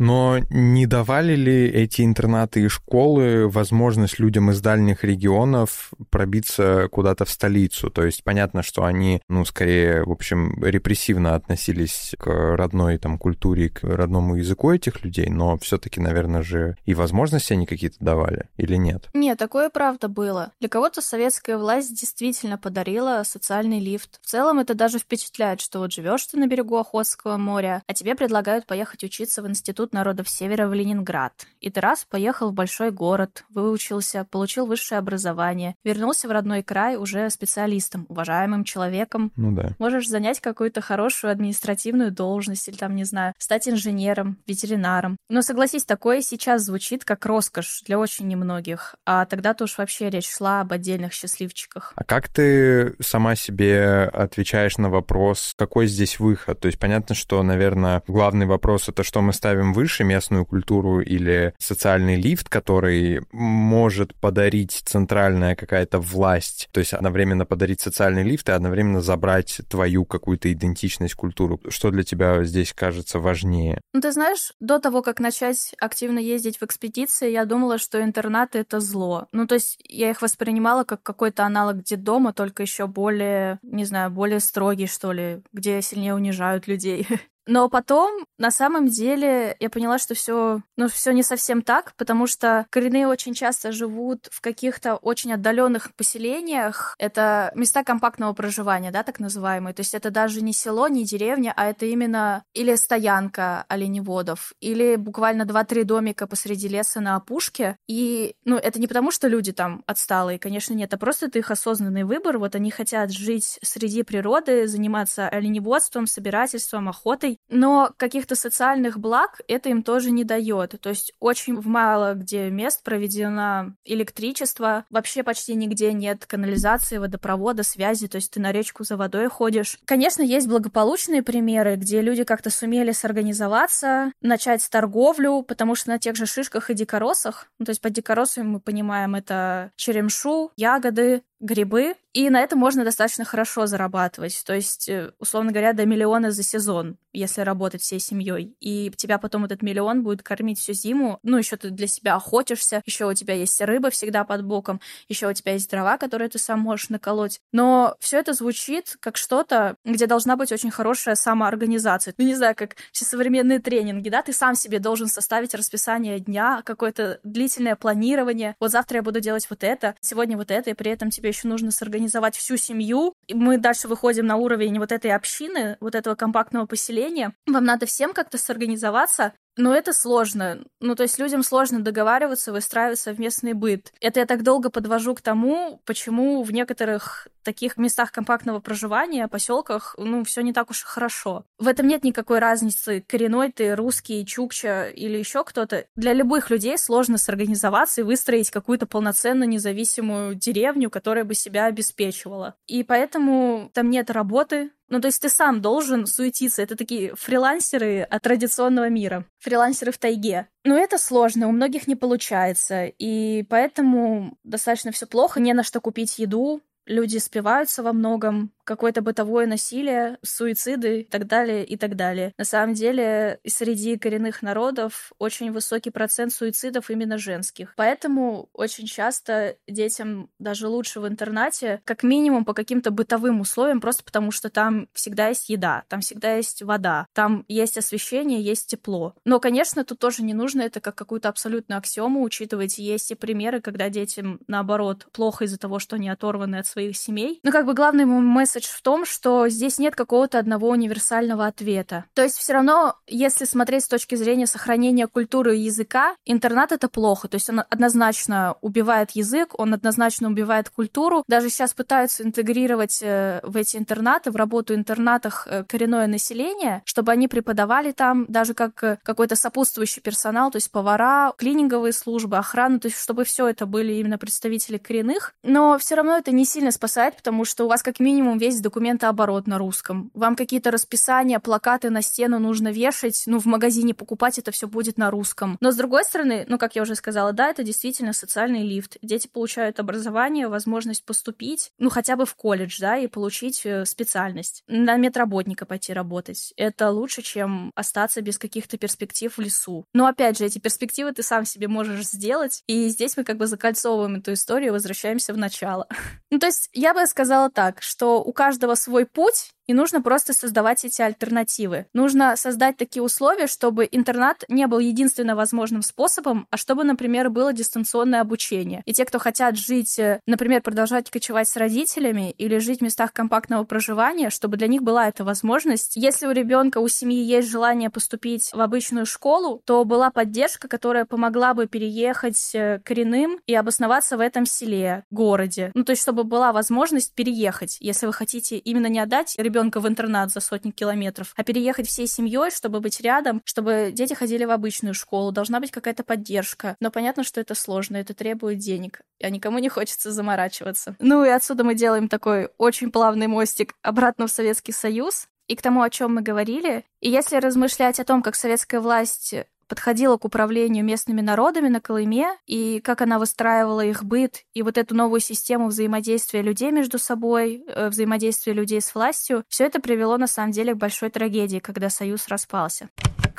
Но 0.00 0.38
не 0.48 0.86
давали 0.86 1.36
ли 1.36 1.68
эти 1.68 2.00
интернаты 2.00 2.62
и 2.62 2.68
школы 2.68 3.46
возможность 3.48 4.18
людям 4.18 4.50
из 4.50 4.62
дальних 4.62 5.04
регионов 5.04 5.90
пробиться 6.08 6.88
куда-то 6.90 7.26
в 7.26 7.30
столицу? 7.30 7.90
То 7.90 8.06
есть 8.06 8.24
понятно, 8.24 8.62
что 8.62 8.84
они, 8.84 9.20
ну, 9.28 9.44
скорее, 9.44 10.02
в 10.04 10.10
общем, 10.10 10.54
репрессивно 10.64 11.34
относились 11.34 12.14
к 12.18 12.26
родной 12.56 12.96
там 12.96 13.18
культуре, 13.18 13.68
к 13.68 13.84
родному 13.84 14.36
языку 14.36 14.72
этих 14.72 15.04
людей, 15.04 15.28
но 15.28 15.58
все-таки, 15.58 16.00
наверное 16.00 16.42
же, 16.42 16.76
и 16.86 16.94
возможности 16.94 17.52
они 17.52 17.66
какие-то 17.66 17.98
давали 18.00 18.48
или 18.56 18.76
нет? 18.76 19.06
Нет, 19.12 19.36
такое 19.36 19.68
правда 19.68 20.08
было. 20.08 20.52
Для 20.60 20.70
кого-то 20.70 21.02
советская 21.02 21.58
власть 21.58 21.94
действительно 21.94 22.56
подарила 22.56 23.22
социальный 23.26 23.80
лифт. 23.80 24.18
В 24.22 24.26
целом 24.26 24.60
это 24.60 24.72
даже 24.72 24.98
впечатляет, 24.98 25.60
что 25.60 25.80
вот 25.80 25.92
живешь 25.92 26.24
ты 26.24 26.38
на 26.38 26.46
берегу 26.46 26.78
Охотского 26.78 27.36
моря, 27.36 27.82
а 27.86 27.92
тебе 27.92 28.14
предлагают 28.14 28.66
поехать 28.66 29.04
учиться 29.04 29.42
в 29.42 29.46
институт 29.46 29.89
Институт 29.90 29.92
народов 29.92 30.28
Севера 30.28 30.68
в 30.68 30.74
Ленинград. 30.74 31.32
И 31.60 31.70
ты 31.70 31.80
раз 31.80 32.06
поехал 32.08 32.50
в 32.50 32.54
большой 32.54 32.90
город, 32.90 33.44
выучился, 33.50 34.26
получил 34.30 34.66
высшее 34.66 34.98
образование, 34.98 35.74
вернулся 35.84 36.28
в 36.28 36.30
родной 36.30 36.62
край 36.62 36.96
уже 36.96 37.28
специалистом, 37.30 38.06
уважаемым 38.08 38.64
человеком. 38.64 39.32
Ну 39.36 39.52
да. 39.52 39.74
Можешь 39.78 40.08
занять 40.08 40.40
какую-то 40.40 40.80
хорошую 40.80 41.32
административную 41.32 42.12
должность 42.12 42.68
или 42.68 42.76
там, 42.76 42.94
не 42.94 43.04
знаю, 43.04 43.34
стать 43.38 43.68
инженером, 43.68 44.38
ветеринаром. 44.46 45.16
Но 45.28 45.42
согласись, 45.42 45.84
такое 45.84 46.22
сейчас 46.22 46.62
звучит 46.62 47.04
как 47.04 47.26
роскошь 47.26 47.82
для 47.86 47.98
очень 47.98 48.28
немногих. 48.28 48.94
А 49.04 49.26
тогда-то 49.26 49.64
уж 49.64 49.78
вообще 49.78 50.08
речь 50.10 50.30
шла 50.30 50.60
об 50.60 50.72
отдельных 50.72 51.12
счастливчиках. 51.12 51.92
А 51.96 52.04
как 52.04 52.28
ты 52.28 52.94
сама 53.00 53.34
себе 53.34 54.04
отвечаешь 54.04 54.78
на 54.78 54.88
вопрос, 54.88 55.54
какой 55.56 55.86
здесь 55.86 56.20
выход? 56.20 56.60
То 56.60 56.66
есть 56.66 56.78
понятно, 56.78 57.14
что, 57.14 57.42
наверное, 57.42 58.02
главный 58.06 58.46
вопрос 58.46 58.88
это 58.88 59.02
что 59.02 59.20
мы 59.20 59.32
ставим 59.32 59.72
выше 59.80 60.04
местную 60.04 60.44
культуру 60.44 61.00
или 61.00 61.54
социальный 61.58 62.16
лифт, 62.16 62.50
который 62.50 63.22
может 63.32 64.14
подарить 64.14 64.82
центральная 64.84 65.56
какая-то 65.56 65.98
власть, 65.98 66.68
то 66.70 66.80
есть 66.80 66.92
одновременно 66.92 67.46
подарить 67.46 67.80
социальный 67.80 68.22
лифт 68.22 68.50
и 68.50 68.52
одновременно 68.52 69.00
забрать 69.00 69.62
твою 69.70 70.04
какую-то 70.04 70.52
идентичность, 70.52 71.14
культуру. 71.14 71.58
Что 71.70 71.90
для 71.90 72.02
тебя 72.02 72.44
здесь 72.44 72.74
кажется 72.74 73.20
важнее? 73.20 73.80
Ну, 73.94 74.02
ты 74.02 74.12
знаешь, 74.12 74.52
до 74.60 74.78
того, 74.80 75.00
как 75.00 75.18
начать 75.18 75.74
активно 75.80 76.18
ездить 76.18 76.58
в 76.58 76.62
экспедиции, 76.62 77.30
я 77.30 77.46
думала, 77.46 77.78
что 77.78 78.02
интернаты— 78.02 78.58
это 78.60 78.80
зло. 78.80 79.28
Ну, 79.32 79.46
то 79.46 79.54
есть 79.54 79.78
я 79.88 80.10
их 80.10 80.20
воспринимала 80.20 80.84
как 80.84 81.02
какой-то 81.02 81.44
аналог 81.44 81.82
детдома, 81.82 82.34
только 82.34 82.62
еще 82.62 82.86
более, 82.86 83.58
не 83.62 83.86
знаю, 83.86 84.10
более 84.10 84.40
строгий, 84.40 84.88
что 84.88 85.12
ли, 85.12 85.40
где 85.54 85.80
сильнее 85.80 86.14
унижают 86.14 86.66
людей. 86.66 87.06
Но 87.46 87.68
потом, 87.68 88.24
на 88.38 88.50
самом 88.50 88.86
деле, 88.88 89.56
я 89.58 89.70
поняла, 89.70 89.98
что 89.98 90.14
все, 90.14 90.62
ну, 90.76 90.88
все 90.88 91.12
не 91.12 91.22
совсем 91.22 91.62
так, 91.62 91.94
потому 91.96 92.26
что 92.26 92.66
коренные 92.70 93.06
очень 93.06 93.34
часто 93.34 93.72
живут 93.72 94.28
в 94.30 94.40
каких-то 94.40 94.96
очень 94.96 95.32
отдаленных 95.32 95.94
поселениях. 95.96 96.94
Это 96.98 97.50
места 97.54 97.82
компактного 97.82 98.32
проживания, 98.34 98.90
да, 98.90 99.02
так 99.02 99.20
называемые. 99.20 99.74
То 99.74 99.80
есть 99.80 99.94
это 99.94 100.10
даже 100.10 100.42
не 100.42 100.52
село, 100.52 100.88
не 100.88 101.04
деревня, 101.04 101.52
а 101.56 101.66
это 101.70 101.86
именно 101.86 102.44
или 102.54 102.74
стоянка 102.76 103.64
оленеводов, 103.68 104.52
или 104.60 104.96
буквально 104.96 105.44
два-три 105.44 105.84
домика 105.84 106.26
посреди 106.26 106.68
леса 106.68 107.00
на 107.00 107.16
опушке. 107.16 107.76
И, 107.88 108.34
ну, 108.44 108.56
это 108.56 108.80
не 108.80 108.86
потому, 108.86 109.10
что 109.10 109.28
люди 109.28 109.52
там 109.52 109.82
отсталые, 109.86 110.38
конечно, 110.38 110.74
нет, 110.74 110.92
а 110.94 110.98
просто 110.98 111.26
это 111.26 111.38
их 111.38 111.50
осознанный 111.50 112.04
выбор. 112.04 112.38
Вот 112.38 112.54
они 112.54 112.70
хотят 112.70 113.10
жить 113.10 113.58
среди 113.62 114.02
природы, 114.02 114.66
заниматься 114.66 115.28
оленеводством, 115.28 116.06
собирательством, 116.06 116.88
охотой, 116.88 117.29
но 117.48 117.92
каких-то 117.96 118.34
социальных 118.34 118.98
благ 118.98 119.40
это 119.48 119.68
им 119.68 119.82
тоже 119.82 120.10
не 120.10 120.24
дает. 120.24 120.74
То 120.80 120.90
есть 120.90 121.12
очень 121.20 121.60
мало 121.60 122.14
где 122.14 122.50
мест 122.50 122.82
проведено 122.82 123.74
электричество, 123.84 124.84
вообще 124.90 125.22
почти 125.22 125.54
нигде 125.54 125.92
нет 125.92 126.26
канализации, 126.26 126.98
водопровода, 126.98 127.62
связи, 127.62 128.08
то 128.08 128.16
есть 128.16 128.32
ты 128.32 128.40
на 128.40 128.52
речку 128.52 128.84
за 128.84 128.96
водой 128.96 129.28
ходишь. 129.28 129.78
Конечно, 129.84 130.22
есть 130.22 130.48
благополучные 130.48 131.22
примеры, 131.22 131.76
где 131.76 132.00
люди 132.00 132.24
как-то 132.24 132.50
сумели 132.50 132.92
сорганизоваться, 132.92 134.12
начать 134.20 134.68
торговлю, 134.70 135.42
потому 135.42 135.74
что 135.74 135.90
на 135.90 135.98
тех 135.98 136.16
же 136.16 136.26
шишках 136.26 136.70
и 136.70 136.74
дикоросах, 136.74 137.46
ну, 137.58 137.66
то 137.66 137.70
есть 137.70 137.80
под 137.80 137.92
дикоросами 137.92 138.46
мы 138.46 138.60
понимаем 138.60 139.14
это 139.14 139.72
черемшу, 139.76 140.52
ягоды, 140.56 141.22
грибы, 141.40 141.94
и 142.12 142.28
на 142.28 142.40
этом 142.40 142.58
можно 142.58 142.84
достаточно 142.84 143.24
хорошо 143.24 143.66
зарабатывать. 143.66 144.42
То 144.44 144.54
есть, 144.54 144.88
э, 144.88 145.12
условно 145.20 145.52
говоря, 145.52 145.72
до 145.72 145.86
миллиона 145.86 146.32
за 146.32 146.42
сезон, 146.42 146.96
если 147.12 147.42
работать 147.42 147.82
всей 147.82 148.00
семьей. 148.00 148.56
И 148.60 148.90
тебя 148.96 149.18
потом 149.18 149.44
этот 149.44 149.62
миллион 149.62 150.02
будет 150.02 150.22
кормить 150.22 150.58
всю 150.58 150.72
зиму. 150.72 151.20
Ну, 151.22 151.38
еще 151.38 151.56
ты 151.56 151.70
для 151.70 151.86
себя 151.86 152.16
охотишься, 152.16 152.82
еще 152.84 153.06
у 153.06 153.14
тебя 153.14 153.34
есть 153.34 153.60
рыба 153.60 153.90
всегда 153.90 154.24
под 154.24 154.44
боком, 154.44 154.80
еще 155.08 155.28
у 155.28 155.32
тебя 155.32 155.52
есть 155.52 155.70
дрова, 155.70 155.98
которые 155.98 156.28
ты 156.28 156.38
сам 156.38 156.60
можешь 156.60 156.88
наколоть. 156.88 157.40
Но 157.52 157.96
все 158.00 158.18
это 158.18 158.32
звучит 158.32 158.96
как 159.00 159.16
что-то, 159.16 159.76
где 159.84 160.06
должна 160.06 160.36
быть 160.36 160.50
очень 160.50 160.70
хорошая 160.70 161.14
самоорганизация. 161.14 162.12
Ну, 162.18 162.24
не 162.24 162.34
знаю, 162.34 162.56
как 162.56 162.74
все 162.90 163.04
современные 163.04 163.60
тренинги, 163.60 164.08
да, 164.08 164.22
ты 164.22 164.32
сам 164.32 164.56
себе 164.56 164.80
должен 164.80 165.06
составить 165.06 165.54
расписание 165.54 166.18
дня, 166.18 166.62
какое-то 166.64 167.20
длительное 167.22 167.76
планирование. 167.76 168.56
Вот 168.58 168.72
завтра 168.72 168.96
я 168.96 169.02
буду 169.02 169.20
делать 169.20 169.46
вот 169.48 169.62
это, 169.62 169.94
сегодня 170.00 170.36
вот 170.36 170.50
это, 170.50 170.70
и 170.70 170.74
при 170.74 170.90
этом 170.90 171.10
тебе 171.10 171.29
еще 171.30 171.48
нужно 171.48 171.70
сорганизовать 171.70 172.36
всю 172.36 172.56
семью. 172.56 173.14
И 173.26 173.34
мы 173.34 173.58
дальше 173.58 173.88
выходим 173.88 174.26
на 174.26 174.36
уровень 174.36 174.78
вот 174.78 174.92
этой 174.92 175.12
общины, 175.12 175.76
вот 175.80 175.94
этого 175.94 176.14
компактного 176.14 176.66
поселения. 176.66 177.34
Вам 177.46 177.64
надо 177.64 177.86
всем 177.86 178.12
как-то 178.12 178.38
сорганизоваться, 178.38 179.32
но 179.56 179.74
это 179.74 179.92
сложно. 179.92 180.64
Ну, 180.80 180.94
то 180.94 181.02
есть 181.02 181.18
людям 181.18 181.42
сложно 181.42 181.80
договариваться, 181.80 182.52
выстраивать 182.52 182.98
совместный 182.98 183.52
быт. 183.52 183.92
Это 184.00 184.20
я 184.20 184.26
так 184.26 184.42
долго 184.42 184.70
подвожу 184.70 185.14
к 185.14 185.20
тому, 185.20 185.80
почему 185.84 186.42
в 186.42 186.52
некоторых 186.52 187.28
таких 187.42 187.76
местах 187.76 188.12
компактного 188.12 188.60
проживания, 188.60 189.28
поселках, 189.28 189.94
ну, 189.98 190.24
все 190.24 190.42
не 190.42 190.52
так 190.52 190.70
уж 190.70 190.82
и 190.82 190.86
хорошо. 190.86 191.44
В 191.58 191.68
этом 191.68 191.86
нет 191.86 192.04
никакой 192.04 192.38
разницы, 192.38 193.04
коренной 193.06 193.50
ты, 193.50 193.74
русский, 193.74 194.24
чукча 194.26 194.88
или 194.88 195.18
еще 195.18 195.44
кто-то. 195.44 195.86
Для 195.96 196.12
любых 196.12 196.50
людей 196.50 196.76
сложно 196.78 197.18
сорганизоваться 197.18 198.02
и 198.02 198.04
выстроить 198.04 198.50
какую-то 198.50 198.86
полноценную 198.86 199.48
независимую 199.48 200.34
деревню, 200.34 200.90
которая 200.90 201.24
бы 201.24 201.34
себя 201.34 201.66
обеспечивала. 201.66 202.54
И 202.66 202.82
поэтому 202.84 203.70
там 203.72 203.90
нет 203.90 204.10
работы, 204.10 204.70
ну, 204.90 205.00
то 205.00 205.06
есть 205.06 205.22
ты 205.22 205.28
сам 205.28 205.60
должен 205.62 206.06
суетиться. 206.06 206.62
Это 206.62 206.76
такие 206.76 207.14
фрилансеры 207.14 208.02
от 208.02 208.22
традиционного 208.22 208.88
мира. 208.88 209.24
Фрилансеры 209.38 209.92
в 209.92 209.98
тайге. 209.98 210.48
Но 210.64 210.76
это 210.76 210.98
сложно, 210.98 211.48
у 211.48 211.52
многих 211.52 211.86
не 211.86 211.94
получается. 211.94 212.86
И 212.98 213.44
поэтому 213.44 214.36
достаточно 214.42 214.90
все 214.90 215.06
плохо. 215.06 215.40
Не 215.40 215.54
на 215.54 215.62
что 215.62 215.80
купить 215.80 216.18
еду, 216.18 216.60
люди 216.90 217.18
спиваются 217.18 217.82
во 217.82 217.92
многом, 217.92 218.52
какое-то 218.64 219.02
бытовое 219.02 219.46
насилие, 219.46 220.18
суициды 220.22 221.00
и 221.00 221.04
так 221.04 221.26
далее, 221.26 221.64
и 221.64 221.76
так 221.76 221.96
далее. 221.96 222.32
На 222.38 222.44
самом 222.44 222.74
деле, 222.74 223.40
среди 223.46 223.96
коренных 223.96 224.42
народов 224.42 225.12
очень 225.18 225.50
высокий 225.50 225.90
процент 225.90 226.32
суицидов 226.32 226.90
именно 226.90 227.18
женских. 227.18 227.74
Поэтому 227.76 228.48
очень 228.52 228.86
часто 228.86 229.56
детям 229.66 230.30
даже 230.38 230.68
лучше 230.68 231.00
в 231.00 231.08
интернате, 231.08 231.80
как 231.84 232.02
минимум 232.02 232.44
по 232.44 232.54
каким-то 232.54 232.90
бытовым 232.90 233.40
условиям, 233.40 233.80
просто 233.80 234.04
потому 234.04 234.30
что 234.30 234.50
там 234.50 234.88
всегда 234.92 235.28
есть 235.28 235.48
еда, 235.48 235.84
там 235.88 236.00
всегда 236.00 236.34
есть 236.36 236.62
вода, 236.62 237.06
там 237.12 237.44
есть 237.48 237.78
освещение, 237.78 238.40
есть 238.40 238.68
тепло. 238.68 239.14
Но, 239.24 239.40
конечно, 239.40 239.84
тут 239.84 239.98
тоже 239.98 240.22
не 240.22 240.34
нужно 240.34 240.62
это 240.62 240.80
как 240.80 240.94
какую-то 240.94 241.28
абсолютную 241.28 241.78
аксиому 241.78 242.22
учитывать. 242.22 242.78
Есть 242.78 243.10
и 243.10 243.14
примеры, 243.14 243.60
когда 243.60 243.88
детям, 243.88 244.40
наоборот, 244.46 245.06
плохо 245.12 245.44
из-за 245.44 245.58
того, 245.58 245.78
что 245.78 245.96
они 245.96 246.08
оторваны 246.08 246.56
от 246.56 246.66
своих 246.80 246.96
семей. 246.96 247.40
Но 247.42 247.52
как 247.52 247.66
бы 247.66 247.74
главный 247.74 248.06
мой 248.06 248.20
месседж 248.20 248.66
в 248.66 248.80
том, 248.80 249.04
что 249.04 249.48
здесь 249.48 249.78
нет 249.78 249.94
какого-то 249.94 250.38
одного 250.38 250.68
универсального 250.68 251.46
ответа. 251.46 252.04
То 252.14 252.22
есть 252.22 252.38
все 252.38 252.54
равно, 252.54 252.96
если 253.06 253.44
смотреть 253.44 253.84
с 253.84 253.88
точки 253.88 254.14
зрения 254.14 254.46
сохранения 254.46 255.06
культуры 255.06 255.56
и 255.56 255.60
языка, 255.60 256.14
интернат 256.24 256.72
это 256.72 256.88
плохо. 256.88 257.28
То 257.28 257.34
есть 257.34 257.50
он 257.50 257.60
однозначно 257.68 258.56
убивает 258.62 259.10
язык, 259.10 259.58
он 259.58 259.74
однозначно 259.74 260.28
убивает 260.28 260.70
культуру. 260.70 261.22
Даже 261.28 261.50
сейчас 261.50 261.74
пытаются 261.74 262.22
интегрировать 262.22 263.00
э, 263.02 263.40
в 263.42 263.56
эти 263.56 263.76
интернаты, 263.76 264.30
в 264.30 264.36
работу 264.36 264.74
интернатах 264.74 265.46
э, 265.50 265.64
коренное 265.64 266.06
население, 266.06 266.82
чтобы 266.86 267.12
они 267.12 267.28
преподавали 267.28 267.92
там 267.92 268.24
даже 268.28 268.54
как 268.54 268.82
э, 268.82 268.98
какой-то 269.02 269.36
сопутствующий 269.36 270.00
персонал, 270.00 270.50
то 270.50 270.56
есть 270.56 270.70
повара, 270.70 271.32
клининговые 271.36 271.92
службы, 271.92 272.38
охрана, 272.38 272.80
то 272.80 272.88
есть 272.88 272.98
чтобы 272.98 273.24
все 273.24 273.48
это 273.48 273.66
были 273.66 273.92
именно 273.94 274.18
представители 274.18 274.78
коренных. 274.78 275.34
Но 275.42 275.76
все 275.78 275.96
равно 275.96 276.16
это 276.16 276.32
не 276.32 276.44
сильно 276.44 276.59
спасает, 276.68 277.16
потому 277.16 277.46
что 277.46 277.64
у 277.64 277.68
вас 277.68 277.82
как 277.82 277.98
минимум 277.98 278.36
весь 278.36 278.60
документооборот 278.60 279.46
на 279.46 279.56
русском. 279.56 280.10
Вам 280.12 280.36
какие-то 280.36 280.70
расписания, 280.70 281.40
плакаты 281.40 281.88
на 281.88 282.02
стену 282.02 282.38
нужно 282.38 282.68
вешать, 282.68 283.22
ну, 283.24 283.38
в 283.38 283.46
магазине 283.46 283.94
покупать 283.94 284.38
это 284.38 284.50
все 284.50 284.68
будет 284.68 284.98
на 284.98 285.10
русском. 285.10 285.56
Но 285.60 285.72
с 285.72 285.76
другой 285.76 286.04
стороны, 286.04 286.44
ну, 286.48 286.58
как 286.58 286.76
я 286.76 286.82
уже 286.82 286.94
сказала, 286.94 287.32
да, 287.32 287.48
это 287.48 287.62
действительно 287.62 288.12
социальный 288.12 288.62
лифт. 288.62 288.98
Дети 289.00 289.28
получают 289.28 289.80
образование, 289.80 290.48
возможность 290.48 291.04
поступить, 291.04 291.72
ну, 291.78 291.88
хотя 291.88 292.16
бы 292.16 292.26
в 292.26 292.34
колледж, 292.34 292.78
да, 292.80 292.98
и 292.98 293.06
получить 293.06 293.62
э, 293.64 293.86
специальность. 293.86 294.62
На 294.66 294.96
медработника 294.96 295.64
пойти 295.64 295.92
работать. 295.92 296.52
Это 296.56 296.90
лучше, 296.90 297.22
чем 297.22 297.72
остаться 297.74 298.20
без 298.20 298.38
каких-то 298.38 298.76
перспектив 298.76 299.34
в 299.36 299.40
лесу. 299.40 299.86
Но, 299.94 300.06
опять 300.06 300.38
же, 300.38 300.44
эти 300.44 300.58
перспективы 300.58 301.12
ты 301.12 301.22
сам 301.22 301.44
себе 301.44 301.68
можешь 301.68 302.06
сделать, 302.06 302.62
и 302.66 302.88
здесь 302.88 303.16
мы 303.16 303.24
как 303.24 303.36
бы 303.36 303.46
закольцовываем 303.46 304.16
эту 304.16 304.32
историю, 304.32 304.72
возвращаемся 304.72 305.32
в 305.32 305.38
начало. 305.38 305.86
Ну, 306.32 306.38
то 306.38 306.46
есть 306.50 306.68
я 306.72 306.94
бы 306.94 307.06
сказала 307.06 307.50
так, 307.50 307.82
что 307.82 308.22
у 308.22 308.32
каждого 308.32 308.74
свой 308.74 309.06
путь, 309.06 309.52
и 309.70 309.72
нужно 309.72 310.02
просто 310.02 310.32
создавать 310.32 310.84
эти 310.84 311.00
альтернативы. 311.00 311.86
Нужно 311.94 312.34
создать 312.34 312.76
такие 312.76 313.04
условия, 313.04 313.46
чтобы 313.46 313.88
интернат 313.88 314.42
не 314.48 314.66
был 314.66 314.80
единственно 314.80 315.36
возможным 315.36 315.82
способом, 315.82 316.48
а 316.50 316.56
чтобы, 316.56 316.82
например, 316.82 317.30
было 317.30 317.52
дистанционное 317.52 318.20
обучение. 318.20 318.82
И 318.84 318.92
те, 318.92 319.04
кто 319.04 319.20
хотят 319.20 319.56
жить, 319.56 319.96
э, 320.00 320.18
например, 320.26 320.60
продолжать 320.60 321.08
кочевать 321.08 321.46
с 321.46 321.56
родителями 321.56 322.32
или 322.36 322.58
жить 322.58 322.80
в 322.80 322.82
местах 322.82 323.12
компактного 323.12 323.62
проживания, 323.62 324.30
чтобы 324.30 324.56
для 324.56 324.66
них 324.66 324.82
была 324.82 325.06
эта 325.06 325.22
возможность. 325.22 325.92
Если 325.94 326.26
у 326.26 326.32
ребенка, 326.32 326.78
у 326.78 326.88
семьи 326.88 327.22
есть 327.22 327.48
желание 327.48 327.90
поступить 327.90 328.50
в 328.52 328.60
обычную 328.60 329.06
школу, 329.06 329.62
то 329.64 329.84
была 329.84 330.10
поддержка, 330.10 330.66
которая 330.66 331.04
помогла 331.04 331.54
бы 331.54 331.68
переехать 331.68 332.56
э, 332.56 332.80
коренным 332.84 333.38
и 333.46 333.54
обосноваться 333.54 334.16
в 334.16 334.20
этом 334.20 334.46
селе, 334.46 335.04
городе. 335.12 335.70
Ну, 335.74 335.84
то 335.84 335.90
есть, 335.90 336.02
чтобы 336.02 336.24
была 336.24 336.52
возможность 336.52 337.14
переехать, 337.14 337.76
если 337.78 338.06
вы 338.06 338.12
хотите 338.12 338.56
именно 338.58 338.88
не 338.88 338.98
отдать 338.98 339.36
ребенка 339.38 339.59
ребенка 339.60 339.80
в 339.80 339.86
интернат 339.86 340.30
за 340.30 340.40
сотни 340.40 340.70
километров, 340.70 341.34
а 341.36 341.44
переехать 341.44 341.86
всей 341.86 342.06
семьей, 342.06 342.50
чтобы 342.50 342.80
быть 342.80 343.00
рядом, 343.00 343.42
чтобы 343.44 343.90
дети 343.92 344.14
ходили 344.14 344.44
в 344.46 344.50
обычную 344.50 344.94
школу, 344.94 345.32
должна 345.32 345.60
быть 345.60 345.70
какая-то 345.70 346.02
поддержка. 346.02 346.76
Но 346.80 346.90
понятно, 346.90 347.24
что 347.24 347.40
это 347.40 347.54
сложно, 347.54 347.98
это 347.98 348.14
требует 348.14 348.58
денег, 348.58 349.02
а 349.22 349.28
никому 349.28 349.58
не 349.58 349.68
хочется 349.68 350.12
заморачиваться. 350.12 350.96
Ну 350.98 351.24
и 351.24 351.28
отсюда 351.28 351.62
мы 351.62 351.74
делаем 351.74 352.08
такой 352.08 352.48
очень 352.56 352.90
плавный 352.90 353.26
мостик 353.26 353.74
обратно 353.82 354.26
в 354.26 354.30
Советский 354.30 354.72
Союз, 354.72 355.28
и 355.46 355.56
к 355.56 355.62
тому, 355.62 355.82
о 355.82 355.90
чем 355.90 356.14
мы 356.14 356.22
говорили. 356.22 356.84
И 357.00 357.10
если 357.10 357.36
размышлять 357.36 357.98
о 357.98 358.04
том, 358.04 358.22
как 358.22 358.36
советская 358.36 358.80
власть 358.80 359.34
подходила 359.70 360.18
к 360.18 360.24
управлению 360.24 360.84
местными 360.84 361.20
народами 361.20 361.68
на 361.68 361.80
Колыме, 361.80 362.36
и 362.46 362.80
как 362.80 363.02
она 363.02 363.20
выстраивала 363.20 363.82
их 363.82 364.04
быт, 364.04 364.42
и 364.52 364.62
вот 364.62 364.76
эту 364.76 364.96
новую 364.96 365.20
систему 365.20 365.68
взаимодействия 365.68 366.42
людей 366.42 366.72
между 366.72 366.98
собой, 366.98 367.62
э, 367.68 367.88
взаимодействия 367.88 368.52
людей 368.52 368.80
с 368.80 368.92
властью, 368.94 369.44
все 369.48 369.64
это 369.64 369.80
привело 369.80 370.18
на 370.18 370.26
самом 370.26 370.50
деле 370.50 370.74
к 370.74 370.76
большой 370.76 371.08
трагедии, 371.08 371.60
когда 371.60 371.88
Союз 371.88 372.26
распался 372.26 372.88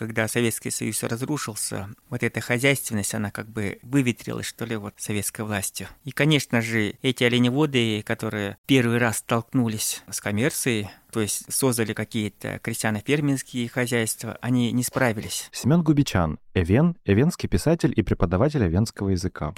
когда 0.02 0.28
Советский 0.28 0.72
Союз 0.72 1.04
разрушился, 1.04 1.88
вот 2.10 2.24
эта 2.24 2.42
хозяйственность, 2.42 3.14
она 3.14 3.30
как 3.30 3.48
бы 3.48 3.78
выветрилась, 3.84 4.48
что 4.48 4.66
ли, 4.66 4.76
вот 4.76 4.96
советской 4.98 5.46
властью. 5.46 5.90
И, 6.06 6.12
конечно 6.12 6.60
же, 6.60 6.96
эти 7.04 7.24
оленеводы, 7.24 8.02
которые 8.02 8.58
первый 8.66 8.98
раз 8.98 9.18
столкнулись 9.18 10.02
с 10.10 10.20
коммерцией, 10.20 10.90
то 11.12 11.22
есть 11.22 11.54
создали 11.54 11.94
какие-то 11.94 12.58
крестьяно-фермерские 12.64 13.70
хозяйства, 13.70 14.40
они 14.42 14.72
не 14.72 14.82
справились. 14.82 15.50
Семен 15.52 15.84
Губичан, 15.84 16.40
Эвен, 16.56 16.98
эвенский 17.06 17.48
писатель 17.48 17.94
и 17.96 18.02
преподаватель 18.02 18.66
эвенского 18.66 19.10
языка. 19.10 19.54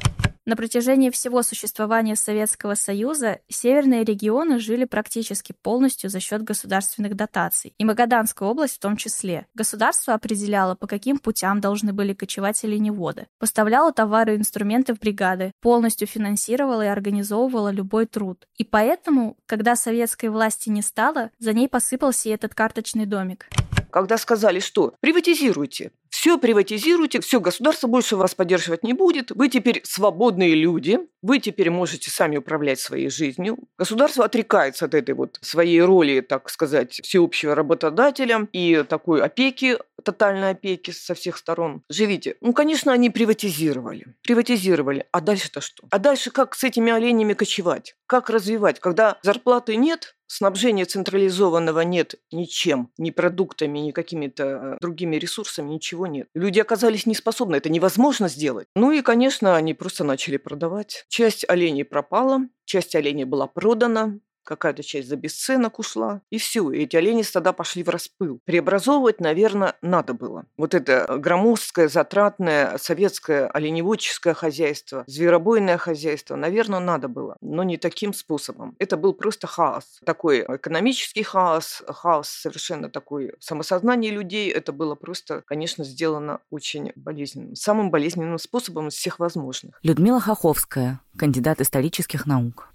На 0.45 0.57
протяжении 0.57 1.09
всего 1.09 1.41
существования 1.41 2.17
Советского 2.17 2.75
Союза 2.75 3.39
северные 3.47 4.03
регионы 4.03 4.59
жили 4.59 4.83
практически 4.83 5.53
полностью 5.61 6.09
за 6.09 6.19
счет 6.19 6.43
государственных 6.43 7.15
дотаций, 7.15 7.73
и 7.77 7.85
Магаданская 7.85 8.49
область 8.49 8.75
в 8.75 8.79
том 8.79 8.97
числе. 8.97 9.47
Государство 9.53 10.13
определяло, 10.13 10.75
по 10.75 10.85
каким 10.85 11.17
путям 11.17 11.61
должны 11.61 11.93
были 11.93 12.13
кочевать 12.13 12.61
оленеводы, 12.65 13.27
поставляло 13.39 13.93
товары 13.93 14.33
и 14.33 14.37
инструменты 14.37 14.93
в 14.93 14.99
бригады, 14.99 15.53
полностью 15.61 16.09
финансировало 16.09 16.81
и 16.81 16.89
организовывало 16.89 17.69
любой 17.69 18.05
труд. 18.05 18.45
И 18.57 18.65
поэтому, 18.65 19.37
когда 19.45 19.77
советской 19.77 20.27
власти 20.27 20.67
не 20.67 20.81
стало, 20.81 21.31
за 21.39 21.53
ней 21.53 21.69
посыпался 21.69 22.27
и 22.27 22.33
этот 22.33 22.53
карточный 22.53 23.05
домик. 23.05 23.47
Когда 23.93 24.17
сказали, 24.17 24.59
что 24.59 24.95
приватизируйте, 24.99 25.91
Все 26.13 26.37
приватизируйте, 26.37 27.19
все, 27.21 27.39
государство 27.39 27.87
больше 27.87 28.15
вас 28.15 28.35
поддерживать 28.35 28.83
не 28.83 28.93
будет. 28.93 29.31
Вы 29.31 29.49
теперь 29.49 29.81
свободные 29.83 30.53
люди, 30.53 30.99
вы 31.23 31.39
теперь 31.39 31.71
можете 31.71 32.11
сами 32.11 32.37
управлять 32.37 32.79
своей 32.79 33.09
жизнью. 33.09 33.57
Государство 33.79 34.23
отрекается 34.23 34.85
от 34.85 34.93
этой 34.93 35.15
вот 35.15 35.39
своей 35.41 35.81
роли, 35.81 36.21
так 36.21 36.51
сказать, 36.51 37.01
всеобщего 37.03 37.55
работодателя 37.55 38.47
и 38.51 38.85
такой 38.87 39.23
опеки, 39.23 39.79
тотальной 40.03 40.51
опеки 40.51 40.91
со 40.91 41.15
всех 41.15 41.35
сторон. 41.35 41.81
Живите. 41.89 42.35
Ну, 42.41 42.53
конечно, 42.53 42.93
они 42.93 43.09
приватизировали. 43.09 44.05
Приватизировали. 44.21 45.07
А 45.11 45.19
дальше-то 45.19 45.61
что? 45.61 45.87
А 45.89 45.97
дальше 45.97 46.29
как 46.29 46.53
с 46.53 46.63
этими 46.63 46.91
оленями 46.91 47.33
кочевать? 47.33 47.95
Как 48.05 48.29
развивать? 48.29 48.79
Когда 48.79 49.17
зарплаты 49.23 49.75
нет, 49.77 50.15
снабжения 50.27 50.85
централизованного 50.85 51.81
нет 51.81 52.15
ничем, 52.31 52.89
ни 52.97 53.11
продуктами, 53.11 53.79
ни 53.79 53.91
какими-то 53.91 54.43
э, 54.43 54.77
другими 54.81 55.15
ресурсами, 55.17 55.73
ничего 55.73 56.02
нет. 56.05 56.27
Люди 56.33 56.59
оказались 56.59 57.05
неспособны, 57.05 57.55
это 57.55 57.69
невозможно 57.69 58.27
сделать. 58.29 58.67
Ну 58.75 58.91
и, 58.91 59.01
конечно, 59.01 59.55
они 59.55 59.73
просто 59.73 60.03
начали 60.03 60.37
продавать. 60.37 61.05
Часть 61.09 61.45
оленей 61.47 61.85
пропала, 61.85 62.41
часть 62.65 62.95
оленей 62.95 63.25
была 63.25 63.47
продана, 63.47 64.19
какая-то 64.43 64.83
часть 64.83 65.09
за 65.09 65.15
бесценок 65.15 65.79
ушла, 65.79 66.21
и 66.29 66.37
все, 66.37 66.71
и 66.71 66.83
эти 66.83 66.95
олени 66.95 67.21
стада 67.21 67.53
пошли 67.53 67.83
в 67.83 67.89
распыл. 67.89 68.39
Преобразовывать, 68.45 69.19
наверное, 69.19 69.75
надо 69.81 70.13
было. 70.13 70.45
Вот 70.57 70.73
это 70.73 71.17
громоздкое, 71.17 71.87
затратное 71.87 72.77
советское 72.77 73.47
оленеводческое 73.47 74.33
хозяйство, 74.33 75.03
зверобойное 75.07 75.77
хозяйство, 75.77 76.35
наверное, 76.35 76.79
надо 76.79 77.07
было, 77.07 77.37
но 77.41 77.63
не 77.63 77.77
таким 77.77 78.13
способом. 78.13 78.75
Это 78.79 78.97
был 78.97 79.13
просто 79.13 79.47
хаос. 79.47 79.99
Такой 80.05 80.41
экономический 80.41 81.23
хаос, 81.23 81.83
хаос 81.87 82.29
совершенно 82.29 82.89
такой 82.89 83.33
самосознание 83.39 84.11
людей. 84.11 84.51
Это 84.51 84.73
было 84.73 84.95
просто, 84.95 85.41
конечно, 85.45 85.83
сделано 85.83 86.39
очень 86.49 86.91
болезненным. 86.95 87.55
Самым 87.55 87.91
болезненным 87.91 88.37
способом 88.37 88.87
из 88.87 88.93
всех 88.93 89.19
возможных. 89.19 89.79
Людмила 89.83 90.19
Хоховская, 90.19 90.99
кандидат 91.17 91.61
исторических 91.61 92.25
наук. 92.25 92.72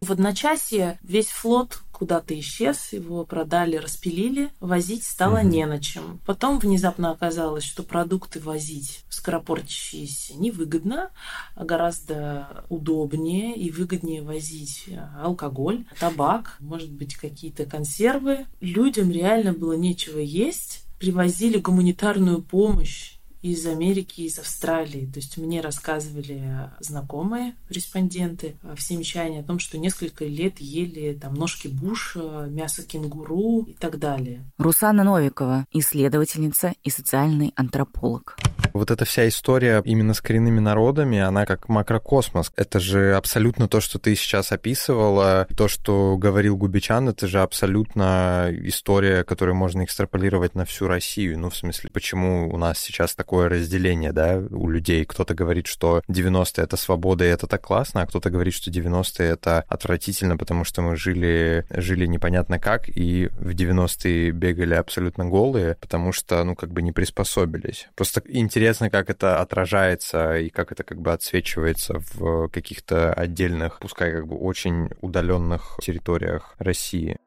В 0.00 0.12
одночасье 0.12 0.98
весь 1.02 1.28
флот 1.28 1.80
куда-то 1.92 2.38
исчез, 2.38 2.92
его 2.92 3.24
продали, 3.24 3.76
распилили, 3.76 4.50
возить 4.60 5.02
стало 5.02 5.42
не 5.42 5.66
на 5.66 5.80
чем. 5.80 6.20
Потом 6.24 6.60
внезапно 6.60 7.10
оказалось, 7.10 7.64
что 7.64 7.82
продукты 7.82 8.38
возить 8.38 9.04
скоропортящиеся 9.08 10.34
невыгодно, 10.36 11.10
а 11.56 11.64
гораздо 11.64 12.64
удобнее 12.68 13.56
и 13.56 13.72
выгоднее 13.72 14.22
возить 14.22 14.84
э, 14.86 15.00
алкоголь, 15.20 15.84
табак, 15.98 16.56
может 16.60 16.92
быть, 16.92 17.16
какие-то 17.16 17.66
консервы. 17.66 18.46
Людям 18.60 19.10
реально 19.10 19.52
было 19.52 19.72
нечего 19.72 20.20
есть, 20.20 20.84
привозили 21.00 21.58
гуманитарную 21.58 22.42
помощь 22.42 23.17
из 23.52 23.66
Америки, 23.66 24.22
из 24.22 24.38
Австралии. 24.38 25.06
То 25.06 25.18
есть 25.18 25.36
мне 25.38 25.60
рассказывали 25.60 26.70
знакомые 26.80 27.54
респонденты 27.68 28.56
в 28.62 28.80
Семчане 28.80 29.40
о 29.40 29.42
том, 29.42 29.58
что 29.58 29.78
несколько 29.78 30.24
лет 30.24 30.58
ели 30.58 31.14
там 31.14 31.34
ножки 31.34 31.68
буша, 31.68 32.46
мясо 32.48 32.82
кенгуру 32.82 33.62
и 33.62 33.74
так 33.74 33.98
далее. 33.98 34.44
Русана 34.58 35.04
Новикова, 35.04 35.66
исследовательница 35.72 36.74
и 36.82 36.90
социальный 36.90 37.52
антрополог. 37.56 38.36
Вот 38.74 38.90
эта 38.90 39.04
вся 39.04 39.26
история 39.28 39.82
именно 39.84 40.14
с 40.14 40.20
коренными 40.20 40.60
народами, 40.60 41.18
она 41.18 41.46
как 41.46 41.68
макрокосмос. 41.68 42.52
Это 42.56 42.80
же 42.80 43.14
абсолютно 43.14 43.68
то, 43.68 43.80
что 43.80 43.98
ты 43.98 44.14
сейчас 44.14 44.52
описывала, 44.52 45.46
то, 45.56 45.68
что 45.68 46.16
говорил 46.16 46.56
Губичан, 46.56 47.08
это 47.08 47.26
же 47.26 47.40
абсолютно 47.40 48.48
история, 48.50 49.24
которую 49.24 49.56
можно 49.56 49.84
экстраполировать 49.84 50.54
на 50.54 50.64
всю 50.64 50.86
Россию. 50.86 51.38
Ну, 51.38 51.50
в 51.50 51.56
смысле, 51.56 51.90
почему 51.92 52.52
у 52.52 52.58
нас 52.58 52.78
сейчас 52.78 53.14
такое 53.14 53.37
разделение, 53.46 54.12
да, 54.12 54.42
у 54.50 54.68
людей. 54.68 55.04
Кто-то 55.04 55.34
говорит, 55.34 55.66
что 55.66 56.02
90-е— 56.08 56.64
это 56.64 56.76
свобода, 56.76 57.24
и 57.24 57.28
это 57.28 57.46
так 57.46 57.62
классно, 57.62 58.02
а 58.02 58.06
кто-то 58.06 58.30
говорит, 58.30 58.54
что 58.54 58.70
90-е— 58.70 59.28
это 59.30 59.64
отвратительно, 59.68 60.36
потому 60.36 60.64
что 60.64 60.82
мы 60.82 60.96
жили, 60.96 61.66
жили 61.70 62.06
непонятно 62.06 62.58
как, 62.58 62.88
и 62.88 63.28
в 63.38 63.50
90-е 63.50 64.30
бегали 64.30 64.74
абсолютно 64.74 65.26
голые, 65.26 65.76
потому 65.80 66.12
что, 66.12 66.42
ну, 66.44 66.56
как 66.56 66.72
бы 66.72 66.82
не 66.82 66.92
приспособились. 66.92 67.88
Просто 67.94 68.22
интересно 68.26 68.90
как 68.90 69.10
это 69.10 69.40
отражается 69.40 70.38
и 70.38 70.48
как 70.48 70.72
это 70.72 70.82
как 70.82 71.00
бы 71.00 71.12
отсвечивается 71.12 72.00
в 72.14 72.48
каких-то 72.48 73.12
отдельных, 73.12 73.78
пускай 73.80 74.12
как 74.12 74.26
бы 74.26 74.36
очень 74.36 74.90
удаленных 75.00 75.78
территориях 75.82 76.54
России. 76.58 77.18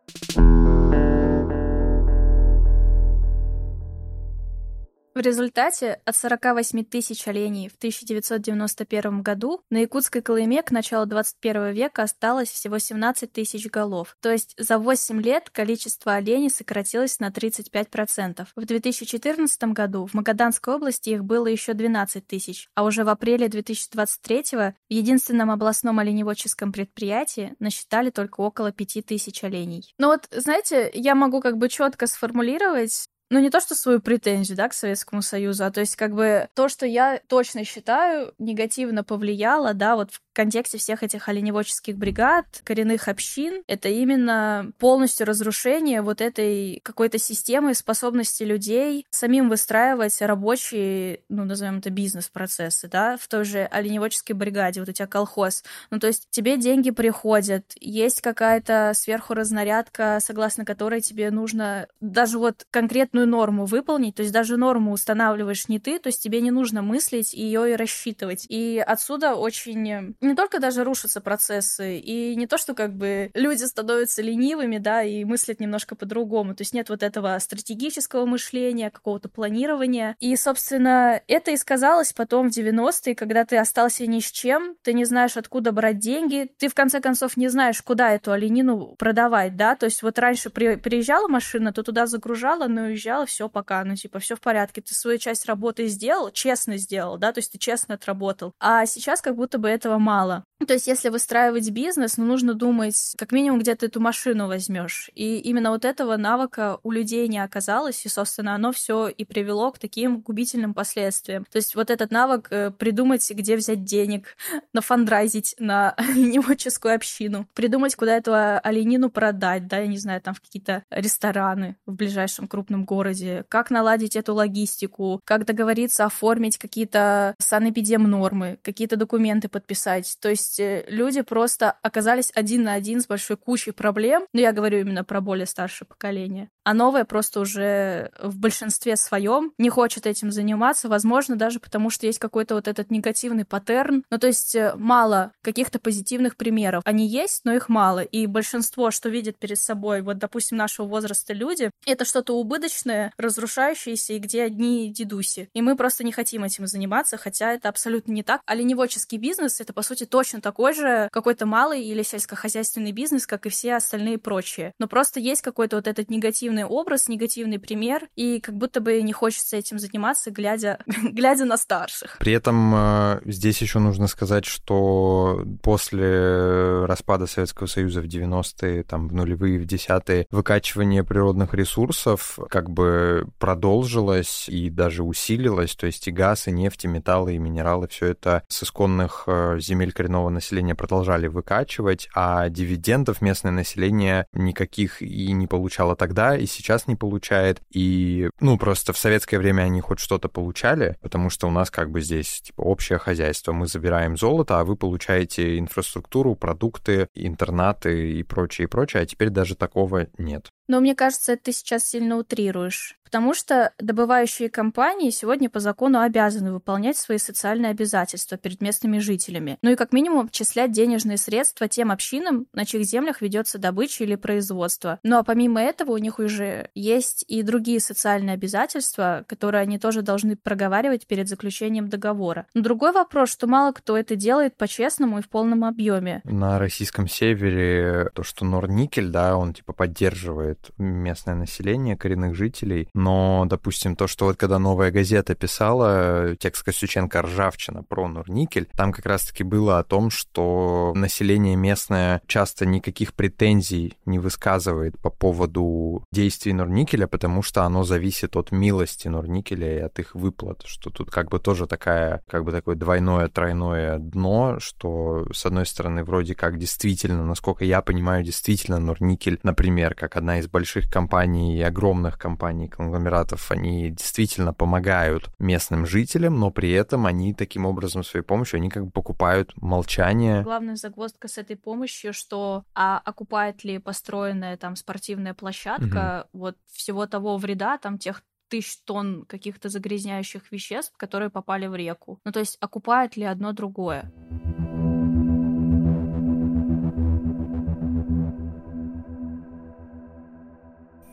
В 5.14 5.20
результате 5.20 6.00
от 6.06 6.16
48 6.16 6.86
тысяч 6.86 7.28
оленей 7.28 7.68
в 7.68 7.76
1991 7.76 9.22
году 9.22 9.62
на 9.70 9.80
Якутской 9.80 10.22
Колыме 10.22 10.64
к 10.64 10.72
началу 10.72 11.06
21 11.06 11.74
века 11.74 12.04
осталось 12.04 12.50
всего 12.50 12.80
17 12.80 13.30
тысяч 13.30 13.68
голов. 13.68 14.16
То 14.22 14.32
есть 14.32 14.56
за 14.58 14.78
8 14.78 15.22
лет 15.22 15.50
количество 15.50 16.14
оленей 16.14 16.50
сократилось 16.50 17.20
на 17.20 17.28
35%. 17.28 18.48
В 18.56 18.66
2014 18.66 19.64
году 19.74 20.06
в 20.06 20.14
Магаданской 20.14 20.76
области 20.76 21.10
их 21.10 21.26
было 21.26 21.48
еще 21.48 21.74
12 21.74 22.26
тысяч, 22.26 22.70
а 22.74 22.86
уже 22.86 23.04
в 23.04 23.10
апреле 23.10 23.50
2023 23.50 24.44
в 24.54 24.74
единственном 24.88 25.52
областном 25.52 26.00
оленеводческом 26.00 26.72
предприятии 26.72 27.54
насчитали 27.60 28.12
только 28.12 28.40
около 28.40 28.72
5 28.72 29.06
тысяч 29.06 29.44
оленей. 29.44 29.94
Но 29.98 30.08
вот, 30.08 30.30
знаете, 30.32 30.90
я 30.94 31.16
могу 31.16 31.42
как 31.42 31.58
бы 31.58 31.68
четко 31.68 32.08
сформулировать, 32.08 33.10
ну, 33.32 33.40
не 33.40 33.50
то, 33.50 33.62
что 33.62 33.76
свою 33.76 34.02
претензию, 34.02 34.58
да, 34.58 34.68
к 34.68 34.74
Советскому 34.74 35.22
Союзу, 35.22 35.64
а 35.64 35.72
то 35.72 35.80
есть 35.80 35.96
как 35.96 36.14
бы 36.14 36.50
то, 36.54 36.68
что 36.68 36.86
я 36.86 37.22
точно 37.28 37.64
считаю, 37.64 38.34
негативно 38.40 39.06
повлияло, 39.06 39.74
да, 39.74 39.96
вот 39.96 40.12
в 40.12 40.22
контексте 40.34 40.78
всех 40.78 41.02
этих 41.02 41.30
оленеводческих 41.30 41.98
бригад, 41.98 42.46
коренных 42.66 43.08
общин, 43.08 43.64
это 43.68 43.88
именно 43.88 44.72
полностью 44.80 45.26
разрушение 45.26 46.02
вот 46.02 46.20
этой 46.20 46.82
какой-то 46.84 47.18
системы 47.18 47.74
способности 47.74 48.44
людей 48.44 49.06
самим 49.12 49.48
выстраивать 49.48 50.22
рабочие, 50.22 51.22
ну, 51.30 51.46
назовем 51.46 51.78
это 51.78 51.90
бизнес-процессы, 51.90 52.90
да, 52.90 53.16
в 53.16 53.30
той 53.30 53.46
же 53.46 53.64
оленеводческой 53.64 54.36
бригаде, 54.36 54.82
вот 54.82 54.90
у 54.90 54.92
тебя 54.92 55.08
колхоз. 55.08 55.64
Ну, 55.90 56.00
то 56.00 56.08
есть 56.08 56.28
тебе 56.32 56.58
деньги 56.58 56.92
приходят, 56.92 57.64
есть 57.80 58.20
какая-то 58.20 58.92
сверху 58.94 59.34
разнарядка, 59.34 60.20
согласно 60.22 60.66
которой 60.66 61.00
тебе 61.00 61.32
нужно 61.32 61.88
даже 62.02 62.38
вот 62.38 62.66
конкретную 62.72 63.21
норму 63.26 63.66
выполнить, 63.66 64.16
то 64.16 64.22
есть 64.22 64.34
даже 64.34 64.58
норму 64.58 64.92
устанавливаешь 64.92 65.68
не 65.68 65.80
ты, 65.80 66.00
то 66.00 66.08
есть 66.08 66.22
тебе 66.22 66.42
не 66.42 66.52
нужно 66.52 66.82
мыслить 66.82 67.34
ее 67.34 67.72
и 67.72 67.76
рассчитывать. 67.76 68.46
И 68.50 68.84
отсюда 68.86 69.36
очень 69.36 69.82
не 70.22 70.36
только 70.36 70.60
даже 70.60 70.84
рушатся 70.84 71.22
процессы, 71.22 71.98
и 71.98 72.36
не 72.36 72.48
то, 72.48 72.58
что 72.58 72.74
как 72.74 72.94
бы 72.96 73.32
люди 73.34 73.64
становятся 73.64 74.22
ленивыми, 74.22 74.78
да, 74.78 75.04
и 75.04 75.24
мыслят 75.24 75.60
немножко 75.60 75.96
по-другому. 75.96 76.56
То 76.56 76.62
есть 76.62 76.74
нет 76.74 76.90
вот 76.90 77.04
этого 77.04 77.38
стратегического 77.40 78.26
мышления, 78.26 78.90
какого-то 78.90 79.30
планирования. 79.30 80.16
И, 80.20 80.36
собственно, 80.36 81.22
это 81.28 81.52
и 81.52 81.58
сказалось 81.58 82.14
потом 82.14 82.50
в 82.50 82.58
90-е, 82.58 83.16
когда 83.16 83.46
ты 83.46 83.58
остался 83.58 84.06
ни 84.08 84.20
с 84.20 84.32
чем, 84.32 84.76
ты 84.82 84.94
не 84.94 85.06
знаешь, 85.06 85.38
откуда 85.38 85.72
брать 85.72 86.00
деньги, 86.00 86.52
ты, 86.58 86.68
в 86.68 86.76
конце 86.76 87.00
концов, 87.00 87.38
не 87.38 87.48
знаешь, 87.48 87.82
куда 87.82 88.12
эту 88.12 88.32
оленину 88.32 88.96
продавать, 88.98 89.56
да, 89.56 89.76
то 89.76 89.86
есть 89.86 90.04
вот 90.04 90.20
раньше 90.20 90.50
при, 90.50 90.76
приезжала 90.76 91.28
машина, 91.28 91.74
то 91.74 91.84
туда 91.84 92.06
загружала, 92.06 92.68
но 92.68 92.84
уезжала, 92.84 93.02
все, 93.26 93.50
пока, 93.50 93.84
ну, 93.84 93.96
типа, 93.96 94.20
все 94.20 94.36
в 94.36 94.42
порядке, 94.42 94.82
ты 94.82 94.94
свою 94.94 95.18
часть 95.18 95.46
работы 95.46 95.88
сделал, 95.88 96.32
честно 96.32 96.78
сделал, 96.78 97.18
да, 97.18 97.32
то 97.34 97.40
есть 97.40 97.52
ты 97.52 97.58
честно 97.58 97.96
отработал. 97.96 98.54
А 98.60 98.86
сейчас 98.86 99.22
как 99.22 99.36
будто 99.36 99.58
бы 99.58 99.70
этого 99.70 99.98
мало. 99.98 100.46
То 100.68 100.74
есть, 100.74 100.88
если 100.88 101.10
выстраивать 101.10 101.70
бизнес, 101.72 102.18
ну, 102.18 102.26
нужно 102.26 102.54
думать, 102.54 103.14
как 103.18 103.32
минимум, 103.32 103.60
где 103.60 103.76
ты 103.76 103.88
эту 103.88 104.00
машину 104.00 104.48
возьмешь. 104.48 105.10
И 105.16 105.38
именно 105.40 105.72
вот 105.72 105.86
этого 105.86 106.18
навыка 106.18 106.80
у 106.84 106.92
людей 106.92 107.28
не 107.28 107.40
оказалось, 107.40 108.06
и, 108.06 108.10
собственно, 108.10 108.56
оно 108.56 108.72
все 108.72 109.08
и 109.08 109.26
привело 109.26 109.72
к 109.72 109.80
таким 109.80 110.22
губительным 110.22 110.74
последствиям. 110.74 111.46
То 111.52 111.58
есть, 111.58 111.76
вот 111.76 111.90
этот 111.90 112.12
навык 112.12 112.48
э, 112.52 112.72
придумать, 112.72 113.30
где 113.32 113.56
взять 113.56 113.84
денег, 113.84 114.36
нафандрайзить 114.74 115.56
на 115.60 115.92
оленеводческую 115.98 116.96
общину, 116.96 117.48
придумать, 117.54 117.96
куда 117.96 118.18
эту 118.18 118.34
оленину 118.34 119.10
продать, 119.10 119.68
да, 119.68 119.80
я 119.80 119.88
не 119.88 119.98
знаю, 119.98 120.22
там 120.22 120.34
в 120.34 120.42
какие-то 120.42 120.84
рестораны 120.90 121.78
в 121.86 121.94
ближайшем 121.94 122.48
крупном 122.48 122.86
городе, 122.86 123.46
как 123.50 123.72
наладить 123.72 124.16
эту 124.16 124.34
логистику, 124.34 125.22
как 125.26 125.46
договориться 125.46 126.06
оформить 126.06 126.58
какие-то 126.58 127.36
санэпидем 127.40 128.04
нормы, 128.04 128.60
какие-то 128.62 128.96
документы 128.96 129.50
подписать. 129.50 130.18
То 130.20 130.30
есть 130.30 130.51
есть 130.52 130.60
э, 130.60 130.86
люди 130.88 131.22
просто 131.22 131.72
оказались 131.82 132.32
один 132.36 132.64
на 132.64 132.74
один 132.74 133.02
с 133.02 133.08
большой 133.08 133.38
кучей 133.38 133.72
проблем. 133.72 134.26
Но 134.34 134.42
я 134.42 134.52
говорю 134.52 134.80
именно 134.80 135.04
про 135.04 135.22
более 135.22 135.46
старшее 135.46 135.88
поколение. 135.88 136.50
А 136.64 136.74
новое 136.74 137.06
просто 137.06 137.40
уже 137.40 138.12
в 138.20 138.38
большинстве 138.38 138.96
своем 138.96 139.54
не 139.58 139.70
хочет 139.70 140.06
этим 140.06 140.32
заниматься, 140.32 140.90
возможно, 140.90 141.36
даже 141.36 141.60
потому 141.60 141.90
что 141.90 142.06
есть 142.06 142.20
какой-то 142.20 142.56
вот 142.56 142.68
этот 142.68 142.92
негативный 142.92 143.46
паттерн. 143.46 144.04
Ну, 144.10 144.18
то 144.18 144.28
есть 144.28 144.56
э, 144.56 144.74
мало 144.76 145.32
каких-то 145.42 145.80
позитивных 145.80 146.36
примеров. 146.36 146.84
Они 146.86 147.08
есть, 147.08 147.42
но 147.46 147.54
их 147.54 147.70
мало. 147.70 148.00
И 148.00 148.28
большинство, 148.28 148.92
что 148.92 149.10
видят 149.10 149.38
перед 149.38 149.60
собой, 149.60 150.02
вот, 150.02 150.18
допустим, 150.18 150.58
нашего 150.58 150.86
возраста 150.88 151.34
люди, 151.34 151.72
это 151.86 152.06
что-то 152.06 152.38
убыточное, 152.38 153.14
разрушающееся, 153.18 154.14
и 154.14 154.20
где 154.20 154.44
одни 154.44 154.92
дедуси. 154.92 155.50
И 155.54 155.62
мы 155.62 155.76
просто 155.76 156.04
не 156.04 156.12
хотим 156.12 156.44
этим 156.44 156.68
заниматься, 156.68 157.18
хотя 157.18 157.54
это 157.54 157.70
абсолютно 157.70 158.12
не 158.12 158.24
так. 158.24 158.42
Оленеводческий 158.46 159.18
бизнес— 159.18 159.60
это, 159.62 159.74
по 159.74 159.82
сути, 159.82 160.06
точно 160.06 160.41
такой 160.42 160.74
же 160.74 161.10
какой-то 161.12 161.46
малый 161.46 161.84
или 161.84 162.04
сельскохозяйственный 162.04 162.92
бизнес, 162.92 163.28
как 163.28 163.46
и 163.46 163.50
все 163.50 163.76
остальные 163.76 164.18
прочие. 164.18 164.74
Но 164.80 164.88
просто 164.88 165.20
есть 165.20 165.42
какой-то 165.42 165.78
вот 165.78 165.88
этот 165.88 166.10
негативный 166.10 166.66
образ, 166.66 167.08
негативный 167.08 167.60
пример, 167.60 168.08
и 168.16 168.40
как 168.40 168.56
будто 168.56 168.82
бы 168.82 169.02
не 169.02 169.14
хочется 169.14 169.58
этим 169.58 169.80
заниматься, 169.80 170.32
глядя, 170.32 170.80
глядя 171.12 171.46
на 171.46 171.58
старших. 171.58 172.18
При 172.20 172.34
этом 172.34 172.74
э, 172.76 173.22
здесь 173.26 173.62
еще 173.62 173.80
нужно 173.80 174.08
сказать, 174.08 174.46
что 174.46 175.44
после 175.62 176.86
распада 176.86 177.28
Советского 177.28 177.68
Союза 177.68 178.02
в 178.02 178.06
90-е, 178.06 178.84
там, 178.84 179.08
в 179.08 179.14
нулевые, 179.14 179.60
в 179.60 179.66
десятые, 179.66 180.26
выкачивание 180.32 181.04
природных 181.04 181.54
ресурсов 181.54 182.40
как 182.50 182.70
бы 182.70 183.28
продолжилось 183.40 184.48
и 184.50 184.70
даже 184.70 185.04
усилилось, 185.04 185.76
то 185.76 185.86
есть 185.86 186.08
и 186.08 186.12
газ, 186.12 186.48
и 186.48 186.52
нефть, 186.52 186.86
и 186.86 186.88
металлы, 186.88 187.36
и 187.36 187.40
минералы, 187.40 187.88
все 187.88 188.08
это 188.08 188.44
с 188.48 188.64
исконных 188.64 189.24
э, 189.28 189.58
земель 189.60 189.92
коренного 189.92 190.30
населения 190.32 190.76
продолжали 190.76 191.28
выкачивать, 191.28 192.10
а 192.14 192.50
дивидендов 192.50 193.22
местное 193.22 193.52
население 193.52 194.26
никаких 194.34 195.02
и 195.02 195.32
не 195.32 195.48
получало 195.48 195.96
тогда, 195.96 196.38
и 196.38 196.46
сейчас 196.46 196.88
не 196.88 196.96
получает. 196.96 197.62
И, 197.72 198.30
ну, 198.40 198.58
просто 198.58 198.94
в 198.94 198.98
советское 198.98 199.38
время 199.38 199.64
они 199.64 199.82
хоть 199.82 200.00
что-то 200.00 200.30
получали, 200.30 200.98
потому 201.02 201.30
что 201.30 201.48
у 201.48 201.52
нас 201.52 201.70
как 201.70 201.92
бы 201.92 202.02
здесь, 202.02 202.42
типа, 202.42 202.62
общее 202.62 202.98
хозяйство. 202.98 203.52
Мы 203.54 203.68
забираем 203.68 204.18
золото, 204.18 204.60
а 204.60 204.64
вы 204.64 204.76
получаете 204.76 205.60
инфраструктуру, 205.60 206.36
продукты, 206.36 207.08
интернаты 207.14 208.14
и 208.14 208.24
прочее, 208.24 208.66
и 208.66 208.70
прочее, 208.70 209.04
а 209.04 209.06
теперь 209.06 209.30
даже 209.30 209.56
такого 209.56 210.08
нет. 210.18 210.50
Но 210.68 210.80
мне 210.80 210.96
кажется, 210.96 211.36
ты 211.36 211.52
сейчас 211.52 211.86
сильно 211.86 212.18
утрируешь. 212.18 212.98
Потому 213.12 213.34
что 213.34 213.74
добывающие 213.78 214.50
компании 214.50 215.10
сегодня 215.10 215.50
по 215.50 215.60
закону 215.60 216.00
обязаны 216.00 216.54
выполнять 216.54 216.96
свои 216.96 217.18
социальные 217.18 217.72
обязательства 217.72 218.38
перед 218.38 218.62
местными 218.62 219.00
жителями. 219.00 219.58
Ну 219.62 219.72
и 219.72 219.76
как 219.76 219.92
минимум 219.92 220.28
обчислять 220.28 220.72
денежные 220.72 221.18
средства 221.18 221.68
тем 221.68 221.92
общинам, 221.92 222.48
на 222.54 222.64
чьих 222.64 222.86
землях 222.86 223.22
ведется 223.22 223.58
добыча 223.58 224.06
или 224.06 224.16
производство. 224.16 224.98
Ну 225.04 225.18
а 225.18 225.24
помимо 225.24 225.62
этого 225.62 225.92
у 225.92 225.98
них 225.98 226.20
уже 226.20 226.70
есть 226.74 227.26
и 227.28 227.44
другие 227.44 227.82
социальные 227.82 228.36
обязательства, 228.36 229.26
которые 229.28 229.64
они 229.64 229.78
тоже 229.78 230.04
должны 230.04 230.38
проговаривать 230.38 231.06
перед 231.06 231.28
заключением 231.28 231.90
договора. 231.90 232.48
Но 232.54 232.62
другой 232.62 232.94
вопрос, 232.94 233.30
что 233.30 233.46
мало 233.46 233.74
кто 233.74 233.98
это 233.98 234.16
делает 234.16 234.56
по-честному 234.56 235.20
и 235.20 235.22
в 235.22 235.28
полном 235.28 235.66
объеме. 235.66 236.22
На 236.24 236.60
российском 236.60 237.10
севере 237.10 238.10
то, 238.14 238.24
что 238.24 238.46
Норникель, 238.46 239.10
да, 239.10 239.36
он 239.36 239.54
типа 239.54 239.74
поддерживает 239.74 240.72
местное 240.78 241.36
население, 241.36 241.98
коренных 241.98 242.36
жителей, 242.36 242.88
но, 243.02 243.46
допустим, 243.48 243.96
то, 243.96 244.08
что 244.08 244.26
вот 244.26 244.38
когда 244.38 244.60
«Новая 244.60 244.92
газета» 244.92 245.34
писала 245.34 246.36
текст 246.40 246.64
Костюченко 246.64 247.24
«Ржавчина» 247.24 247.84
про 247.84 248.08
Норникель, 248.08 248.68
там 248.78 248.92
как 248.92 249.06
раз-таки 249.08 249.44
было 249.44 249.80
о 249.80 249.84
том, 249.84 250.12
что 250.12 250.94
население 250.96 251.56
местное 251.56 252.22
часто 252.28 252.66
никаких 252.66 253.14
претензий 253.14 253.98
не 254.06 254.20
высказывает 254.20 255.00
по 255.00 255.10
поводу 255.10 256.06
действий 256.12 256.54
Норникеля, 256.54 257.08
потому 257.08 257.42
что 257.42 257.64
оно 257.64 257.84
зависит 257.84 258.36
от 258.36 258.52
милости 258.52 259.08
Норникеля 259.08 259.78
и 259.78 259.82
от 259.82 259.98
их 259.98 260.14
выплат, 260.14 260.62
что 260.66 260.92
тут 260.92 261.10
как 261.10 261.30
бы 261.30 261.40
тоже 261.40 261.66
такая, 261.66 262.22
как 262.30 262.44
бы 262.44 262.52
такое 262.52 262.76
двойное, 262.76 263.28
тройное 263.30 263.98
дно, 263.98 264.60
что, 264.60 265.26
с 265.34 265.46
одной 265.46 265.66
стороны, 265.66 266.04
вроде 266.04 266.36
как 266.36 266.60
действительно, 266.60 267.26
насколько 267.26 267.66
я 267.66 267.82
понимаю, 267.82 268.24
действительно 268.24 268.80
Норникель, 268.80 269.40
например, 269.42 269.96
как 269.96 270.18
одна 270.18 270.38
из 270.38 270.48
больших 270.48 270.92
компаний 270.92 271.58
и 271.58 271.62
огромных 271.62 272.20
компаний, 272.20 272.68
конгломератов, 272.92 273.52
они 273.52 273.90
действительно 273.90 274.54
помогают 274.54 275.30
местным 275.40 275.86
жителям, 275.86 276.40
но 276.40 276.52
при 276.52 276.72
этом 276.72 277.06
они 277.06 277.34
таким 277.34 277.66
образом 277.66 278.04
своей 278.04 278.26
помощью, 278.26 278.58
они 278.58 278.70
как 278.70 278.86
бы 278.86 278.92
покупают 278.92 279.54
молчание. 279.56 280.44
Главная 280.44 280.76
загвоздка 280.76 281.28
с 281.28 281.38
этой 281.38 281.56
помощью, 281.56 282.14
что 282.14 282.64
а 282.76 283.02
окупает 283.04 283.64
ли 283.64 283.80
построенная 283.80 284.58
там 284.58 284.76
спортивная 284.76 285.34
площадка 285.34 286.28
угу. 286.34 286.44
вот 286.44 286.58
всего 286.72 287.08
того 287.08 287.38
вреда, 287.38 287.78
там 287.78 287.98
тех 287.98 288.24
тысяч 288.50 288.80
тонн 288.84 289.24
каких-то 289.26 289.70
загрязняющих 289.70 290.52
веществ, 290.52 290.94
которые 290.98 291.30
попали 291.30 291.68
в 291.68 291.76
реку. 291.76 292.20
Ну, 292.26 292.32
то 292.34 292.40
есть 292.40 292.58
окупает 292.60 293.16
ли 293.16 293.24
одно 293.24 293.54
другое? 293.54 294.12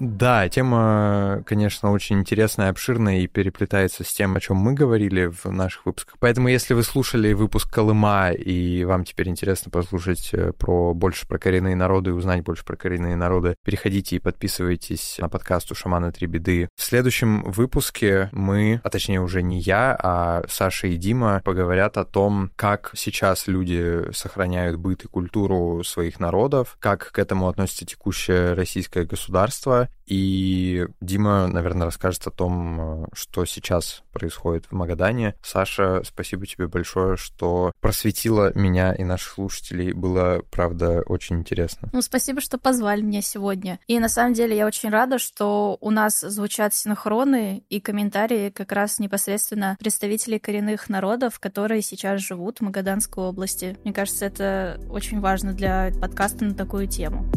Да, 0.01 0.49
тема, 0.49 1.43
конечно, 1.45 1.91
очень 1.91 2.21
интересная, 2.21 2.71
обширная 2.71 3.19
и 3.19 3.27
переплетается 3.27 4.05
с 4.05 4.13
тем, 4.13 4.37
о 4.37 4.41
чем 4.41 4.57
мы 4.57 4.73
говорили 4.73 5.27
в 5.27 5.47
наших 5.47 5.87
выпусках. 5.87 6.17
Поэтому, 6.21 6.47
если 6.47 6.75
вы 6.75 6.85
слушали 6.85 7.33
выпуск 7.33 7.73
Колыма, 7.73 8.31
и 8.31 8.85
вам 8.85 9.05
теперь 9.05 9.29
интересно 9.29 9.73
послушать 9.73 10.31
э, 10.33 10.53
про 10.53 10.95
больше 10.95 11.27
про 11.27 11.39
коренные 11.39 11.75
народы 11.75 12.11
и 12.11 12.13
узнать 12.13 12.45
больше 12.45 12.65
про 12.65 12.77
коренные 12.77 13.17
народы, 13.17 13.57
переходите 13.65 14.17
и 14.17 14.21
подписывайтесь 14.21 15.17
на 15.19 15.29
подкаст 15.29 15.73
у 15.73 15.75
Шамана 15.75 16.13
Три 16.13 16.29
Беды. 16.29 16.69
В 16.77 16.83
следующем 16.83 17.43
выпуске 17.43 18.29
мы, 18.31 18.81
а 18.85 18.91
точнее 18.91 19.21
уже 19.21 19.43
не 19.43 19.59
я, 19.59 19.99
а 20.01 20.45
Саша 20.49 20.87
и 20.87 20.97
Дима 20.97 21.43
поговорят 21.45 21.97
о 21.97 22.05
том, 22.05 22.53
как 22.55 22.93
сейчас 22.95 23.49
люди 23.49 24.13
сохраняют 24.13 24.77
быт 24.77 25.05
и 25.05 25.09
культуру 25.09 25.83
своих 25.83 26.21
народов, 26.21 26.77
как 26.79 27.11
к 27.11 27.19
этому 27.19 27.49
относится 27.49 27.85
текущее 27.85 28.53
российское 28.53 29.05
государство, 29.05 29.88
и 30.09 30.87
Дима, 31.03 31.47
наверное, 31.47 31.85
расскажет 31.85 32.27
о 32.27 32.31
том, 32.31 33.05
э, 33.05 33.07
что 33.13 33.45
сейчас 33.45 34.03
происходит 34.13 34.65
в 34.67 34.73
Магадане. 34.73 35.35
Саша, 35.43 36.03
спасибо 36.03 36.47
тебе 36.47 36.67
большое, 36.67 37.19
что 37.19 37.73
просветила 37.81 38.53
меня 38.55 38.95
и 38.95 39.05
наших 39.05 39.35
слушателей. 39.35 39.93
Было, 39.93 40.43
правда, 40.51 41.03
очень 41.03 41.37
интересно. 41.37 41.91
Ну, 41.93 42.01
спасибо, 42.01 42.41
что 42.41 42.57
позвали 42.57 43.03
меня 43.03 43.21
сегодня. 43.21 43.81
И 43.87 43.99
на 43.99 44.09
самом 44.09 44.33
деле 44.33 44.57
я 44.57 44.67
очень 44.67 44.89
рада, 44.89 45.19
что 45.19 45.77
у 45.81 45.91
нас 45.91 46.21
звучат 46.21 46.73
синхроны 46.73 47.63
и 47.69 47.79
комментарии 47.79 48.49
как 48.49 48.73
раз 48.73 48.99
непосредственно 48.99 49.77
представителей 49.79 50.39
коренных 50.39 50.89
народов, 50.89 51.39
которые 51.39 51.83
сейчас 51.83 52.23
живут 52.23 52.59
в 52.59 52.63
Магаданской 52.63 53.23
области. 53.23 53.77
Мне 53.85 53.93
кажется, 53.93 54.25
это 54.25 54.81
очень 54.89 55.21
важно 55.21 55.53
для 55.53 55.91
подкаста 56.01 56.47
на 56.47 56.55
такую 56.55 56.87
тему. 56.87 57.31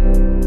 you 0.00 0.41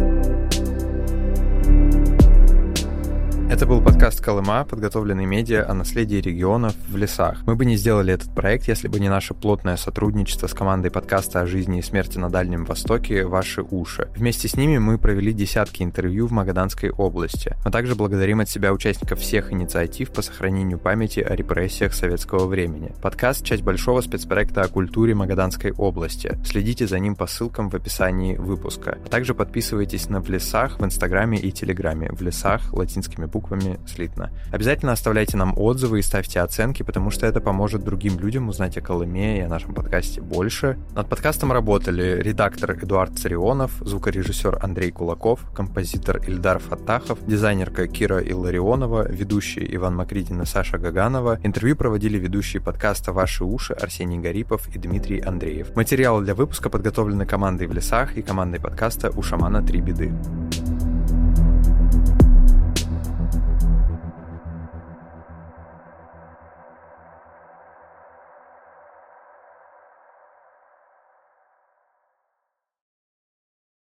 Это 3.48 3.68
был 3.68 3.80
подкаст 3.80 4.22
«Колыма», 4.22 4.66
подготовленный 4.66 5.28
медиа 5.28 5.70
о 5.70 5.76
наследии 5.76 6.16
регионов 6.16 6.74
в 6.90 6.98
лесах. 6.98 7.44
Мы 7.46 7.56
бы 7.56 7.64
не 7.64 7.78
сделали 7.78 8.12
этот 8.12 8.34
проект, 8.34 8.68
если 8.68 8.88
бы 8.88 9.00
не 9.00 9.08
наше 9.08 9.36
плотное 9.36 9.78
сотрудничество 9.78 10.48
с 10.48 10.54
командой 10.54 10.90
подкаста 10.90 11.42
о 11.42 11.46
жизни 11.46 11.78
и 11.78 11.84
смерти 11.84 12.18
на 12.18 12.32
Дальнем 12.32 12.66
Востоке 12.66 13.24
«Ваши 13.24 13.62
уши». 13.62 14.10
Вместе 14.16 14.48
с 14.48 14.58
ними 14.58 14.80
мы 14.80 14.98
провели 14.98 15.32
десятки 15.32 15.84
интервью 15.84 16.26
в 16.26 16.32
Магаданской 16.32 16.90
области. 16.90 17.56
Мы 17.64 17.70
также 17.70 17.94
благодарим 17.94 18.40
от 18.40 18.50
себя 18.50 18.74
участников 18.74 19.20
всех 19.20 19.54
инициатив 19.54 20.12
по 20.12 20.24
сохранению 20.24 20.80
памяти 20.80 21.20
о 21.20 21.36
репрессиях 21.36 21.94
советского 21.94 22.48
времени. 22.48 22.94
Подкаст— 23.00 23.46
часть 23.46 23.64
большого 23.64 24.02
спецпроекта 24.02 24.64
о 24.64 24.70
культуре 24.70 25.14
Магаданской 25.14 25.72
области. 25.72 26.36
Следите 26.44 26.88
за 26.88 26.98
ним 26.98 27.16
по 27.16 27.28
ссылкам 27.28 27.70
в 27.70 27.76
описании 27.76 28.36
выпуска. 28.36 28.98
А 29.06 29.08
также 29.08 29.36
подписывайтесь 29.36 30.10
на 30.10 30.20
«В 30.20 30.30
лесах» 30.32 30.80
в 30.80 30.84
Инстаграме 30.84 31.38
и 31.38 31.52
Телеграме. 31.52 32.10
«В 32.12 32.24
лесах» 32.24 32.74
латинскими 32.74 33.35
буквами 33.36 33.80
слитно. 33.86 34.32
Обязательно 34.54 34.94
оставляйте 34.94 35.36
нам 35.36 35.58
отзывы 35.58 36.00
и 36.00 36.02
ставьте 36.02 36.40
оценки, 36.40 36.84
потому 36.84 37.12
что 37.12 37.28
это 37.28 37.42
поможет 37.42 37.84
другим 37.84 38.18
людям 38.18 38.48
узнать 38.48 38.78
о 38.78 38.82
Колыме 38.82 39.40
и 39.40 39.42
о 39.42 39.50
нашем 39.50 39.74
подкасте 39.74 40.22
больше. 40.22 40.78
Над 40.96 41.10
подкастом 41.10 41.52
работали 41.52 42.22
редактор 42.22 42.72
Эдуард 42.72 43.20
Царионов, 43.20 43.74
звукорежиссер 43.82 44.60
Андрей 44.62 44.92
Кулаков, 44.92 45.42
композитор 45.54 46.22
Ильдар 46.26 46.60
Фатахов, 46.60 47.20
дизайнерка 47.28 47.88
Кира 47.88 48.20
Илларионова, 48.20 49.06
ведущий 49.12 49.68
Иван 49.76 49.98
Макридин 49.98 50.42
и 50.42 50.46
Саша 50.46 50.78
Гаганова. 50.78 51.40
Интервью 51.44 51.76
проводили 51.76 52.18
ведущие 52.18 52.62
подкаста 52.62 53.12
«Ваши 53.12 53.44
уши» 53.44 53.74
Арсений 53.74 54.20
Гарипов 54.20 54.74
и 54.74 54.80
Дмитрий 54.80 55.20
Андреев. 55.20 55.76
Материалы 55.76 56.24
для 56.24 56.36
выпуска 56.36 56.70
подготовлены 56.70 57.26
командой 57.26 57.68
«В 57.68 57.74
лесах» 57.74 58.18
и 58.18 58.22
командой 58.22 58.62
подкаста 58.62 59.12
«У 59.14 59.22
шамана 59.22 59.62
три 59.62 59.82
беды». 59.82 60.14